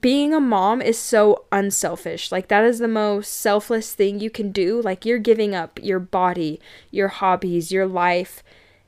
being 0.00 0.32
a 0.32 0.40
mom 0.40 0.80
is 0.80 0.98
so 0.98 1.44
unselfish. 1.52 2.32
Like, 2.32 2.48
that 2.48 2.64
is 2.64 2.78
the 2.78 2.88
most 2.88 3.32
selfless 3.32 3.94
thing 3.94 4.20
you 4.20 4.30
can 4.30 4.52
do. 4.52 4.80
Like, 4.80 5.04
you're 5.04 5.18
giving 5.18 5.54
up 5.54 5.78
your 5.82 5.98
body, 5.98 6.60
your 6.90 7.08
hobbies, 7.08 7.72
your 7.72 7.86
life, 7.86 8.42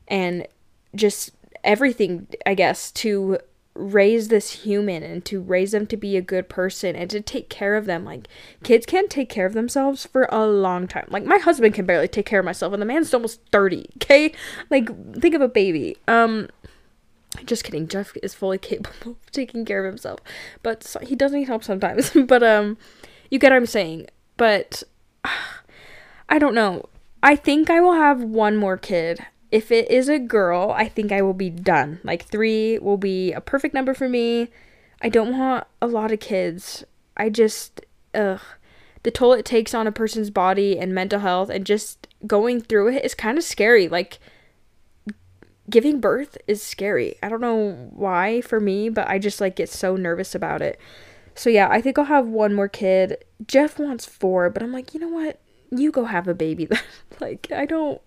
and 0.09 0.47
just 0.95 1.33
everything, 1.63 2.29
I 2.47 2.55
guess, 2.55 2.91
to 2.93 3.39
raise 3.75 4.29
this 4.29 4.51
human 4.63 5.03
and 5.03 5.25
to 5.25 5.41
raise 5.41 5.73
them 5.73 5.85
to 5.89 5.97
be 5.97 6.17
a 6.17 6.23
good 6.23 6.49
person 6.49 6.95
and 6.95 7.11
to 7.11 7.21
take 7.21 7.49
care 7.49 7.75
of 7.75 7.87
them. 7.87 8.05
Like, 8.05 8.29
kids 8.63 8.87
can't 8.87 9.11
take 9.11 9.29
care 9.29 9.47
of 9.47 9.53
themselves 9.53 10.07
for 10.07 10.29
a 10.31 10.47
long 10.47 10.87
time. 10.87 11.07
Like, 11.09 11.25
my 11.25 11.39
husband 11.39 11.75
can 11.75 11.85
barely 11.85 12.09
take 12.09 12.27
care 12.27 12.39
of 12.39 12.47
myself, 12.47 12.73
and 12.73 12.81
the 12.81 12.87
man's 12.87 13.13
almost 13.13 13.41
30, 13.51 13.87
okay? 13.97 14.33
Like, 14.71 14.89
think 15.21 15.35
of 15.35 15.41
a 15.41 15.49
baby. 15.49 15.97
Um, 16.07 16.49
just 17.45 17.65
kidding. 17.65 17.89
Jeff 17.89 18.17
is 18.23 18.35
fully 18.35 18.59
capable 18.71 19.13
of 19.13 19.31
taking 19.31 19.65
care 19.65 19.85
of 19.85 19.91
himself, 19.91 20.21
but 20.63 20.85
so, 20.85 21.01
he 21.01 21.15
does 21.15 21.33
need 21.33 21.49
help 21.49 21.65
sometimes. 21.65 22.11
but 22.27 22.43
um, 22.43 22.77
you 23.31 23.39
get 23.39 23.53
what 23.53 23.57
I'm 23.57 23.67
saying. 23.67 24.07
But 24.37 24.83
uh, 25.25 25.29
I 26.29 26.39
don't 26.39 26.55
know. 26.55 26.89
I 27.23 27.37
think 27.37 27.71
I 27.71 27.81
will 27.81 27.95
have 27.95 28.23
one 28.23 28.57
more 28.57 28.77
kid. 28.77 29.27
If 29.51 29.71
it 29.71 29.91
is 29.91 30.09
a 30.09 30.19
girl, 30.19 30.73
I 30.77 30.89
think 30.89 31.13
I 31.13 31.23
will 31.23 31.35
be 31.35 31.51
done. 31.51 32.01
Like 32.03 32.25
three 32.25 32.79
will 32.79 32.97
be 32.97 33.33
a 33.33 33.41
perfect 33.41 33.75
number 33.75 33.95
for 33.95 34.09
me. 34.09 34.49
I 35.01 35.09
don't 35.09 35.37
want 35.39 35.67
a 35.81 35.87
lot 35.87 36.13
of 36.13 36.21
kids. 36.21 36.85
I 37.17 37.31
just 37.31 37.81
ugh. 38.15 38.41
The 39.05 39.11
toll 39.11 39.35
it 39.35 39.45
takes 39.45 39.75
on 39.75 39.87
a 39.87 39.93
person's 39.93 40.31
body 40.31 40.79
and 40.79 40.95
mental 40.95 41.21
health 41.21 41.51
and 41.51 41.67
just 41.67 42.09
going 42.27 42.63
through 42.63 42.89
it 42.89 43.05
is 43.05 43.15
kind 43.15 43.37
of 43.37 43.45
scary. 43.45 43.87
Like 43.87 44.19
giving 45.71 46.01
birth 46.01 46.37
is 46.47 46.63
scary. 46.63 47.17
I 47.23 47.29
don't 47.29 47.41
know 47.41 47.91
why 47.93 48.41
for 48.41 48.61
me, 48.61 48.89
but 48.89 49.09
I 49.09 49.19
just 49.19 49.41
like 49.41 49.57
get 49.57 49.69
so 49.69 49.97
nervous 49.97 50.35
about 50.35 50.63
it. 50.63 50.79
So 51.35 51.51
yeah, 51.51 51.69
I 51.71 51.81
think 51.81 51.99
I'll 51.99 52.05
have 52.05 52.27
one 52.27 52.55
more 52.55 52.69
kid. 52.69 53.25
Jeff 53.47 53.79
wants 53.79 54.07
four, 54.07 54.51
but 54.51 54.63
I'm 54.63 54.73
like, 54.73 54.95
you 54.95 55.01
know 55.01 55.09
what? 55.09 55.41
You 55.71 55.91
go 55.91 56.05
have 56.05 56.29
a 56.29 56.35
baby 56.35 56.65
then. 56.67 56.81
like 57.21 57.49
I 57.55 57.65
don't 57.65 58.01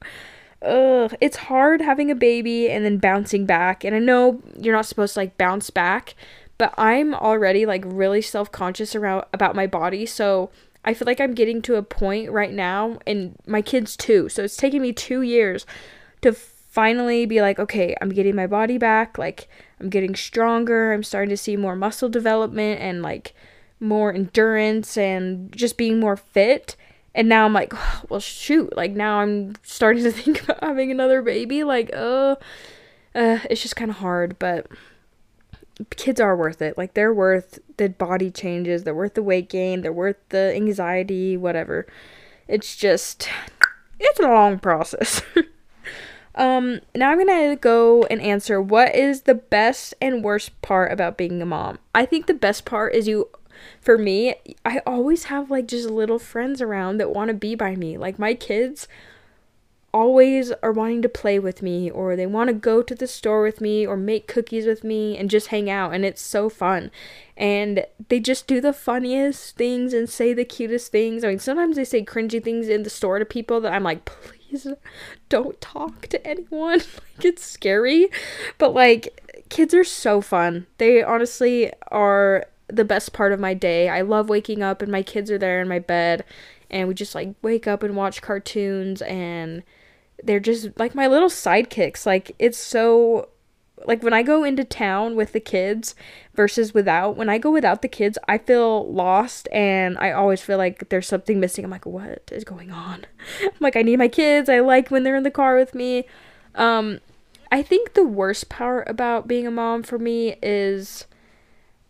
ugh, 0.62 1.14
it's 1.22 1.38
hard 1.38 1.82
having 1.82 2.10
a 2.10 2.16
baby 2.16 2.70
and 2.70 2.84
then 2.84 2.98
bouncing 2.98 3.46
back. 3.46 3.84
And 3.84 3.96
I 3.96 4.00
know 4.00 4.42
you're 4.60 4.76
not 4.76 4.86
supposed 4.86 5.14
to 5.14 5.20
like 5.20 5.38
bounce 5.38 5.70
back, 5.70 6.16
but 6.58 6.74
I'm 6.78 7.14
already 7.14 7.66
like 7.66 7.84
really 7.86 8.22
self-conscious 8.22 8.96
around 8.96 9.26
about 9.34 9.56
my 9.56 9.68
body, 9.68 10.06
so 10.06 10.50
I 10.84 10.94
feel 10.94 11.06
like 11.06 11.20
I'm 11.20 11.34
getting 11.34 11.62
to 11.64 11.76
a 11.76 11.84
point 11.84 12.32
right 12.32 12.54
now 12.54 12.98
and 13.06 13.36
my 13.46 13.62
kids 13.62 13.96
too. 13.98 14.30
So 14.30 14.44
it's 14.44 14.58
taking 14.58 14.82
me 14.82 14.94
2 14.94 15.22
years 15.22 15.66
to 16.22 16.36
finally 16.78 17.26
be 17.26 17.42
like, 17.42 17.58
okay, 17.58 17.96
I'm 18.02 18.10
getting 18.10 18.36
my 18.36 18.46
body 18.46 18.78
back. 18.78 19.18
Like, 19.18 19.50
I'm 19.80 19.90
getting 19.90 20.14
stronger. 20.14 20.94
I'm 20.94 21.02
starting 21.02 21.32
to 21.32 21.36
see 21.36 21.58
more 21.58 21.76
muscle 21.76 22.08
development 22.08 22.80
and 22.80 23.02
like 23.02 23.34
more 23.80 24.14
endurance 24.14 24.96
and 24.96 25.52
just 25.52 25.76
being 25.76 26.00
more 26.00 26.16
fit. 26.16 26.76
And 27.16 27.28
now 27.28 27.46
I'm 27.46 27.54
like, 27.54 27.74
well, 28.12 28.20
shoot. 28.20 28.78
Like, 28.78 28.92
now 28.92 29.22
I'm 29.22 29.56
starting 29.64 30.04
to 30.04 30.12
think 30.22 30.44
about 30.44 30.64
having 30.64 30.92
another 30.92 31.24
baby. 31.24 31.64
Like, 31.64 31.90
uh, 31.96 32.36
uh 33.16 33.40
it's 33.50 33.64
just 33.64 33.76
kind 33.76 33.90
of 33.90 33.98
hard, 33.98 34.38
but 34.38 34.68
kids 35.96 36.22
are 36.22 36.38
worth 36.38 36.62
it. 36.62 36.78
Like, 36.78 36.94
they're 36.94 37.12
worth 37.12 37.58
the 37.78 37.90
body 37.90 38.30
changes, 38.30 38.84
they're 38.84 38.94
worth 38.94 39.16
the 39.16 39.24
weight 39.24 39.50
gain, 39.50 39.82
they're 39.82 39.92
worth 39.92 40.18
the 40.30 40.54
anxiety, 40.56 41.38
whatever. 41.38 41.88
It's 42.48 42.76
just, 42.76 43.28
it's 44.00 44.20
a 44.20 44.28
long 44.28 44.60
process. 44.60 45.24
Um, 46.38 46.82
now 46.96 47.10
I'm 47.10 47.18
gonna 47.18 47.56
go 47.56 48.04
and 48.04 48.22
answer 48.22 48.62
what 48.62 48.96
is 48.96 49.24
the 49.24 49.34
best 49.34 49.96
and 50.00 50.24
worst 50.24 50.62
part 50.62 50.92
about 50.92 51.18
being 51.18 51.42
a 51.42 51.46
mom. 51.46 51.80
I 51.96 52.06
think 52.06 52.28
the 52.28 52.36
best 52.36 52.64
part 52.64 52.94
is 52.94 53.08
you, 53.08 53.30
for 53.82 53.98
me, 53.98 54.36
I 54.64 54.82
always 54.86 55.26
have 55.26 55.50
like 55.50 55.68
just 55.68 55.90
little 55.90 56.20
friends 56.20 56.62
around 56.62 56.98
that 56.98 57.12
want 57.12 57.30
to 57.30 57.34
be 57.34 57.56
by 57.56 57.76
me. 57.76 57.98
Like 57.98 58.20
my 58.20 58.36
kids 58.36 58.88
always 59.94 60.52
are 60.62 60.72
wanting 60.72 61.02
to 61.02 61.10
play 61.10 61.40
with 61.40 61.64
me 61.64 61.90
or 61.90 62.16
they 62.16 62.28
want 62.28 62.50
to 62.50 62.54
go 62.54 62.84
to 62.84 62.94
the 62.94 63.08
store 63.08 63.42
with 63.42 63.60
me 63.60 63.88
or 63.88 63.98
make 63.98 64.28
cookies 64.28 64.68
with 64.68 64.84
me 64.84 65.18
and 65.18 65.28
just 65.28 65.48
hang 65.48 65.72
out 65.72 65.92
and 65.92 66.06
it's 66.06 66.22
so 66.22 66.50
fun 66.50 66.92
and 67.36 67.84
they 68.10 68.20
just 68.20 68.46
do 68.46 68.62
the 68.62 68.74
funniest 68.74 69.56
things 69.56 69.94
and 69.94 70.08
say 70.08 70.34
the 70.34 70.46
cutest 70.46 70.92
things 70.92 71.24
i 71.24 71.30
mean 71.30 71.40
sometimes 71.40 71.78
they 71.78 71.86
say 71.86 72.04
cringy 72.04 72.44
things 72.44 72.68
in 72.68 72.84
the 72.84 72.90
store 72.90 73.18
to 73.18 73.26
people 73.26 73.62
that 73.62 73.74
i'm 73.74 73.84
like 73.84 74.04
please 74.06 74.37
please 74.50 74.68
don't 75.30 75.60
talk 75.62 76.08
to 76.08 76.28
anyone. 76.28 76.80
like 77.18 77.26
it's 77.26 77.44
scary, 77.44 78.08
but 78.58 78.74
like 78.74 79.44
kids 79.50 79.74
are 79.74 79.84
so 79.84 80.22
fun. 80.22 80.68
They 80.78 81.04
honestly 81.04 81.72
are 81.90 82.46
the 82.68 82.86
best 82.86 83.14
part 83.14 83.32
of 83.32 83.40
my 83.40 83.54
day. 83.54 83.90
I 83.90 84.02
love 84.02 84.30
waking 84.30 84.62
up 84.62 84.82
and 84.82 84.92
my 84.92 85.04
kids 85.04 85.32
are 85.32 85.38
there 85.38 85.62
in 85.62 85.68
my 85.68 85.80
bed 85.80 86.24
and 86.70 86.88
we 86.88 86.94
just 86.94 87.16
like 87.16 87.34
wake 87.42 87.68
up 87.68 87.84
and 87.84 87.96
watch 87.96 88.22
cartoons 88.22 89.02
and 89.04 89.64
they're 90.24 90.40
just 90.40 90.78
like 90.78 90.96
my 90.96 91.08
little 91.08 91.30
sidekicks. 91.30 92.06
Like 92.06 92.36
it's 92.40 92.58
so 92.58 93.30
like 93.86 94.04
when 94.04 94.14
I 94.14 94.24
go 94.24 94.44
into 94.44 94.64
town 94.64 95.16
with 95.16 95.34
the 95.34 95.40
kids 95.40 95.96
versus 96.34 96.74
without, 96.74 97.16
when 97.16 97.30
I 97.30 97.38
go 97.38 97.52
without 97.52 97.82
the 97.82 97.88
kids, 97.88 98.18
I 98.28 98.38
feel 98.38 98.92
lost 98.92 99.48
and 99.52 99.98
I 100.00 100.12
always 100.12 100.42
feel 100.42 100.58
like 100.58 100.90
there's 100.90 101.08
something 101.08 101.40
missing. 101.40 101.64
I'm 101.64 101.72
like, 101.72 101.86
what 101.86 102.30
is 102.32 102.44
going 102.44 102.72
on? 102.72 103.06
I'm 103.42 103.52
like, 103.60 103.76
I 103.76 103.82
need 103.82 103.98
my 103.98 104.08
kids. 104.08 104.50
I 104.50 104.60
like 104.60 104.90
when 104.90 105.04
they're 105.04 105.16
in 105.16 105.24
the 105.24 105.32
car 105.32 105.56
with 105.56 105.76
me. 105.76 106.06
Um, 106.56 107.00
I 107.52 107.62
think 107.62 107.94
the 107.94 108.06
worst 108.06 108.50
part 108.50 108.90
about 108.90 109.28
being 109.28 109.48
a 109.48 109.52
mom 109.52 109.84
for 109.84 109.98
me 109.98 110.36
is 110.42 111.06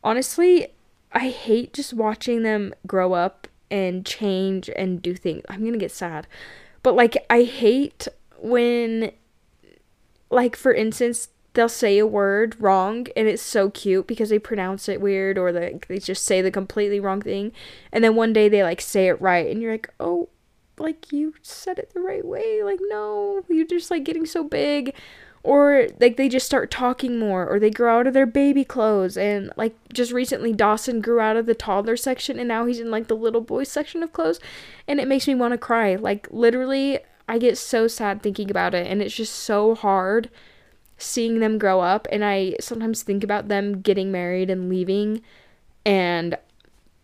honestly, 0.04 0.68
I 1.12 1.30
hate 1.30 1.74
just 1.74 1.94
watching 1.94 2.44
them 2.44 2.74
grow 2.86 3.14
up 3.14 3.48
and 3.72 4.06
change 4.06 4.70
and 4.76 5.02
do 5.02 5.16
things. 5.16 5.44
I'm 5.50 5.64
gonna 5.64 5.78
get 5.78 5.92
sad. 5.92 6.28
But 6.84 6.96
like, 6.96 7.18
I 7.30 7.44
hate 7.44 8.08
when, 8.40 9.12
like, 10.30 10.56
for 10.56 10.74
instance, 10.74 11.30
they'll 11.58 11.68
say 11.68 11.98
a 11.98 12.06
word 12.06 12.56
wrong 12.60 13.08
and 13.16 13.28
it's 13.28 13.42
so 13.42 13.72
cute 13.72 14.06
because 14.06 14.30
they 14.30 14.38
pronounce 14.38 14.88
it 14.88 15.02
weird 15.02 15.40
or 15.40 15.52
like 15.52 15.88
they 15.88 15.98
just 15.98 16.24
say 16.24 16.40
the 16.40 16.52
completely 16.52 17.00
wrong 17.00 17.20
thing. 17.20 17.52
And 17.92 18.04
then 18.04 18.16
one 18.16 18.32
day 18.32 18.48
they 18.48 18.62
like 18.62 18.80
say 18.80 19.08
it 19.08 19.20
right 19.20 19.50
and 19.50 19.60
you're 19.60 19.74
like 19.74 19.92
oh 20.00 20.30
like 20.78 21.12
you 21.12 21.34
said 21.42 21.80
it 21.80 21.94
the 21.96 22.00
right 22.00 22.24
way. 22.24 22.62
Like 22.62 22.80
no 22.90 23.44
you're 23.50 23.66
just 23.66 23.90
like 23.90 24.04
getting 24.04 24.28
so 24.28 24.44
big. 24.44 24.94
Or 25.42 25.88
like 26.00 26.16
they 26.16 26.30
just 26.30 26.46
start 26.46 26.70
talking 26.70 27.18
more 27.18 27.48
or 27.48 27.60
they 27.60 27.72
grow 27.72 28.00
out 28.00 28.08
of 28.08 28.14
their 28.14 28.28
baby 28.28 28.64
clothes. 28.64 29.18
And 29.18 29.52
like 29.58 29.76
just 29.92 30.12
recently 30.12 30.54
Dawson 30.54 31.02
grew 31.02 31.20
out 31.20 31.38
of 31.38 31.48
the 31.48 31.56
toddler 31.56 31.98
section 31.98 32.38
and 32.38 32.48
now 32.48 32.68
he's 32.68 32.80
in 32.80 32.92
like 32.92 33.08
the 33.08 33.16
little 33.16 33.42
boy 33.42 33.64
section 33.64 34.04
of 34.04 34.14
clothes. 34.14 34.40
And 34.88 35.00
it 35.00 35.08
makes 35.08 35.28
me 35.28 35.34
want 35.34 35.54
to 35.54 35.58
cry. 35.58 35.96
Like 35.96 36.28
literally 36.30 37.00
I 37.28 37.40
get 37.40 37.58
so 37.58 37.88
sad 37.88 38.22
thinking 38.22 38.52
about 38.52 38.76
it 38.76 38.86
and 38.86 39.02
it's 39.02 39.16
just 39.16 39.34
so 39.34 39.74
hard 39.74 40.30
seeing 40.98 41.40
them 41.40 41.58
grow 41.58 41.82
up 41.82 42.08
and 42.12 42.26
I 42.26 42.56
sometimes 42.60 43.04
think 43.04 43.24
about 43.24 43.48
them 43.48 43.82
getting 43.82 44.12
married 44.12 44.50
and 44.50 44.70
leaving 44.70 45.22
and 45.86 46.38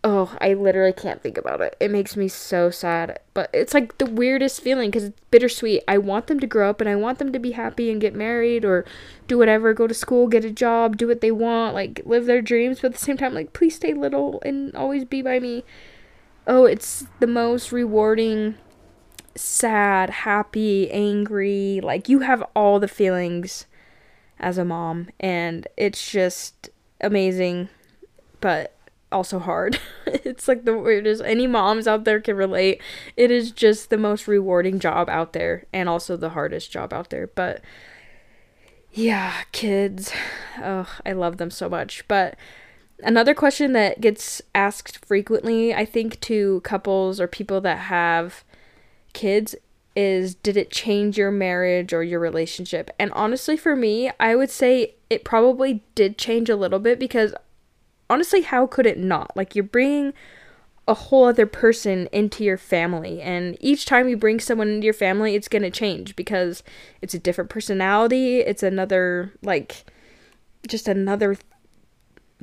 oh, 0.06 0.36
I 0.38 0.52
literally 0.52 0.92
can't 0.92 1.22
think 1.22 1.38
about 1.38 1.62
it. 1.62 1.74
It 1.80 1.90
makes 1.90 2.14
me 2.14 2.28
so 2.28 2.70
sad. 2.70 3.20
But 3.32 3.48
it's 3.54 3.72
like 3.72 3.96
the 3.96 4.04
weirdest 4.04 4.60
feeling 4.60 4.92
cuz 4.92 5.04
it's 5.04 5.20
bittersweet. 5.30 5.82
I 5.88 5.96
want 5.96 6.26
them 6.26 6.38
to 6.40 6.46
grow 6.46 6.68
up 6.68 6.82
and 6.82 6.90
I 6.90 6.96
want 6.96 7.18
them 7.18 7.32
to 7.32 7.38
be 7.38 7.52
happy 7.52 7.90
and 7.90 8.00
get 8.00 8.14
married 8.14 8.66
or 8.66 8.84
do 9.26 9.38
whatever, 9.38 9.72
go 9.72 9.86
to 9.86 9.94
school, 9.94 10.28
get 10.28 10.44
a 10.44 10.50
job, 10.50 10.98
do 10.98 11.08
what 11.08 11.22
they 11.22 11.30
want, 11.30 11.74
like 11.74 12.02
live 12.04 12.26
their 12.26 12.42
dreams, 12.42 12.80
but 12.80 12.88
at 12.88 12.92
the 12.92 13.04
same 13.04 13.16
time 13.16 13.32
like 13.32 13.54
please 13.54 13.76
stay 13.76 13.94
little 13.94 14.42
and 14.44 14.74
always 14.76 15.04
be 15.06 15.22
by 15.22 15.40
me. 15.40 15.64
Oh, 16.46 16.66
it's 16.66 17.06
the 17.20 17.26
most 17.26 17.72
rewarding 17.72 18.56
sad, 19.34 20.10
happy, 20.10 20.90
angry. 20.90 21.80
Like 21.82 22.10
you 22.10 22.20
have 22.20 22.42
all 22.54 22.78
the 22.78 22.88
feelings 22.88 23.66
as 24.38 24.58
a 24.58 24.64
mom, 24.64 25.08
and 25.20 25.66
it's 25.76 26.10
just 26.10 26.70
amazing, 27.00 27.68
but 28.40 28.76
also 29.12 29.38
hard. 29.38 29.78
it's 30.06 30.48
like 30.48 30.64
the 30.64 30.76
weirdest. 30.76 31.22
Any 31.24 31.46
moms 31.46 31.86
out 31.86 32.04
there 32.04 32.20
can 32.20 32.36
relate. 32.36 32.80
It 33.16 33.30
is 33.30 33.50
just 33.50 33.90
the 33.90 33.98
most 33.98 34.26
rewarding 34.26 34.78
job 34.78 35.08
out 35.08 35.32
there, 35.32 35.64
and 35.72 35.88
also 35.88 36.16
the 36.16 36.30
hardest 36.30 36.70
job 36.70 36.92
out 36.92 37.10
there. 37.10 37.28
But 37.28 37.62
yeah, 38.92 39.32
kids. 39.52 40.12
Oh, 40.62 40.88
I 41.04 41.12
love 41.12 41.38
them 41.38 41.50
so 41.50 41.68
much. 41.68 42.06
But 42.06 42.36
another 43.02 43.34
question 43.34 43.72
that 43.72 44.00
gets 44.00 44.40
asked 44.54 45.04
frequently, 45.04 45.74
I 45.74 45.84
think, 45.84 46.20
to 46.20 46.60
couples 46.60 47.20
or 47.20 47.26
people 47.26 47.60
that 47.62 47.78
have 47.78 48.44
kids 49.12 49.54
is 49.96 50.34
did 50.34 50.56
it 50.56 50.70
change 50.70 51.16
your 51.16 51.30
marriage 51.30 51.92
or 51.92 52.02
your 52.02 52.20
relationship? 52.20 52.90
And 52.98 53.12
honestly, 53.12 53.56
for 53.56 53.76
me, 53.76 54.10
I 54.18 54.34
would 54.34 54.50
say 54.50 54.94
it 55.08 55.24
probably 55.24 55.84
did 55.94 56.18
change 56.18 56.50
a 56.50 56.56
little 56.56 56.78
bit 56.80 56.98
because 56.98 57.34
honestly, 58.10 58.42
how 58.42 58.66
could 58.66 58.86
it 58.86 58.98
not? 58.98 59.36
Like, 59.36 59.54
you're 59.54 59.64
bringing 59.64 60.12
a 60.86 60.94
whole 60.94 61.24
other 61.24 61.46
person 61.46 62.08
into 62.12 62.44
your 62.44 62.58
family, 62.58 63.22
and 63.22 63.56
each 63.58 63.86
time 63.86 64.06
you 64.08 64.16
bring 64.18 64.38
someone 64.38 64.68
into 64.68 64.84
your 64.84 64.92
family, 64.92 65.34
it's 65.34 65.48
gonna 65.48 65.70
change 65.70 66.14
because 66.14 66.62
it's 67.00 67.14
a 67.14 67.18
different 67.18 67.48
personality, 67.48 68.40
it's 68.40 68.62
another, 68.62 69.32
like, 69.42 69.86
just 70.68 70.86
another 70.86 71.36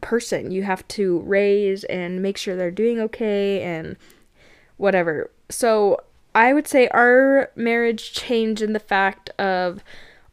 person 0.01 0.49
you 0.49 0.63
have 0.63 0.87
to 0.87 1.19
raise 1.19 1.83
and 1.83 2.21
make 2.21 2.35
sure 2.35 2.55
they're 2.55 2.71
doing 2.71 2.99
okay 2.99 3.61
and 3.61 3.95
whatever. 4.77 5.29
So, 5.49 5.99
I 6.33 6.53
would 6.53 6.67
say 6.67 6.87
our 6.89 7.51
marriage 7.55 8.13
changed 8.13 8.61
in 8.61 8.73
the 8.73 8.79
fact 8.79 9.29
of 9.31 9.83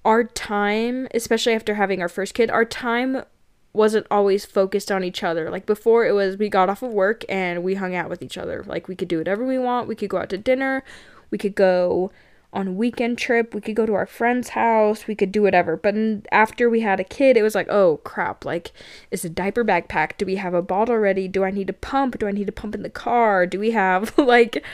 our 0.05 0.25
time, 0.25 1.09
especially 1.13 1.55
after 1.55 1.75
having 1.75 2.01
our 2.01 2.09
first 2.09 2.35
kid, 2.35 2.51
our 2.51 2.65
time 2.65 3.25
wasn't 3.73 4.07
always 4.11 4.45
focused 4.45 4.91
on 4.91 5.05
each 5.05 5.23
other. 5.23 5.51
Like 5.51 5.67
before, 5.67 6.07
it 6.07 6.13
was 6.13 6.37
we 6.37 6.49
got 6.49 6.71
off 6.71 6.83
of 6.83 6.93
work 6.93 7.25
and 7.29 7.63
we 7.63 7.75
hung 7.75 7.95
out 7.95 8.09
with 8.09 8.23
each 8.23 8.39
other. 8.39 8.65
Like 8.67 8.89
we 8.89 8.97
could 8.97 9.09
do 9.09 9.19
whatever 9.19 9.45
we 9.45 9.59
want. 9.59 9.89
We 9.89 9.95
could 9.95 10.11
go 10.11 10.19
out 10.19 10.31
to 10.31 10.39
dinner. 10.39 10.83
We 11.31 11.39
could 11.39 11.55
go 11.55 12.11
on 12.53 12.69
a 12.69 12.73
weekend 12.73 13.19
trip. 13.19 13.55
We 13.55 13.61
could 13.61 13.77
go 13.77 13.85
to 13.85 13.95
our 13.95 14.07
friend's 14.07 14.51
house. 14.51 15.07
We 15.07 15.15
could 15.15 15.31
do 15.31 15.43
whatever. 15.43 15.77
But 15.77 15.95
after 16.33 16.71
we 16.71 16.81
had 16.81 16.99
a 16.99 17.05
kid, 17.05 17.37
it 17.37 17.43
was 17.43 17.55
like, 17.55 17.69
oh 17.69 17.99
crap, 17.99 18.45
like, 18.45 18.73
is 19.11 19.25
a 19.25 19.29
diaper 19.29 19.65
bag 19.65 19.89
packed? 19.89 20.19
Do 20.19 20.27
we 20.27 20.37
have 20.37 20.55
a 20.55 20.63
bottle 20.63 20.97
ready? 20.97 21.29
Do 21.29 21.45
I 21.45 21.51
need 21.51 21.67
to 21.67 21.73
pump? 21.73 22.19
Do 22.19 22.27
I 22.27 22.33
need 22.33 22.47
to 22.47 22.53
pump 22.53 22.75
in 22.75 22.83
the 22.83 22.91
car? 22.91 23.47
Do 23.47 23.61
we 23.61 23.73
have, 23.73 24.17
like, 24.19 24.65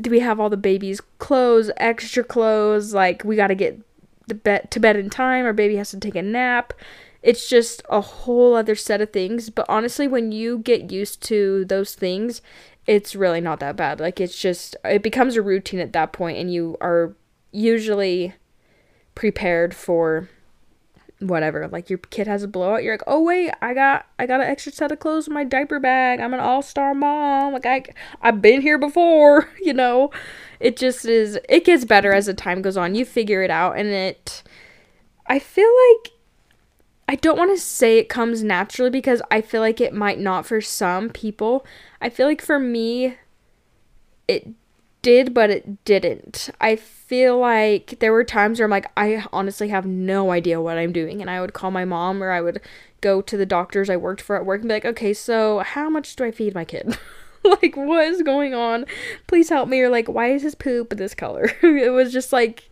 do 0.00 0.10
we 0.10 0.20
have 0.20 0.40
all 0.40 0.50
the 0.50 0.56
baby's 0.56 1.00
clothes, 1.18 1.70
extra 1.76 2.24
clothes? 2.24 2.94
Like 2.94 3.24
we 3.24 3.36
got 3.36 3.48
to 3.48 3.54
get 3.54 3.80
the 4.26 4.34
bed 4.34 4.70
to 4.70 4.80
bed 4.80 4.96
in 4.96 5.10
time. 5.10 5.44
Our 5.44 5.52
baby 5.52 5.76
has 5.76 5.90
to 5.90 6.00
take 6.00 6.14
a 6.14 6.22
nap. 6.22 6.72
It's 7.22 7.48
just 7.48 7.82
a 7.88 8.00
whole 8.00 8.54
other 8.54 8.74
set 8.74 9.00
of 9.00 9.12
things. 9.12 9.50
But 9.50 9.66
honestly, 9.68 10.08
when 10.08 10.32
you 10.32 10.58
get 10.58 10.90
used 10.90 11.22
to 11.24 11.64
those 11.64 11.94
things, 11.94 12.42
it's 12.86 13.14
really 13.14 13.40
not 13.40 13.60
that 13.60 13.76
bad. 13.76 14.00
Like 14.00 14.20
it's 14.20 14.38
just 14.38 14.76
it 14.84 15.02
becomes 15.02 15.36
a 15.36 15.42
routine 15.42 15.80
at 15.80 15.92
that 15.92 16.12
point, 16.12 16.38
and 16.38 16.52
you 16.52 16.76
are 16.80 17.14
usually 17.52 18.34
prepared 19.14 19.74
for 19.74 20.28
whatever 21.22 21.68
like 21.68 21.88
your 21.88 21.98
kid 21.98 22.26
has 22.26 22.42
a 22.42 22.48
blowout 22.48 22.82
you're 22.82 22.94
like 22.94 23.02
oh 23.06 23.22
wait 23.22 23.50
i 23.62 23.72
got 23.72 24.06
i 24.18 24.26
got 24.26 24.40
an 24.40 24.46
extra 24.46 24.72
set 24.72 24.90
of 24.90 24.98
clothes 24.98 25.26
in 25.26 25.32
my 25.34 25.44
diaper 25.44 25.78
bag. 25.78 26.20
I'm 26.20 26.34
an 26.34 26.40
all-star 26.40 26.94
mom. 26.94 27.52
Like 27.52 27.66
i 27.66 27.84
i've 28.20 28.42
been 28.42 28.60
here 28.60 28.78
before 28.78 29.48
you 29.62 29.72
know? 29.72 30.10
It 30.60 30.76
just 30.76 31.04
is 31.04 31.38
it 31.48 31.64
gets 31.64 31.84
better 31.84 32.12
as 32.12 32.26
the 32.26 32.34
time 32.34 32.62
goes 32.62 32.76
on. 32.76 32.94
You 32.94 33.04
figure 33.04 33.42
it 33.42 33.50
out 33.50 33.76
and 33.76 33.88
it 33.88 34.42
i 35.26 35.38
feel 35.38 35.70
like 35.90 36.12
i 37.08 37.14
don't 37.14 37.38
want 37.38 37.56
to 37.56 37.62
say 37.62 37.98
it 37.98 38.08
comes 38.08 38.42
naturally 38.42 38.90
because 38.90 39.22
i 39.30 39.40
feel 39.40 39.60
like 39.60 39.80
it 39.80 39.94
might 39.94 40.18
not 40.18 40.46
for 40.46 40.60
some 40.60 41.08
people. 41.08 41.64
I 42.00 42.08
feel 42.08 42.26
like 42.26 42.42
for 42.42 42.58
me 42.58 43.16
it 44.28 44.48
did, 45.02 45.34
but 45.34 45.50
it 45.50 45.84
didn't. 45.84 46.50
I 46.60 46.76
feel 46.76 47.38
like 47.38 47.98
there 47.98 48.12
were 48.12 48.24
times 48.24 48.58
where 48.58 48.64
I'm 48.64 48.70
like, 48.70 48.90
I 48.96 49.24
honestly 49.32 49.68
have 49.68 49.84
no 49.84 50.30
idea 50.30 50.60
what 50.60 50.78
I'm 50.78 50.92
doing. 50.92 51.20
And 51.20 51.28
I 51.28 51.40
would 51.40 51.52
call 51.52 51.70
my 51.70 51.84
mom 51.84 52.22
or 52.22 52.30
I 52.30 52.40
would 52.40 52.60
go 53.00 53.20
to 53.20 53.36
the 53.36 53.44
doctors 53.44 53.90
I 53.90 53.96
worked 53.96 54.22
for 54.22 54.36
at 54.36 54.46
work 54.46 54.60
and 54.60 54.68
be 54.68 54.74
like, 54.74 54.84
okay, 54.84 55.12
so 55.12 55.58
how 55.58 55.90
much 55.90 56.16
do 56.16 56.24
I 56.24 56.30
feed 56.30 56.54
my 56.54 56.64
kid? 56.64 56.96
like, 57.44 57.76
what 57.76 58.06
is 58.06 58.22
going 58.22 58.54
on? 58.54 58.86
Please 59.26 59.48
help 59.48 59.68
me. 59.68 59.80
Or 59.80 59.88
like, 59.88 60.08
why 60.08 60.28
is 60.28 60.42
his 60.42 60.54
poop 60.54 60.90
this 60.90 61.14
color? 61.14 61.50
it 61.62 61.92
was 61.92 62.12
just 62.12 62.32
like, 62.32 62.70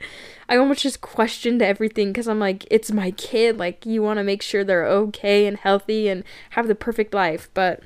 I 0.49 0.57
almost 0.57 0.83
just 0.83 1.01
questioned 1.01 1.63
everything 1.63 2.09
because 2.09 2.29
I'm 2.29 2.41
like, 2.41 2.67
it's 2.71 2.93
my 2.93 3.11
kid. 3.13 3.59
Like, 3.59 3.85
you 3.85 4.03
want 4.03 4.19
to 4.19 4.25
make 4.25 4.43
sure 4.43 4.65
they're 4.65 4.87
okay 4.87 5.47
and 5.47 5.57
healthy 5.57 6.09
and 6.09 6.25
have 6.51 6.69
the 6.69 6.75
perfect 6.75 7.13
life. 7.13 7.51
But 7.55 7.83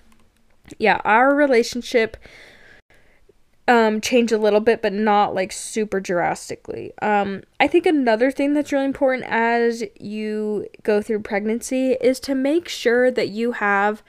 yeah, 0.78 1.00
our 1.04 1.34
relationship 1.34 2.16
um 3.66 4.00
change 4.00 4.30
a 4.30 4.38
little 4.38 4.60
bit 4.60 4.82
but 4.82 4.92
not 4.92 5.34
like 5.34 5.52
super 5.52 6.00
drastically. 6.00 6.92
Um 7.00 7.42
I 7.58 7.66
think 7.66 7.86
another 7.86 8.30
thing 8.30 8.54
that's 8.54 8.72
really 8.72 8.84
important 8.84 9.26
as 9.28 9.84
you 9.98 10.66
go 10.82 11.00
through 11.00 11.20
pregnancy 11.20 11.92
is 11.92 12.20
to 12.20 12.34
make 12.34 12.68
sure 12.68 13.10
that 13.10 13.28
you 13.28 13.52
have 13.52 14.02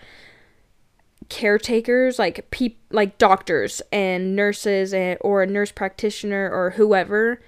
caretakers 1.29 2.19
like 2.19 2.49
peop 2.51 2.79
like 2.91 3.17
doctors 3.17 3.81
and 3.91 4.35
nurses 4.35 4.93
and 4.93 5.17
or 5.21 5.41
a 5.41 5.47
nurse 5.47 5.71
practitioner 5.71 6.49
or 6.51 6.71
whoever, 6.71 7.41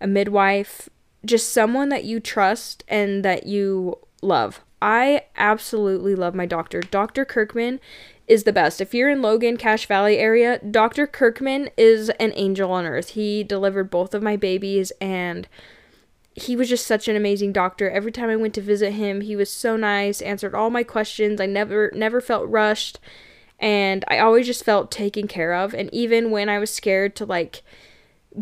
a 0.00 0.06
midwife, 0.06 0.88
just 1.24 1.52
someone 1.52 1.88
that 1.88 2.04
you 2.04 2.20
trust 2.20 2.84
and 2.88 3.24
that 3.24 3.46
you 3.46 3.98
love. 4.22 4.60
I 4.80 5.24
absolutely 5.36 6.14
love 6.14 6.34
my 6.34 6.46
doctor. 6.46 6.80
Dr. 6.80 7.24
Kirkman 7.24 7.80
is 8.26 8.44
the 8.44 8.52
best. 8.52 8.80
If 8.80 8.94
you're 8.94 9.10
in 9.10 9.22
Logan, 9.22 9.56
Cache 9.56 9.86
Valley 9.86 10.18
area, 10.18 10.58
Dr. 10.58 11.06
Kirkman 11.06 11.68
is 11.76 12.08
an 12.10 12.32
angel 12.34 12.70
on 12.72 12.86
earth. 12.86 13.10
He 13.10 13.44
delivered 13.44 13.90
both 13.90 14.14
of 14.14 14.22
my 14.22 14.36
babies 14.36 14.92
and 15.00 15.46
he 16.34 16.56
was 16.56 16.68
just 16.68 16.86
such 16.86 17.06
an 17.06 17.16
amazing 17.16 17.52
doctor. 17.52 17.88
Every 17.88 18.10
time 18.10 18.30
I 18.30 18.36
went 18.36 18.54
to 18.54 18.60
visit 18.60 18.92
him, 18.92 19.20
he 19.20 19.36
was 19.36 19.50
so 19.50 19.76
nice, 19.76 20.20
answered 20.20 20.54
all 20.54 20.70
my 20.70 20.82
questions. 20.82 21.40
I 21.40 21.46
never 21.46 21.92
never 21.94 22.20
felt 22.20 22.48
rushed 22.48 22.98
and 23.60 24.04
I 24.08 24.18
always 24.18 24.46
just 24.46 24.64
felt 24.64 24.90
taken 24.90 25.28
care 25.28 25.54
of. 25.54 25.74
And 25.74 25.92
even 25.92 26.30
when 26.30 26.48
I 26.48 26.58
was 26.58 26.74
scared 26.74 27.14
to 27.16 27.24
like 27.24 27.62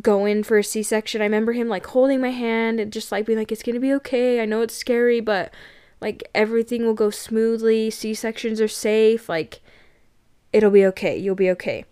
go 0.00 0.24
in 0.24 0.42
for 0.42 0.58
a 0.58 0.64
C-section, 0.64 1.20
I 1.20 1.24
remember 1.24 1.52
him 1.52 1.68
like 1.68 1.86
holding 1.86 2.20
my 2.20 2.30
hand 2.30 2.80
and 2.80 2.92
just 2.92 3.12
like 3.12 3.26
being 3.26 3.38
like 3.38 3.52
it's 3.52 3.62
going 3.62 3.74
to 3.74 3.80
be 3.80 3.92
okay. 3.94 4.40
I 4.40 4.46
know 4.46 4.62
it's 4.62 4.74
scary, 4.74 5.20
but 5.20 5.52
like 6.00 6.22
everything 6.34 6.86
will 6.86 6.94
go 6.94 7.10
smoothly. 7.10 7.90
C-sections 7.90 8.60
are 8.60 8.68
safe. 8.68 9.28
Like 9.28 9.60
it'll 10.53 10.70
be 10.70 10.86
okay. 10.86 11.16
You'll 11.16 11.34
be 11.34 11.50
okay. 11.50 11.84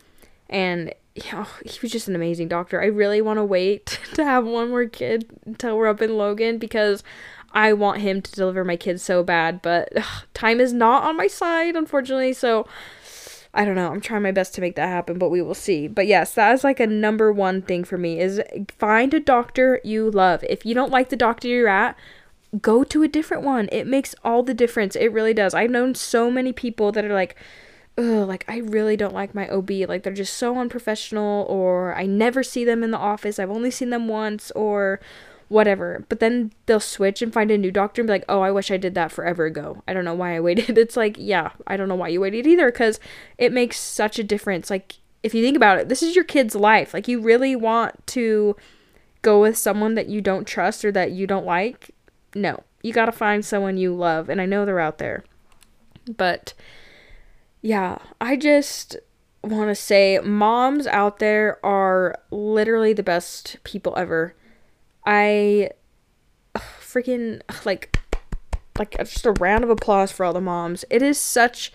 And 0.49 0.93
know, 1.33 1.47
he 1.65 1.79
was 1.83 1.91
just 1.91 2.09
an 2.09 2.15
amazing 2.15 2.49
doctor. 2.49 2.81
I 2.81 2.87
really 2.87 3.21
want 3.21 3.39
to 3.39 3.45
wait 3.45 3.99
to 4.15 4.25
have 4.25 4.47
one 4.47 4.71
more 4.71 4.87
kid 4.87 5.27
until 5.45 5.77
we're 5.77 5.89
up 5.89 6.03
in 6.03 6.17
Logan 6.17 6.59
because 6.59 7.03
I 7.53 7.73
want 7.73 8.01
him 8.01 8.23
to 8.23 8.33
deliver 8.33 8.65
my 8.65 8.77
kids 8.77 9.03
so 9.03 9.23
bad, 9.23 9.61
but 9.63 9.89
ugh, 9.97 10.25
time 10.35 10.61
is 10.61 10.73
not 10.73 11.03
on 11.03 11.17
my 11.17 11.27
side, 11.27 11.75
unfortunately. 11.75 12.33
So 12.33 12.67
I 13.53 13.65
don't 13.65 13.75
know. 13.75 13.91
I'm 13.91 14.01
trying 14.01 14.23
my 14.23 14.31
best 14.31 14.55
to 14.55 14.61
make 14.61 14.77
that 14.77 14.89
happen, 14.89 15.19
but 15.19 15.31
we 15.31 15.43
will 15.43 15.55
see. 15.55 15.89
But 15.89 16.07
yes, 16.07 16.35
that 16.35 16.53
is 16.55 16.63
like 16.63 16.79
a 16.79 16.87
number 16.87 17.33
one 17.33 17.63
thing 17.63 17.83
for 17.83 17.99
me 17.99 18.21
is 18.21 18.41
find 18.79 19.13
a 19.13 19.21
doctor 19.21 19.81
you 19.83 20.11
love. 20.11 20.45
If 20.49 20.65
you 20.65 20.75
don't 20.75 20.93
like 20.93 21.09
the 21.09 21.17
doctor 21.17 21.49
you're 21.49 21.69
at, 21.69 21.97
go 22.61 22.85
to 22.85 23.03
a 23.03 23.09
different 23.09 23.43
one. 23.43 23.69
It 23.73 23.87
makes 23.87 24.15
all 24.25 24.45
the 24.45 24.55
difference. 24.55 24.95
It 24.95 25.13
really 25.13 25.35
does. 25.35 25.55
I've 25.55 25.71
known 25.71 25.97
so 25.97 26.31
many 26.31 26.53
people 26.53 26.93
that 26.93 27.05
are 27.05 27.13
like, 27.13 27.37
ugh, 27.99 28.28
like 28.28 28.45
I 28.49 28.59
really 28.59 28.97
don't 28.97 29.14
like 29.14 29.34
my 29.34 29.49
OB. 29.49 29.70
Like 29.88 30.03
they're 30.03 30.12
just 30.12 30.34
so 30.34 30.59
unprofessional, 30.59 31.47
or 31.49 31.95
I 31.95 32.07
never 32.07 32.43
see 32.43 32.64
them 32.64 32.82
in 32.82 32.91
the 32.91 32.99
office. 32.99 33.38
I've 33.38 33.51
only 33.51 33.70
seen 33.70 33.91
them 33.91 34.09
once, 34.09 34.51
or 34.53 35.01
whatever. 35.51 36.07
But 36.09 36.20
then 36.20 36.53
they'll 36.66 36.78
switch 36.80 37.20
and 37.20 37.34
find 37.34 37.51
a 37.51 37.59
new 37.59 37.72
doctor 37.72 38.01
and 38.01 38.07
be 38.07 38.12
like, 38.12 38.24
oh, 38.28 38.41
I 38.41 38.53
wish 38.53 38.70
I 38.70 38.76
did 38.76 38.95
that 38.95 39.11
forever 39.11 39.47
ago. 39.47 39.82
I 39.86 39.93
don't 39.93 40.05
know 40.05 40.14
why 40.14 40.36
I 40.36 40.41
waited. 40.41 40.78
It's 40.78 40.97
like, 40.97 41.16
yeah, 41.18 41.51
I 41.66 41.76
don't 41.76 41.88
know 41.88 41.97
why 41.97 42.09
you 42.09 42.20
waited 42.20 42.47
either, 42.47 42.70
because 42.70 43.01
it 43.36 43.53
makes 43.53 43.76
such 43.78 44.18
a 44.18 44.24
difference. 44.24 44.70
Like, 44.70 44.99
if 45.24 45.34
you 45.34 45.43
think 45.43 45.57
about 45.57 45.78
it, 45.78 45.88
this 45.88 46.05
is 46.05 46.14
your 46.14 46.24
kid's 46.24 46.55
life. 46.55 46.95
Like, 46.95 47.09
you 47.09 47.20
really 47.20 47.57
want 47.57 48.07
to 48.09 48.57
go 49.22 49.41
with 49.41 49.59
someone 49.59 49.97
that 49.97 50.09
you 50.09 50.20
don't 50.20 50.47
trust 50.47 50.84
or 50.84 50.93
that 50.93 51.11
you 51.11 51.26
don't 51.26 51.45
like? 51.45 51.91
No. 52.34 52.62
You 52.82 52.93
gotta 52.93 53.12
find 53.12 53.45
someone 53.45 53.76
you 53.76 53.93
love, 53.95 54.28
and 54.28 54.41
I 54.41 54.47
know 54.47 54.64
they're 54.64 54.80
out 54.80 54.99
there. 54.99 55.24
But 56.16 56.55
yeah, 57.63 57.99
I 58.21 58.37
just 58.37 58.97
want 59.43 59.69
to 59.69 59.75
say 59.75 60.19
moms 60.23 60.87
out 60.87 61.19
there 61.19 61.65
are 61.65 62.19
literally 62.31 62.93
the 62.93 63.03
best 63.03 63.57
people 63.65 63.95
ever. 63.97 64.35
I 65.07 65.71
ugh, 66.55 66.63
freaking 66.81 67.41
like 67.65 67.99
like 68.79 68.97
uh, 68.99 69.05
just 69.05 69.27
a 69.27 69.33
round 69.33 69.65
of 69.65 69.71
applause 69.71 70.13
for 70.13 70.25
all 70.25 70.33
the 70.33 70.41
moms. 70.41 70.85
It 70.91 71.03
is 71.03 71.19
such 71.19 71.73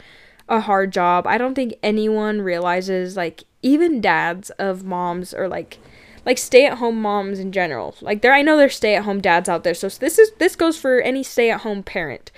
a 0.47 0.61
hard 0.61 0.91
job. 0.91 1.25
I 1.27 1.37
don't 1.37 1.55
think 1.55 1.75
anyone 1.81 2.41
realizes 2.41 3.15
like 3.15 3.43
even 3.61 4.01
dads 4.01 4.49
of 4.51 4.83
moms 4.83 5.33
or 5.33 5.47
like 5.47 5.79
like 6.25 6.37
stay-at-home 6.39 6.99
moms 6.99 7.37
in 7.37 7.51
general. 7.51 7.95
Like 8.01 8.21
there 8.21 8.33
I 8.33 8.41
know 8.41 8.57
there's 8.57 8.75
stay-at-home 8.75 9.21
dads 9.21 9.47
out 9.47 9.63
there. 9.63 9.73
So 9.73 9.89
this 9.89 10.17
is 10.17 10.31
this 10.39 10.55
goes 10.55 10.77
for 10.77 10.99
any 10.99 11.23
stay-at-home 11.23 11.83
parent. 11.83 12.31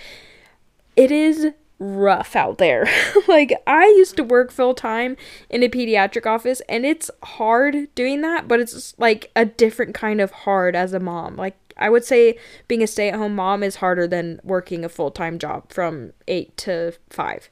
It 0.95 1.11
is 1.11 1.53
rough 1.79 2.35
out 2.35 2.57
there. 2.57 2.87
like 3.27 3.53
I 3.65 3.85
used 3.85 4.17
to 4.17 4.23
work 4.23 4.51
full 4.51 4.73
time 4.73 5.15
in 5.49 5.63
a 5.63 5.69
pediatric 5.69 6.25
office 6.25 6.61
and 6.67 6.85
it's 6.85 7.11
hard 7.23 7.93
doing 7.95 8.21
that, 8.21 8.47
but 8.47 8.59
it's 8.59 8.97
like 8.97 9.31
a 9.35 9.45
different 9.45 9.93
kind 9.93 10.21
of 10.21 10.31
hard 10.31 10.75
as 10.75 10.93
a 10.93 10.99
mom. 10.99 11.35
Like 11.35 11.55
I 11.77 11.89
would 11.89 12.03
say 12.03 12.37
being 12.67 12.81
a 12.81 12.87
stay-at-home 12.87 13.35
mom 13.35 13.63
is 13.63 13.77
harder 13.77 14.07
than 14.07 14.39
working 14.43 14.83
a 14.83 14.89
full-time 14.89 15.37
job 15.37 15.71
from 15.71 16.13
8 16.27 16.57
to 16.57 16.93
5 17.09 17.49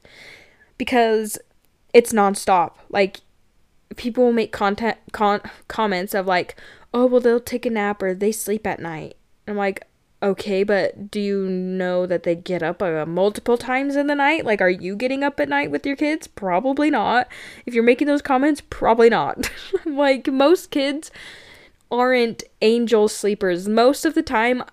because 0.78 1.38
it's 1.92 2.12
nonstop. 2.12 2.72
Like 2.90 3.20
people 3.96 4.24
will 4.24 4.32
make 4.32 4.52
content 4.52 4.98
con- 5.12 5.42
comments 5.68 6.14
of 6.14 6.26
like, 6.26 6.56
"Oh, 6.92 7.06
well 7.06 7.20
they'll 7.20 7.40
take 7.40 7.66
a 7.66 7.70
nap 7.70 8.02
or 8.02 8.14
they 8.14 8.32
sleep 8.32 8.66
at 8.66 8.80
night." 8.80 9.16
And 9.46 9.54
I'm 9.54 9.58
like, 9.58 9.86
"Okay, 10.26 10.64
but 10.64 11.10
do 11.10 11.20
you 11.20 11.48
know 11.48 12.04
that 12.04 12.24
they 12.24 12.34
get 12.34 12.62
up 12.62 12.82
uh, 12.82 13.06
multiple 13.06 13.56
times 13.56 13.94
in 13.94 14.08
the 14.08 14.14
night? 14.14 14.44
Like 14.44 14.60
are 14.60 14.68
you 14.70 14.96
getting 14.96 15.22
up 15.22 15.38
at 15.38 15.48
night 15.48 15.70
with 15.70 15.86
your 15.86 15.94
kids? 15.94 16.26
Probably 16.26 16.90
not. 16.90 17.28
If 17.64 17.74
you're 17.74 17.84
making 17.84 18.08
those 18.08 18.22
comments, 18.22 18.60
probably 18.60 19.08
not. 19.08 19.50
like 19.86 20.26
most 20.26 20.72
kids 20.72 21.12
aren't 21.92 22.42
angel 22.60 23.06
sleepers. 23.06 23.68
Most 23.68 24.04
of 24.04 24.14
the 24.14 24.22
time 24.22 24.64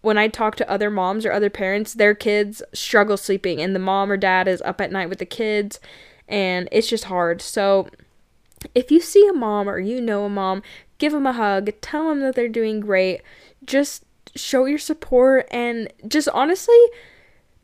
when 0.00 0.16
I 0.16 0.28
talk 0.28 0.56
to 0.56 0.70
other 0.70 0.90
moms 0.90 1.26
or 1.26 1.32
other 1.32 1.50
parents, 1.50 1.92
their 1.92 2.14
kids 2.14 2.62
struggle 2.72 3.18
sleeping 3.18 3.60
and 3.60 3.74
the 3.74 3.80
mom 3.80 4.10
or 4.10 4.16
dad 4.16 4.48
is 4.48 4.62
up 4.62 4.80
at 4.80 4.90
night 4.90 5.10
with 5.10 5.18
the 5.18 5.26
kids 5.26 5.78
and 6.26 6.70
it's 6.72 6.88
just 6.88 7.04
hard. 7.04 7.42
So 7.42 7.88
if 8.74 8.90
you 8.90 9.00
see 9.00 9.28
a 9.28 9.34
mom 9.34 9.68
or 9.68 9.78
you 9.78 10.00
know 10.00 10.24
a 10.24 10.30
mom, 10.30 10.62
give 10.96 11.12
them 11.12 11.26
a 11.26 11.34
hug, 11.34 11.70
tell 11.82 12.08
them 12.08 12.20
that 12.20 12.34
they're 12.34 12.48
doing 12.48 12.80
great. 12.80 13.20
Just 13.64 14.04
show 14.34 14.64
your 14.64 14.78
support 14.78 15.46
and 15.50 15.92
just 16.08 16.28
honestly 16.30 16.78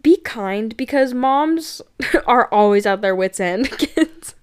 be 0.03 0.17
kind 0.19 0.77
because 0.77 1.15
moms 1.15 1.83
are 2.27 2.49
always 2.53 2.87
at 2.87 3.03
their 3.03 3.15
wits 3.15 3.41
end. 3.41 3.71
kids 3.79 4.35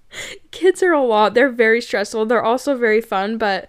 kids 0.50 0.82
are 0.82 0.92
a 0.92 1.02
lot. 1.02 1.34
They're 1.34 1.50
very 1.50 1.80
stressful. 1.80 2.26
They're 2.26 2.42
also 2.42 2.76
very 2.76 3.00
fun, 3.00 3.38
but 3.38 3.68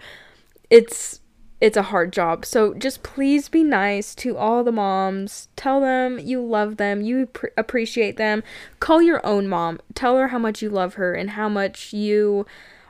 it's 0.70 1.22
it's 1.60 1.78
a 1.78 1.84
hard 1.84 2.14
job. 2.14 2.45
So 2.45 2.76
just 2.76 3.02
please 3.02 3.50
be 3.50 3.64
nice 3.64 4.14
to 4.16 4.38
all 4.38 4.64
the 4.64 4.72
moms. 4.72 5.48
Tell 5.56 5.82
them 5.82 6.20
you 6.20 6.43
love 6.43 6.78
them, 6.78 7.02
you 7.02 7.26
pr- 7.28 7.48
appreciate 7.58 8.18
them. 8.18 8.43
Call 8.80 9.02
your 9.02 9.26
own 9.26 9.48
mom. 9.48 9.80
Tell 9.95 10.18
her 10.18 10.28
how 10.28 10.38
much 10.38 10.62
you 10.62 10.70
love 10.70 10.95
her 10.95 11.14
and 11.14 11.32
how 11.32 11.50
much 11.50 11.93
you 11.93 12.45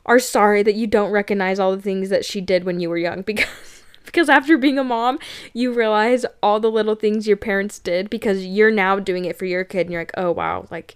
are 0.06 0.20
sorry 0.20 0.64
that 0.64 0.76
you 0.76 0.86
don't 0.86 1.12
recognize 1.12 1.60
all 1.60 1.76
the 1.76 1.82
things 1.82 2.10
that 2.10 2.26
she 2.26 2.42
did 2.42 2.66
when 2.66 2.80
you 2.80 2.90
were 2.90 2.98
young 2.98 3.22
because 3.26 3.77
because 4.08 4.30
after 4.30 4.58
being 4.58 4.80
a 4.80 4.84
mom, 4.84 5.20
you 5.54 5.72
realize 5.72 6.26
all 6.42 6.60
the 6.60 6.72
little 6.72 6.96
things 6.96 7.28
your 7.28 7.38
parents 7.38 7.78
did 7.78 8.10
because 8.10 8.46
you're 8.46 8.72
now 8.72 9.00
doing 9.00 9.26
it 9.26 9.38
for 9.38 9.46
your 9.46 9.64
kid 9.64 9.82
and 9.82 9.92
you're 9.92 10.02
like, 10.02 10.12
"Oh 10.18 10.32
wow, 10.32 10.66
like 10.72 10.96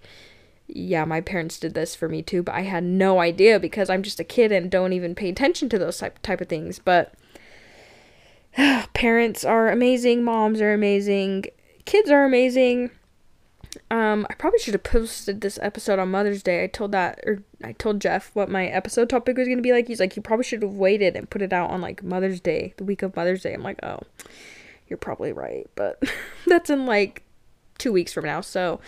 yeah, 0.68 1.06
my 1.06 1.22
parents 1.22 1.60
did 1.60 1.74
this 1.74 1.96
for 1.96 2.10
me 2.10 2.22
too, 2.22 2.42
but 2.44 2.56
I 2.56 2.62
had 2.62 2.84
no 2.84 3.20
idea 3.20 3.60
because 3.60 3.90
I'm 3.90 4.04
just 4.04 4.20
a 4.20 4.24
kid 4.24 4.52
and 4.52 4.72
don't 4.72 4.94
even 4.94 5.16
pay 5.16 5.30
attention 5.30 5.70
to 5.70 5.80
those 5.80 6.00
type 6.00 6.20
type 6.24 6.42
of 6.42 6.50
things." 6.50 6.80
But 6.80 7.14
parents 8.94 9.46
are 9.46 9.70
amazing, 9.70 10.24
moms 10.24 10.62
are 10.62 10.74
amazing, 10.74 11.46
kids 11.86 12.10
are 12.10 12.26
amazing. 12.26 12.92
Um, 13.92 14.26
I 14.30 14.36
probably 14.36 14.60
should 14.60 14.74
have 14.74 14.84
posted 14.84 15.42
this 15.42 15.60
episode 15.62 16.00
on 16.00 16.12
Mother's 16.12 16.42
Day. 16.42 16.64
I 16.64 16.68
told 16.68 16.94
that, 16.94 17.20
or 17.26 17.44
I 17.62 17.74
told 17.74 18.00
Jeff 18.00 18.32
what 18.34 18.48
my 18.50 18.68
episode 18.68 19.10
topic 19.10 19.36
was 19.36 19.50
gonna 19.50 19.62
be 19.62 19.74
like. 19.74 19.90
He's 19.90 20.00
like, 20.00 20.16
you 20.16 20.22
probably 20.22 20.46
should 20.46 20.62
have 20.62 20.76
waited 20.76 21.18
and 21.18 21.30
put 21.30 21.42
it 21.42 21.52
out 21.52 21.70
on 21.72 21.82
like 21.82 22.02
Mother's 22.02 22.40
Day, 22.40 22.74
the 22.78 22.86
week 22.86 23.02
of 23.02 23.14
Mother's 23.18 23.44
Day. 23.44 23.54
I'm 23.54 23.64
like, 23.64 23.84
oh, 23.84 24.00
you're 24.88 24.96
probably 24.96 25.34
right, 25.34 25.70
but 25.76 26.02
that's 26.48 26.70
in 26.70 26.86
like 26.86 27.24
two 27.80 27.92
weeks 27.92 28.14
from 28.14 28.24
now, 28.24 28.40
so 28.40 28.80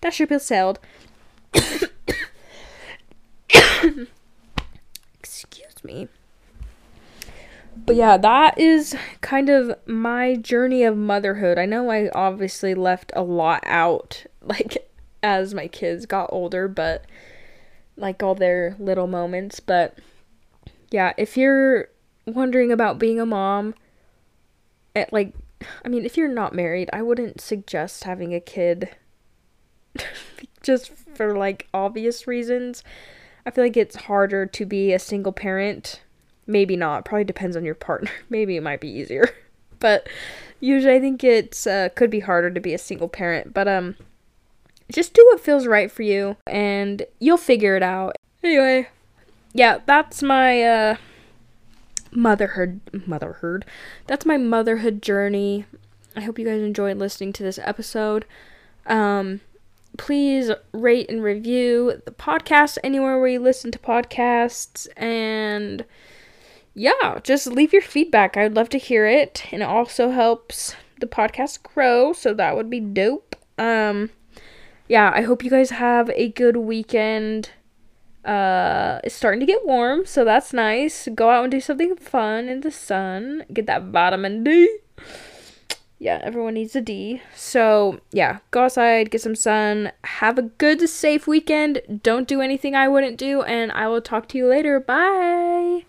that 0.00 0.14
ship 0.14 0.30
has 0.30 0.46
sailed. 0.46 0.78
Excuse 5.18 5.82
me 5.82 6.06
but 7.84 7.96
yeah, 7.96 8.16
that 8.16 8.58
is 8.58 8.96
kind 9.20 9.48
of 9.48 9.74
my 9.86 10.36
journey 10.36 10.84
of 10.84 10.96
motherhood. 10.96 11.58
I 11.58 11.66
know 11.66 11.90
I 11.90 12.10
obviously 12.10 12.74
left 12.74 13.12
a 13.14 13.22
lot 13.22 13.62
out, 13.66 14.26
like 14.46 14.90
as 15.22 15.54
my 15.54 15.68
kids 15.68 16.06
got 16.06 16.30
older, 16.32 16.68
but 16.68 17.04
like 17.96 18.22
all 18.22 18.34
their 18.34 18.76
little 18.78 19.06
moments. 19.06 19.60
But 19.60 19.98
yeah, 20.90 21.12
if 21.16 21.36
you're 21.36 21.88
wondering 22.26 22.72
about 22.72 22.98
being 22.98 23.20
a 23.20 23.26
mom, 23.26 23.74
at 24.94 25.12
like, 25.12 25.32
I 25.84 25.88
mean, 25.88 26.04
if 26.04 26.16
you're 26.16 26.28
not 26.28 26.54
married, 26.54 26.90
I 26.92 27.02
wouldn't 27.02 27.40
suggest 27.40 28.04
having 28.04 28.34
a 28.34 28.40
kid 28.40 28.90
just 30.62 30.92
for 31.14 31.36
like 31.36 31.68
obvious 31.72 32.26
reasons. 32.26 32.82
I 33.44 33.50
feel 33.50 33.64
like 33.64 33.76
it's 33.76 33.96
harder 33.96 34.46
to 34.46 34.66
be 34.66 34.92
a 34.92 34.98
single 34.98 35.32
parent 35.32 36.00
Maybe 36.46 36.76
not. 36.76 37.04
Probably 37.04 37.24
depends 37.24 37.56
on 37.56 37.64
your 37.64 37.74
partner. 37.74 38.10
Maybe 38.30 38.56
it 38.56 38.62
might 38.62 38.80
be 38.80 38.88
easier. 38.88 39.30
but 39.78 40.08
usually 40.60 40.94
I 40.94 41.00
think 41.00 41.24
it's 41.24 41.66
uh, 41.66 41.88
could 41.94 42.10
be 42.10 42.20
harder 42.20 42.50
to 42.50 42.60
be 42.60 42.74
a 42.74 42.78
single 42.78 43.08
parent. 43.08 43.54
But 43.54 43.68
um 43.68 43.96
just 44.92 45.14
do 45.14 45.26
what 45.30 45.40
feels 45.40 45.66
right 45.66 45.90
for 45.90 46.02
you 46.02 46.36
and 46.46 47.06
you'll 47.18 47.36
figure 47.36 47.76
it 47.76 47.82
out. 47.82 48.16
Anyway, 48.42 48.88
yeah, 49.52 49.78
that's 49.86 50.22
my 50.22 50.62
uh 50.62 50.96
motherhood 52.10 52.80
motherhood. 53.06 53.64
That's 54.06 54.26
my 54.26 54.36
motherhood 54.36 55.02
journey. 55.02 55.64
I 56.14 56.20
hope 56.20 56.38
you 56.38 56.44
guys 56.44 56.60
enjoyed 56.60 56.98
listening 56.98 57.32
to 57.34 57.42
this 57.42 57.58
episode. 57.62 58.24
Um 58.86 59.40
please 59.98 60.50
rate 60.72 61.10
and 61.10 61.22
review 61.22 62.00
the 62.06 62.12
podcast 62.12 62.78
anywhere 62.82 63.18
where 63.18 63.28
you 63.28 63.40
listen 63.40 63.70
to 63.70 63.78
podcasts 63.78 64.88
and 64.96 65.84
yeah, 66.74 67.18
just 67.22 67.46
leave 67.46 67.74
your 67.74 67.82
feedback. 67.82 68.36
I 68.36 68.44
would 68.44 68.56
love 68.56 68.70
to 68.70 68.78
hear 68.78 69.06
it. 69.06 69.44
And 69.52 69.60
it 69.60 69.66
also 69.66 70.10
helps 70.10 70.74
the 70.98 71.06
podcast 71.06 71.62
grow, 71.62 72.14
so 72.14 72.32
that 72.32 72.56
would 72.56 72.70
be 72.70 72.80
dope. 72.80 73.36
Um 73.58 74.10
yeah, 74.92 75.10
I 75.14 75.22
hope 75.22 75.42
you 75.42 75.48
guys 75.48 75.70
have 75.70 76.10
a 76.10 76.28
good 76.28 76.58
weekend. 76.58 77.48
Uh 78.26 79.00
it's 79.02 79.14
starting 79.14 79.40
to 79.40 79.46
get 79.46 79.64
warm, 79.64 80.04
so 80.04 80.22
that's 80.22 80.52
nice. 80.52 81.08
Go 81.14 81.30
out 81.30 81.44
and 81.44 81.50
do 81.50 81.60
something 81.60 81.96
fun 81.96 82.46
in 82.46 82.60
the 82.60 82.70
sun. 82.70 83.44
Get 83.50 83.64
that 83.68 83.84
vitamin 83.84 84.44
D. 84.44 84.68
Yeah, 85.98 86.20
everyone 86.22 86.54
needs 86.54 86.76
a 86.76 86.82
D. 86.82 87.22
So, 87.34 88.00
yeah, 88.10 88.40
go 88.50 88.64
outside, 88.64 89.10
get 89.10 89.22
some 89.22 89.36
sun, 89.36 89.92
have 90.04 90.36
a 90.36 90.42
good, 90.42 90.86
safe 90.90 91.26
weekend. 91.26 91.80
Don't 92.02 92.28
do 92.28 92.40
anything 92.42 92.74
I 92.74 92.88
wouldn't 92.88 93.16
do, 93.16 93.42
and 93.42 93.70
I 93.70 93.86
will 93.86 94.02
talk 94.02 94.26
to 94.30 94.38
you 94.38 94.46
later. 94.48 94.80
Bye. 94.80 95.84